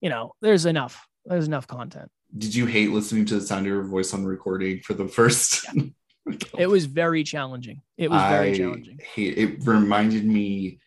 you 0.00 0.08
know, 0.10 0.32
there's 0.42 0.66
enough. 0.66 1.06
There's 1.24 1.46
enough 1.46 1.66
content. 1.66 2.10
Did 2.36 2.54
you 2.54 2.66
hate 2.66 2.90
listening 2.90 3.24
to 3.26 3.34
the 3.34 3.40
sound 3.40 3.60
of 3.66 3.72
your 3.72 3.82
voice 3.84 4.12
on 4.14 4.24
recording 4.24 4.80
for 4.80 4.94
the 4.94 5.08
first? 5.08 5.66
It 6.58 6.66
was 6.66 6.84
very 6.86 7.24
challenging. 7.24 7.80
It 7.96 8.10
was 8.10 8.20
very 8.22 8.54
challenging. 8.56 8.98
Hate, 9.14 9.38
it 9.38 9.64
reminded 9.66 10.24
me 10.26 10.78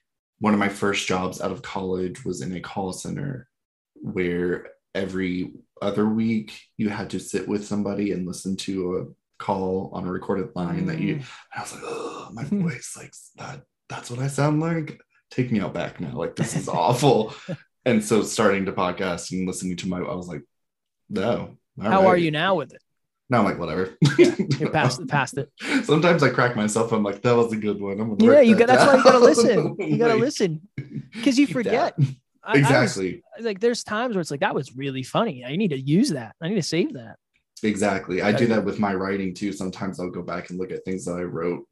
one 0.41 0.53
of 0.53 0.59
my 0.59 0.69
first 0.69 1.07
jobs 1.07 1.39
out 1.39 1.51
of 1.51 1.61
college 1.61 2.25
was 2.25 2.41
in 2.41 2.53
a 2.55 2.59
call 2.59 2.91
center 2.91 3.47
where 4.01 4.69
every 4.95 5.53
other 5.81 6.07
week 6.07 6.59
you 6.77 6.89
had 6.89 7.11
to 7.11 7.19
sit 7.19 7.47
with 7.47 7.65
somebody 7.65 8.11
and 8.11 8.27
listen 8.27 8.57
to 8.57 8.97
a 8.97 9.41
call 9.41 9.91
on 9.93 10.05
a 10.05 10.11
recorded 10.11 10.49
line 10.55 10.87
that 10.87 10.99
you 10.99 11.17
Mm. 11.17 11.25
I 11.55 11.61
was 11.61 11.73
like, 11.73 11.83
oh, 11.85 12.29
my 12.33 12.43
voice, 12.43 12.95
like 12.97 13.13
that, 13.37 13.61
that's 13.87 14.09
what 14.09 14.19
I 14.19 14.27
sound 14.27 14.59
like. 14.61 14.99
Take 15.29 15.51
me 15.51 15.59
out 15.59 15.75
back 15.75 16.01
now. 16.01 16.17
Like, 16.17 16.35
this 16.35 16.55
is 16.55 16.67
awful. 16.83 17.35
and 17.85 18.03
so 18.03 18.23
starting 18.23 18.65
to 18.65 18.71
podcast 18.71 19.31
and 19.31 19.47
listening 19.47 19.77
to 19.77 19.87
my, 19.87 19.99
I 19.99 20.15
was 20.15 20.27
like, 20.27 20.41
no. 21.07 21.57
How 21.79 22.07
are 22.07 22.17
you 22.17 22.31
now 22.31 22.55
with 22.55 22.73
it? 22.73 22.81
Now 23.31 23.39
I'm 23.39 23.45
like, 23.45 23.57
whatever. 23.57 23.97
You're 24.59 24.69
past 24.71 25.07
past 25.07 25.37
it. 25.37 25.49
Sometimes 25.85 26.21
I 26.21 26.29
crack 26.29 26.55
myself. 26.55 26.91
I'm 26.91 27.01
like, 27.01 27.21
that 27.21 27.33
was 27.35 27.53
a 27.53 27.55
good 27.55 27.79
one. 27.81 27.99
I'm 27.99 28.15
gonna 28.17 28.33
Yeah, 28.33 28.41
you 28.41 28.55
that 28.55 28.67
got. 28.67 28.77
That's 28.77 28.91
why 28.91 28.97
you 28.97 29.03
gotta 29.03 29.19
listen. 29.19 29.75
You 29.79 29.97
gotta 29.97 30.13
Like, 30.15 30.21
listen 30.21 30.67
because 31.13 31.39
you 31.39 31.47
forget. 31.47 31.95
that. 31.97 32.05
I- 32.05 32.17
I 32.43 32.51
was- 32.53 32.59
exactly. 32.61 33.23
like 33.39 33.59
there's 33.61 33.83
times 33.83 34.15
where 34.15 34.21
it's 34.21 34.31
like 34.31 34.39
that 34.41 34.53
was 34.55 34.75
really 34.75 35.03
funny. 35.03 35.45
I 35.45 35.55
need 35.55 35.69
to 35.69 35.79
use 35.79 36.09
that. 36.09 36.35
I 36.41 36.49
need 36.49 36.55
to 36.55 36.61
save 36.63 36.93
that. 36.93 37.15
Exactly. 37.63 38.21
I 38.23 38.31
do 38.33 38.47
that 38.47 38.65
with 38.65 38.79
my 38.79 38.93
writing 38.95 39.33
too. 39.35 39.53
Sometimes 39.53 39.99
I'll 39.99 40.09
go 40.09 40.23
back 40.23 40.49
and 40.49 40.59
look 40.59 40.71
at 40.71 40.83
things 40.83 41.05
that 41.05 41.13
I 41.13 41.21
wrote 41.23 41.65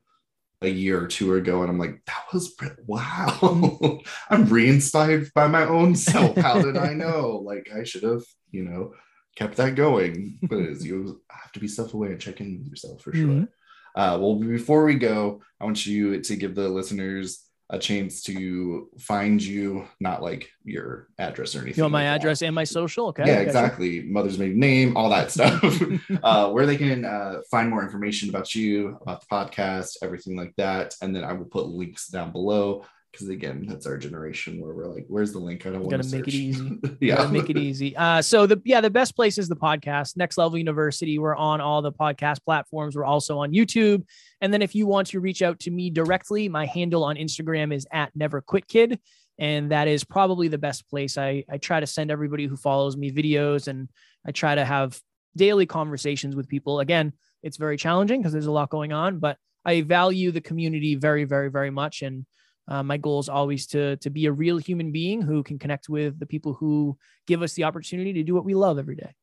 a 0.62 0.68
year 0.70 1.02
or 1.02 1.08
two 1.08 1.34
ago, 1.36 1.62
and 1.64 1.72
I'm 1.72 1.80
like, 1.80 2.00
that 2.06 2.24
was 2.32 2.56
wow. 2.86 4.00
I'm 4.30 4.46
re-inspired 4.46 5.32
by 5.34 5.48
my 5.48 5.64
own 5.66 5.96
self. 5.96 6.38
How 6.38 6.62
did 6.62 6.78
I 6.78 6.94
know? 6.94 7.42
Like 7.44 7.70
I 7.76 7.84
should 7.84 8.04
have, 8.04 8.24
you 8.52 8.64
know, 8.64 8.94
kept 9.36 9.58
that 9.58 9.76
going. 9.76 10.40
But 10.44 10.82
you 10.82 11.22
have 11.30 11.52
to 11.54 11.60
be 11.60 11.68
self-aware 11.68 12.12
and 12.12 12.20
check 12.22 12.40
in 12.42 12.60
with 12.60 12.68
yourself 12.68 13.02
for 13.02 13.14
sure. 13.14 13.28
Mhm. 13.28 13.48
Uh, 13.96 14.18
well, 14.22 14.36
before 14.36 14.86
we 14.86 14.96
go, 14.96 15.42
I 15.60 15.66
want 15.66 15.86
you 15.86 16.22
to 16.22 16.36
give 16.36 16.56
the 16.56 16.70
listeners 16.70 17.46
a 17.72 17.78
chance 17.78 18.24
to 18.24 18.90
find 18.98 19.42
you, 19.44 19.88
not 20.00 20.24
like 20.24 20.50
your 20.64 21.08
address 21.20 21.56
or 21.56 21.60
anything. 21.60 21.78
You 21.78 21.84
want 21.84 21.92
my 21.94 22.04
like 22.04 22.14
that. 22.14 22.16
address 22.16 22.42
and 22.42 22.56
my 22.56 22.64
social? 22.64 23.08
Okay. 23.08 23.24
yeah, 23.28 23.36
got 23.36 23.42
you. 23.42 23.46
exactly. 23.48 24.02
Mother's 24.04 24.40
maiden 24.40 24.60
name, 24.60 24.98
all 24.98 25.10
that 25.10 25.32
stuff. 25.32 25.62
uh, 26.24 26.50
where 26.50 26.66
they 26.66 26.78
can 26.78 27.06
uh, 27.06 27.42
find 27.52 27.70
more 27.70 27.84
information 27.84 28.30
about 28.30 28.56
you, 28.56 28.98
about 29.02 29.22
the 29.22 29.28
podcast, 29.28 29.98
everything 30.02 30.36
like 30.36 30.54
that. 30.58 30.96
And 31.02 31.16
then 31.16 31.24
I 31.24 31.34
will 31.34 31.46
put 31.46 31.68
links 31.68 32.08
down 32.08 32.32
below 32.32 32.86
because 33.12 33.30
again, 33.30 33.66
that's 33.68 33.86
our 33.86 33.98
generation 33.98 34.62
where 34.62 34.74
we're 34.74 34.88
like, 34.88 35.06
"Where's 35.08 35.32
the 35.32 35.40
link? 35.40 35.66
I 35.66 35.72
don't 35.72 35.84
want 35.84 36.04
to 36.04 36.16
make 36.16 36.28
it 36.28 36.34
easy. 36.34 36.80
yeah, 37.00 37.18
Gotta 37.18 37.30
make 37.30 37.50
it 37.50 37.58
easy. 37.58 37.96
Uh, 37.96 38.22
so 38.22 38.46
the 38.46 38.62
yeah, 38.66 38.82
the 38.82 38.90
best 38.90 39.16
place 39.16 39.38
is 39.38 39.48
the 39.48 39.56
podcast. 39.56 40.18
Next 40.18 40.38
Level 40.38 40.58
University. 40.58 41.18
We're 41.18 41.36
on 41.36 41.62
all 41.62 41.82
the 41.82 41.92
podcast 41.92 42.44
platforms. 42.44 42.96
We're 42.96 43.06
also 43.06 43.40
on 43.40 43.52
YouTube. 43.52 44.06
And 44.42 44.54
then 44.54 44.62
if 44.62 44.76
you 44.76 44.86
want 44.86 45.08
to 45.08 45.20
reach 45.20 45.42
out 45.42 45.60
to 45.62 45.72
me 45.72 45.90
directly, 45.90 46.50
my 46.50 46.66
handle 46.66 47.04
on 47.04 47.16
Instagram 47.16 47.74
is 47.74 47.88
at 47.92 48.16
Never 48.16 48.42
Quit 48.42 48.68
Kid, 48.68 49.00
and 49.38 49.72
that 49.72 49.88
is 49.88 50.04
probably 50.04 50.48
the 50.48 50.58
best 50.58 50.88
place. 50.90 51.18
I 51.18 51.44
I 51.50 51.58
try 51.58 51.80
to 51.80 51.88
send 51.88 52.12
everybody 52.12 52.46
who 52.46 52.58
follows 52.58 52.96
me 52.96 53.12
videos, 53.12 53.68
and 53.68 53.90
I 54.26 54.32
try 54.32 54.56
to 54.56 54.66
have 54.66 55.00
daily 55.36 55.66
conversations 55.66 56.36
with 56.36 56.48
people. 56.48 56.80
Again, 56.80 57.14
it's 57.42 57.58
very 57.58 57.78
challenging 57.78 58.22
because 58.22 58.34
there's 58.34 58.46
a 58.46 58.52
lot 58.52 58.70
going 58.70 58.94
on, 58.94 59.20
but 59.20 59.38
I 59.66 59.82
value 59.82 60.32
the 60.32 60.42
community 60.42 60.96
very, 60.96 61.24
very, 61.26 61.50
very 61.50 61.70
much, 61.70 62.02
and 62.02 62.26
uh, 62.70 62.84
my 62.84 62.98
goal 62.98 63.20
is 63.20 63.28
always 63.28 63.66
to 63.68 63.98
to 63.98 64.10
be 64.10 64.28
a 64.28 64.32
real 64.32 64.58
human 64.58 64.92
being 64.92 65.22
who 65.22 65.44
can 65.44 65.58
connect 65.58 65.90
with 65.90 66.20
the 66.20 66.26
people 66.26 66.54
who 66.54 66.98
give 67.28 67.42
us 67.42 67.54
the 67.54 67.64
opportunity 67.64 68.14
to 68.14 68.24
do 68.24 68.36
what 68.36 68.46
we 68.46 68.54
love 68.54 68.78
every 68.78 68.96
day. 68.96 69.14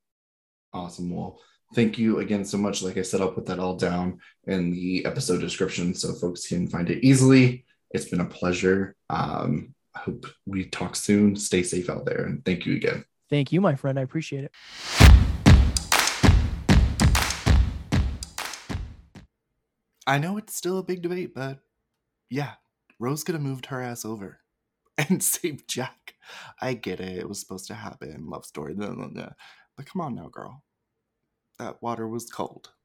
Awesome. 0.73 1.15
Well, 1.15 1.41
thank 1.75 1.97
you 1.97 2.19
again 2.19 2.45
so 2.45 2.59
much. 2.59 2.83
Like 2.83 2.99
I 2.99 3.03
said, 3.03 3.21
I'll 3.21 3.33
put 3.33 3.47
that 3.47 3.61
all 3.61 3.77
down 3.77 4.19
in 4.47 4.73
the 4.73 5.07
episode 5.07 5.41
description 5.41 5.95
so 5.95 6.13
folks 6.13 6.49
can 6.49 6.69
find 6.69 6.91
it 6.91 7.05
easily. 7.05 7.65
It's 7.93 8.07
been 8.07 8.21
a 8.21 8.27
pleasure. 8.27 8.97
Um, 9.09 9.75
I 9.95 10.01
hope 10.01 10.27
we 10.45 10.67
talk 10.67 10.97
soon. 10.97 11.37
Stay 11.37 11.63
safe 11.63 11.89
out 11.89 12.05
there, 12.05 12.25
and 12.25 12.45
thank 12.45 12.67
you 12.67 12.75
again. 12.75 13.05
Thank 13.31 13.53
you, 13.53 13.61
my 13.61 13.77
friend. 13.77 13.99
I 13.99 14.03
appreciate 14.03 14.45
it. 14.45 14.53
I 20.09 20.19
know 20.19 20.37
it's 20.37 20.55
still 20.55 20.79
a 20.79 20.85
big 20.85 21.03
debate, 21.03 21.35
but 21.35 21.59
yeah, 22.29 22.53
Rose 22.99 23.25
could 23.25 23.35
have 23.35 23.43
moved 23.43 23.67
her 23.67 23.81
ass 23.81 24.05
over 24.05 24.41
and 24.99 25.23
saved 25.23 25.69
Jack. 25.69 26.15
I 26.61 26.75
get 26.75 27.01
it. 27.01 27.19
It 27.19 27.29
was 27.29 27.41
supposed 27.41 27.67
to 27.69 27.75
happen. 27.75 28.27
Love 28.27 28.45
story. 28.45 28.75
Blah, 28.75 28.91
blah, 28.91 29.09
blah. 29.09 29.31
But 29.77 29.87
come 29.87 30.01
on 30.01 30.15
now, 30.15 30.29
girl. 30.29 30.63
That 31.59 31.83
water 31.83 32.09
was 32.09 32.31
cold. 32.31 32.71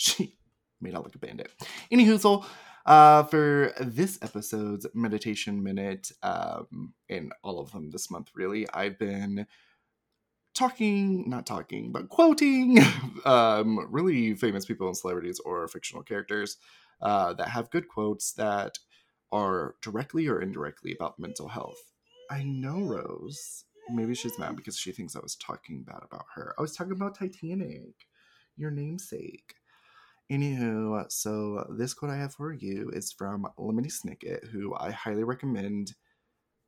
She 0.00 0.38
made 0.80 0.94
out 0.94 1.02
like 1.02 1.16
a 1.16 1.18
bandit. 1.18 1.50
Anywho, 1.90 2.44
uh, 2.86 3.24
for 3.24 3.72
this 3.80 4.16
episode's 4.22 4.86
meditation 4.94 5.60
minute, 5.60 6.12
um, 6.22 6.94
and 7.08 7.32
all 7.42 7.58
of 7.58 7.72
them 7.72 7.90
this 7.90 8.08
month, 8.08 8.30
really, 8.32 8.64
I've 8.72 8.96
been 8.96 9.44
talking, 10.54 11.28
not 11.28 11.46
talking, 11.46 11.92
but 11.92 12.08
quoting 12.08 12.78
um, 13.24 13.88
really 13.90 14.34
famous 14.34 14.64
people 14.64 14.86
and 14.86 14.96
celebrities 14.96 15.40
or 15.40 15.68
fictional 15.68 16.02
characters 16.02 16.58
uh, 17.02 17.32
that 17.34 17.48
have 17.48 17.70
good 17.70 17.88
quotes 17.88 18.32
that 18.32 18.78
are 19.32 19.74
directly 19.82 20.26
or 20.28 20.40
indirectly 20.40 20.94
about 20.94 21.18
mental 21.18 21.48
health. 21.48 21.92
I 22.30 22.42
know 22.42 22.80
Rose. 22.80 23.64
Maybe 23.90 24.14
she's 24.14 24.38
mad 24.38 24.56
because 24.56 24.78
she 24.78 24.92
thinks 24.92 25.16
I 25.16 25.20
was 25.20 25.36
talking 25.36 25.82
bad 25.82 26.00
about 26.04 26.26
her. 26.34 26.54
I 26.58 26.62
was 26.62 26.74
talking 26.74 26.92
about 26.92 27.18
Titanic, 27.18 27.94
your 28.56 28.70
namesake. 28.70 29.54
Anywho, 30.30 31.10
so 31.10 31.66
this 31.70 31.94
quote 31.94 32.10
I 32.10 32.16
have 32.16 32.34
for 32.34 32.52
you 32.52 32.90
is 32.92 33.12
from 33.12 33.46
Lemony 33.58 33.90
Snicket, 33.90 34.48
who 34.48 34.74
I 34.78 34.90
highly 34.90 35.24
recommend 35.24 35.94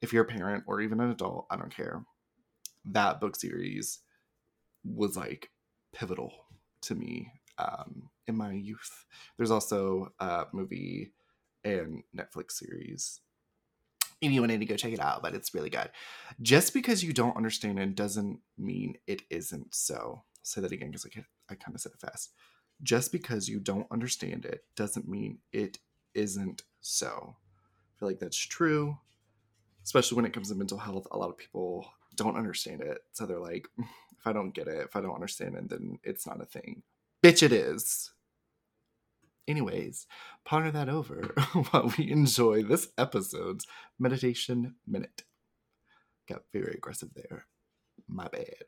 if 0.01 0.13
you're 0.13 0.25
a 0.25 0.27
parent 0.27 0.65
or 0.67 0.81
even 0.81 1.01
an 1.01 1.11
adult, 1.11 1.47
I 1.51 1.57
don't 1.57 1.75
care. 1.75 2.03
That 2.87 3.21
book 3.21 3.37
series 3.37 4.01
was 4.83 5.17
like 5.17 5.51
pivotal 5.93 6.33
to 6.83 6.95
me 6.95 7.31
um, 7.59 8.09
in 8.27 8.37
my 8.37 8.53
youth. 8.53 9.05
There's 9.37 9.51
also 9.51 10.13
a 10.19 10.47
movie 10.55 11.13
and 11.65 12.03
Netflix 12.17 12.53
series. 12.53 13.21
Anyone 14.23 14.49
need 14.49 14.61
to 14.61 14.67
go 14.67 14.77
check 14.77 14.93
it 14.93 15.01
out, 15.01 15.23
but 15.23 15.35
it's 15.35 15.55
really 15.55 15.71
good. 15.71 15.91
Just 16.43 16.75
because 16.75 17.03
you 17.03 17.13
don't 17.13 17.37
understand 17.37 17.79
it 17.79 17.95
doesn't 17.95 18.41
mean 18.59 18.97
it 19.07 19.23
isn't 19.31 19.75
so. 19.75 20.23
I'll 20.23 20.25
say 20.43 20.61
that 20.61 20.73
again 20.73 20.91
because 20.91 21.07
I, 21.07 21.25
I 21.51 21.55
kind 21.55 21.75
of 21.75 21.81
said 21.81 21.93
it 21.93 22.01
fast. 22.01 22.33
Just 22.83 23.13
because 23.13 23.49
you 23.49 23.61
don't 23.61 23.87
understand 23.91 24.45
it 24.45 24.65
doesn't 24.77 25.09
mean 25.09 25.39
it 25.53 25.79
isn't 26.15 26.63
so. 26.81 27.37
I 27.37 27.93
feel 27.99 28.09
like 28.09 28.19
that's 28.19 28.37
true, 28.37 28.99
especially 29.85 30.17
when 30.17 30.25
it 30.25 30.33
comes 30.33 30.49
to 30.49 30.55
mental 30.55 30.79
health. 30.79 31.07
A 31.11 31.19
lot 31.19 31.31
of 31.31 31.39
people 31.39 31.87
don't 32.17 32.37
understand 32.37 32.83
it. 32.83 32.99
So 33.13 33.27
they're 33.27 33.39
like, 33.39 33.69
mm, 33.79 33.87
if 34.19 34.27
I 34.27 34.33
don't 34.33 34.55
get 34.55 34.69
it, 34.69 34.85
if 34.85 34.97
I 34.97 35.01
don't 35.01 35.15
understand 35.15 35.57
it, 35.57 35.69
then 35.71 35.99
it's 36.03 36.27
not 36.27 36.43
a 36.43 36.47
thing. 36.47 36.83
Bitch, 37.23 37.43
it 37.43 37.53
is. 37.53 38.11
Anyways, 39.51 40.07
ponder 40.45 40.71
that 40.71 40.89
over 40.89 41.35
while 41.71 41.93
we 41.99 42.09
enjoy 42.09 42.63
this 42.63 42.87
episode's 42.97 43.67
meditation 43.99 44.77
minute. 44.87 45.25
Got 46.29 46.43
very 46.53 46.75
aggressive 46.75 47.11
there. 47.17 47.47
My 48.07 48.29
bad. 48.29 48.63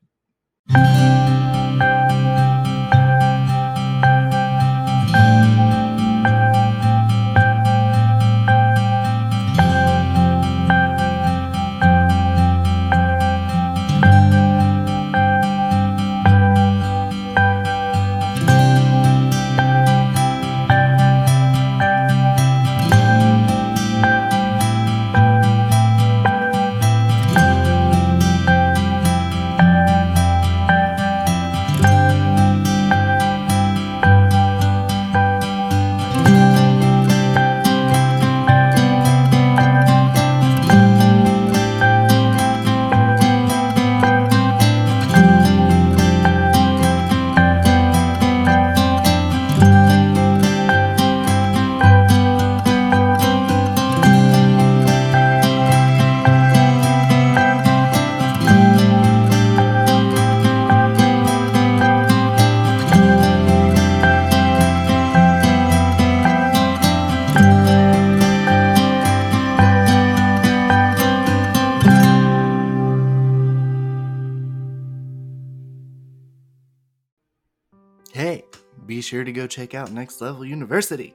Sure 79.13 79.25
to 79.25 79.31
go 79.31 79.47
check 79.47 79.75
out 79.75 79.93
Next 79.93 80.23
Level 80.23 80.43
University 80.43 81.15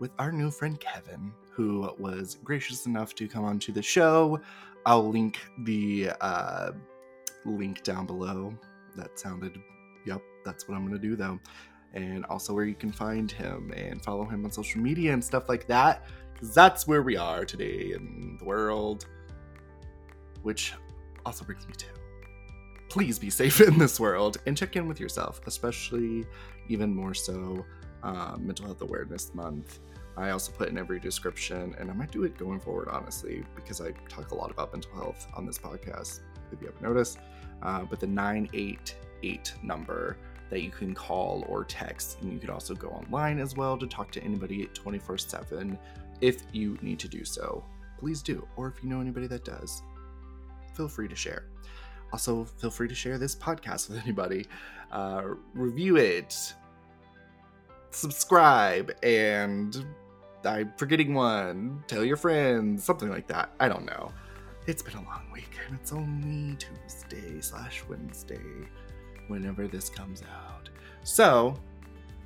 with 0.00 0.10
our 0.18 0.32
new 0.32 0.50
friend 0.50 0.80
Kevin, 0.80 1.32
who 1.52 1.88
was 1.96 2.38
gracious 2.42 2.86
enough 2.86 3.14
to 3.14 3.28
come 3.28 3.44
onto 3.44 3.72
the 3.72 3.80
show. 3.80 4.40
I'll 4.86 5.08
link 5.08 5.38
the 5.60 6.10
uh, 6.20 6.72
link 7.44 7.84
down 7.84 8.06
below. 8.06 8.52
That 8.96 9.20
sounded, 9.20 9.56
yep, 10.04 10.20
that's 10.44 10.66
what 10.66 10.74
I'm 10.74 10.84
going 10.84 11.00
to 11.00 11.08
do 11.08 11.14
though. 11.14 11.38
And 11.94 12.24
also 12.24 12.54
where 12.54 12.64
you 12.64 12.74
can 12.74 12.90
find 12.90 13.30
him 13.30 13.72
and 13.76 14.02
follow 14.02 14.24
him 14.24 14.44
on 14.44 14.50
social 14.50 14.80
media 14.80 15.12
and 15.12 15.22
stuff 15.22 15.48
like 15.48 15.68
that. 15.68 16.04
Because 16.32 16.52
that's 16.52 16.88
where 16.88 17.02
we 17.02 17.16
are 17.16 17.44
today 17.44 17.92
in 17.94 18.36
the 18.40 18.44
world. 18.44 19.06
Which 20.42 20.74
also 21.24 21.44
brings 21.44 21.68
me 21.68 21.74
to 21.74 21.86
please 22.92 23.18
be 23.18 23.30
safe 23.30 23.60
in 23.68 23.78
this 23.78 23.98
world 23.98 24.38
and 24.46 24.56
check 24.56 24.74
in 24.74 24.86
with 24.88 24.98
yourself, 25.00 25.40
especially 25.46 26.26
even 26.68 26.94
more 26.94 27.14
so 27.14 27.64
uh, 28.02 28.36
Mental 28.38 28.66
Health 28.66 28.82
Awareness 28.82 29.34
Month. 29.34 29.80
I 30.16 30.30
also 30.30 30.52
put 30.52 30.68
in 30.68 30.76
every 30.76 31.00
description, 31.00 31.74
and 31.78 31.90
I 31.90 31.94
might 31.94 32.10
do 32.10 32.24
it 32.24 32.36
going 32.36 32.60
forward, 32.60 32.88
honestly, 32.88 33.44
because 33.54 33.80
I 33.80 33.92
talk 34.08 34.30
a 34.32 34.34
lot 34.34 34.50
about 34.50 34.72
mental 34.72 34.92
health 34.92 35.26
on 35.34 35.46
this 35.46 35.58
podcast, 35.58 36.20
if 36.52 36.60
you 36.60 36.66
haven't 36.66 36.82
noticed. 36.82 37.18
Uh, 37.62 37.82
but 37.82 38.00
the 38.00 38.06
988 38.06 39.54
number 39.62 40.18
that 40.50 40.60
you 40.60 40.70
can 40.70 40.94
call 40.94 41.46
or 41.48 41.64
text, 41.64 42.18
and 42.20 42.30
you 42.32 42.38
could 42.38 42.50
also 42.50 42.74
go 42.74 42.88
online 42.88 43.38
as 43.38 43.56
well 43.56 43.78
to 43.78 43.86
talk 43.86 44.10
to 44.12 44.22
anybody 44.22 44.66
24 44.74 45.16
7 45.16 45.78
if 46.20 46.42
you 46.52 46.78
need 46.82 46.98
to 46.98 47.08
do 47.08 47.24
so. 47.24 47.64
Please 47.98 48.20
do. 48.20 48.46
Or 48.56 48.68
if 48.68 48.82
you 48.82 48.90
know 48.90 49.00
anybody 49.00 49.26
that 49.28 49.44
does, 49.44 49.82
feel 50.74 50.88
free 50.88 51.08
to 51.08 51.16
share. 51.16 51.44
Also, 52.12 52.44
feel 52.44 52.70
free 52.70 52.88
to 52.88 52.94
share 52.94 53.18
this 53.18 53.34
podcast 53.34 53.88
with 53.88 53.98
anybody. 54.02 54.46
Uh, 54.90 55.34
review 55.54 55.96
it, 55.96 56.54
subscribe, 57.90 58.92
and 59.02 59.84
I'm 60.44 60.72
forgetting 60.76 61.14
one. 61.14 61.82
Tell 61.86 62.04
your 62.04 62.16
friends, 62.16 62.84
something 62.84 63.08
like 63.08 63.26
that. 63.28 63.54
I 63.58 63.68
don't 63.68 63.86
know. 63.86 64.12
It's 64.66 64.82
been 64.82 64.94
a 64.94 65.02
long 65.02 65.24
week, 65.32 65.50
and 65.66 65.78
it's 65.80 65.92
only 65.92 66.56
Tuesday 66.56 67.40
slash 67.40 67.82
Wednesday 67.88 68.40
whenever 69.28 69.66
this 69.66 69.88
comes 69.88 70.22
out. 70.22 70.68
So, 71.04 71.56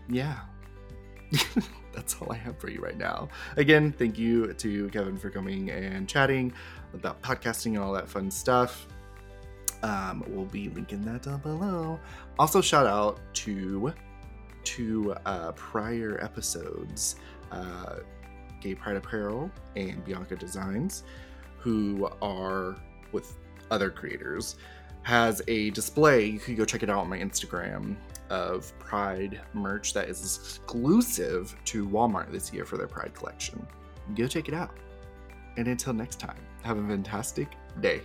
yeah. 0.08 0.40
That's 1.92 2.16
all 2.20 2.30
I 2.30 2.36
have 2.36 2.58
for 2.58 2.70
you 2.70 2.80
right 2.80 2.96
now. 2.96 3.28
Again, 3.56 3.92
thank 3.92 4.18
you 4.18 4.52
to 4.52 4.88
Kevin 4.90 5.16
for 5.16 5.30
coming 5.30 5.70
and 5.70 6.08
chatting 6.08 6.52
about 6.92 7.22
podcasting 7.22 7.68
and 7.68 7.78
all 7.78 7.92
that 7.92 8.08
fun 8.08 8.30
stuff. 8.30 8.86
Um, 9.82 10.24
we'll 10.28 10.44
be 10.46 10.68
linking 10.70 11.02
that 11.04 11.22
down 11.22 11.40
below. 11.40 11.98
Also, 12.38 12.60
shout 12.60 12.86
out 12.86 13.20
to 13.34 13.92
two 14.64 15.14
uh, 15.24 15.52
prior 15.52 16.18
episodes 16.22 17.16
uh, 17.52 17.96
Gay 18.60 18.74
Pride 18.74 18.96
Apparel 18.96 19.50
and 19.76 20.04
Bianca 20.04 20.36
Designs, 20.36 21.04
who 21.58 22.10
are 22.20 22.76
with 23.12 23.36
other 23.70 23.90
creators, 23.90 24.56
has 25.02 25.40
a 25.46 25.70
display. 25.70 26.26
You 26.26 26.38
can 26.38 26.56
go 26.56 26.64
check 26.64 26.82
it 26.82 26.90
out 26.90 26.98
on 26.98 27.08
my 27.08 27.18
Instagram 27.18 27.96
of 28.30 28.76
Pride 28.78 29.40
merch 29.54 29.94
that 29.94 30.08
is 30.08 30.20
exclusive 30.20 31.54
to 31.66 31.86
Walmart 31.88 32.32
this 32.32 32.52
year 32.52 32.64
for 32.64 32.76
their 32.76 32.88
Pride 32.88 33.14
collection. 33.14 33.64
Go 34.14 34.26
check 34.26 34.48
it 34.48 34.54
out. 34.54 34.76
And 35.56 35.68
until 35.68 35.92
next 35.92 36.18
time, 36.18 36.38
have 36.64 36.76
a 36.76 36.86
fantastic 36.86 37.48
day. 37.80 38.02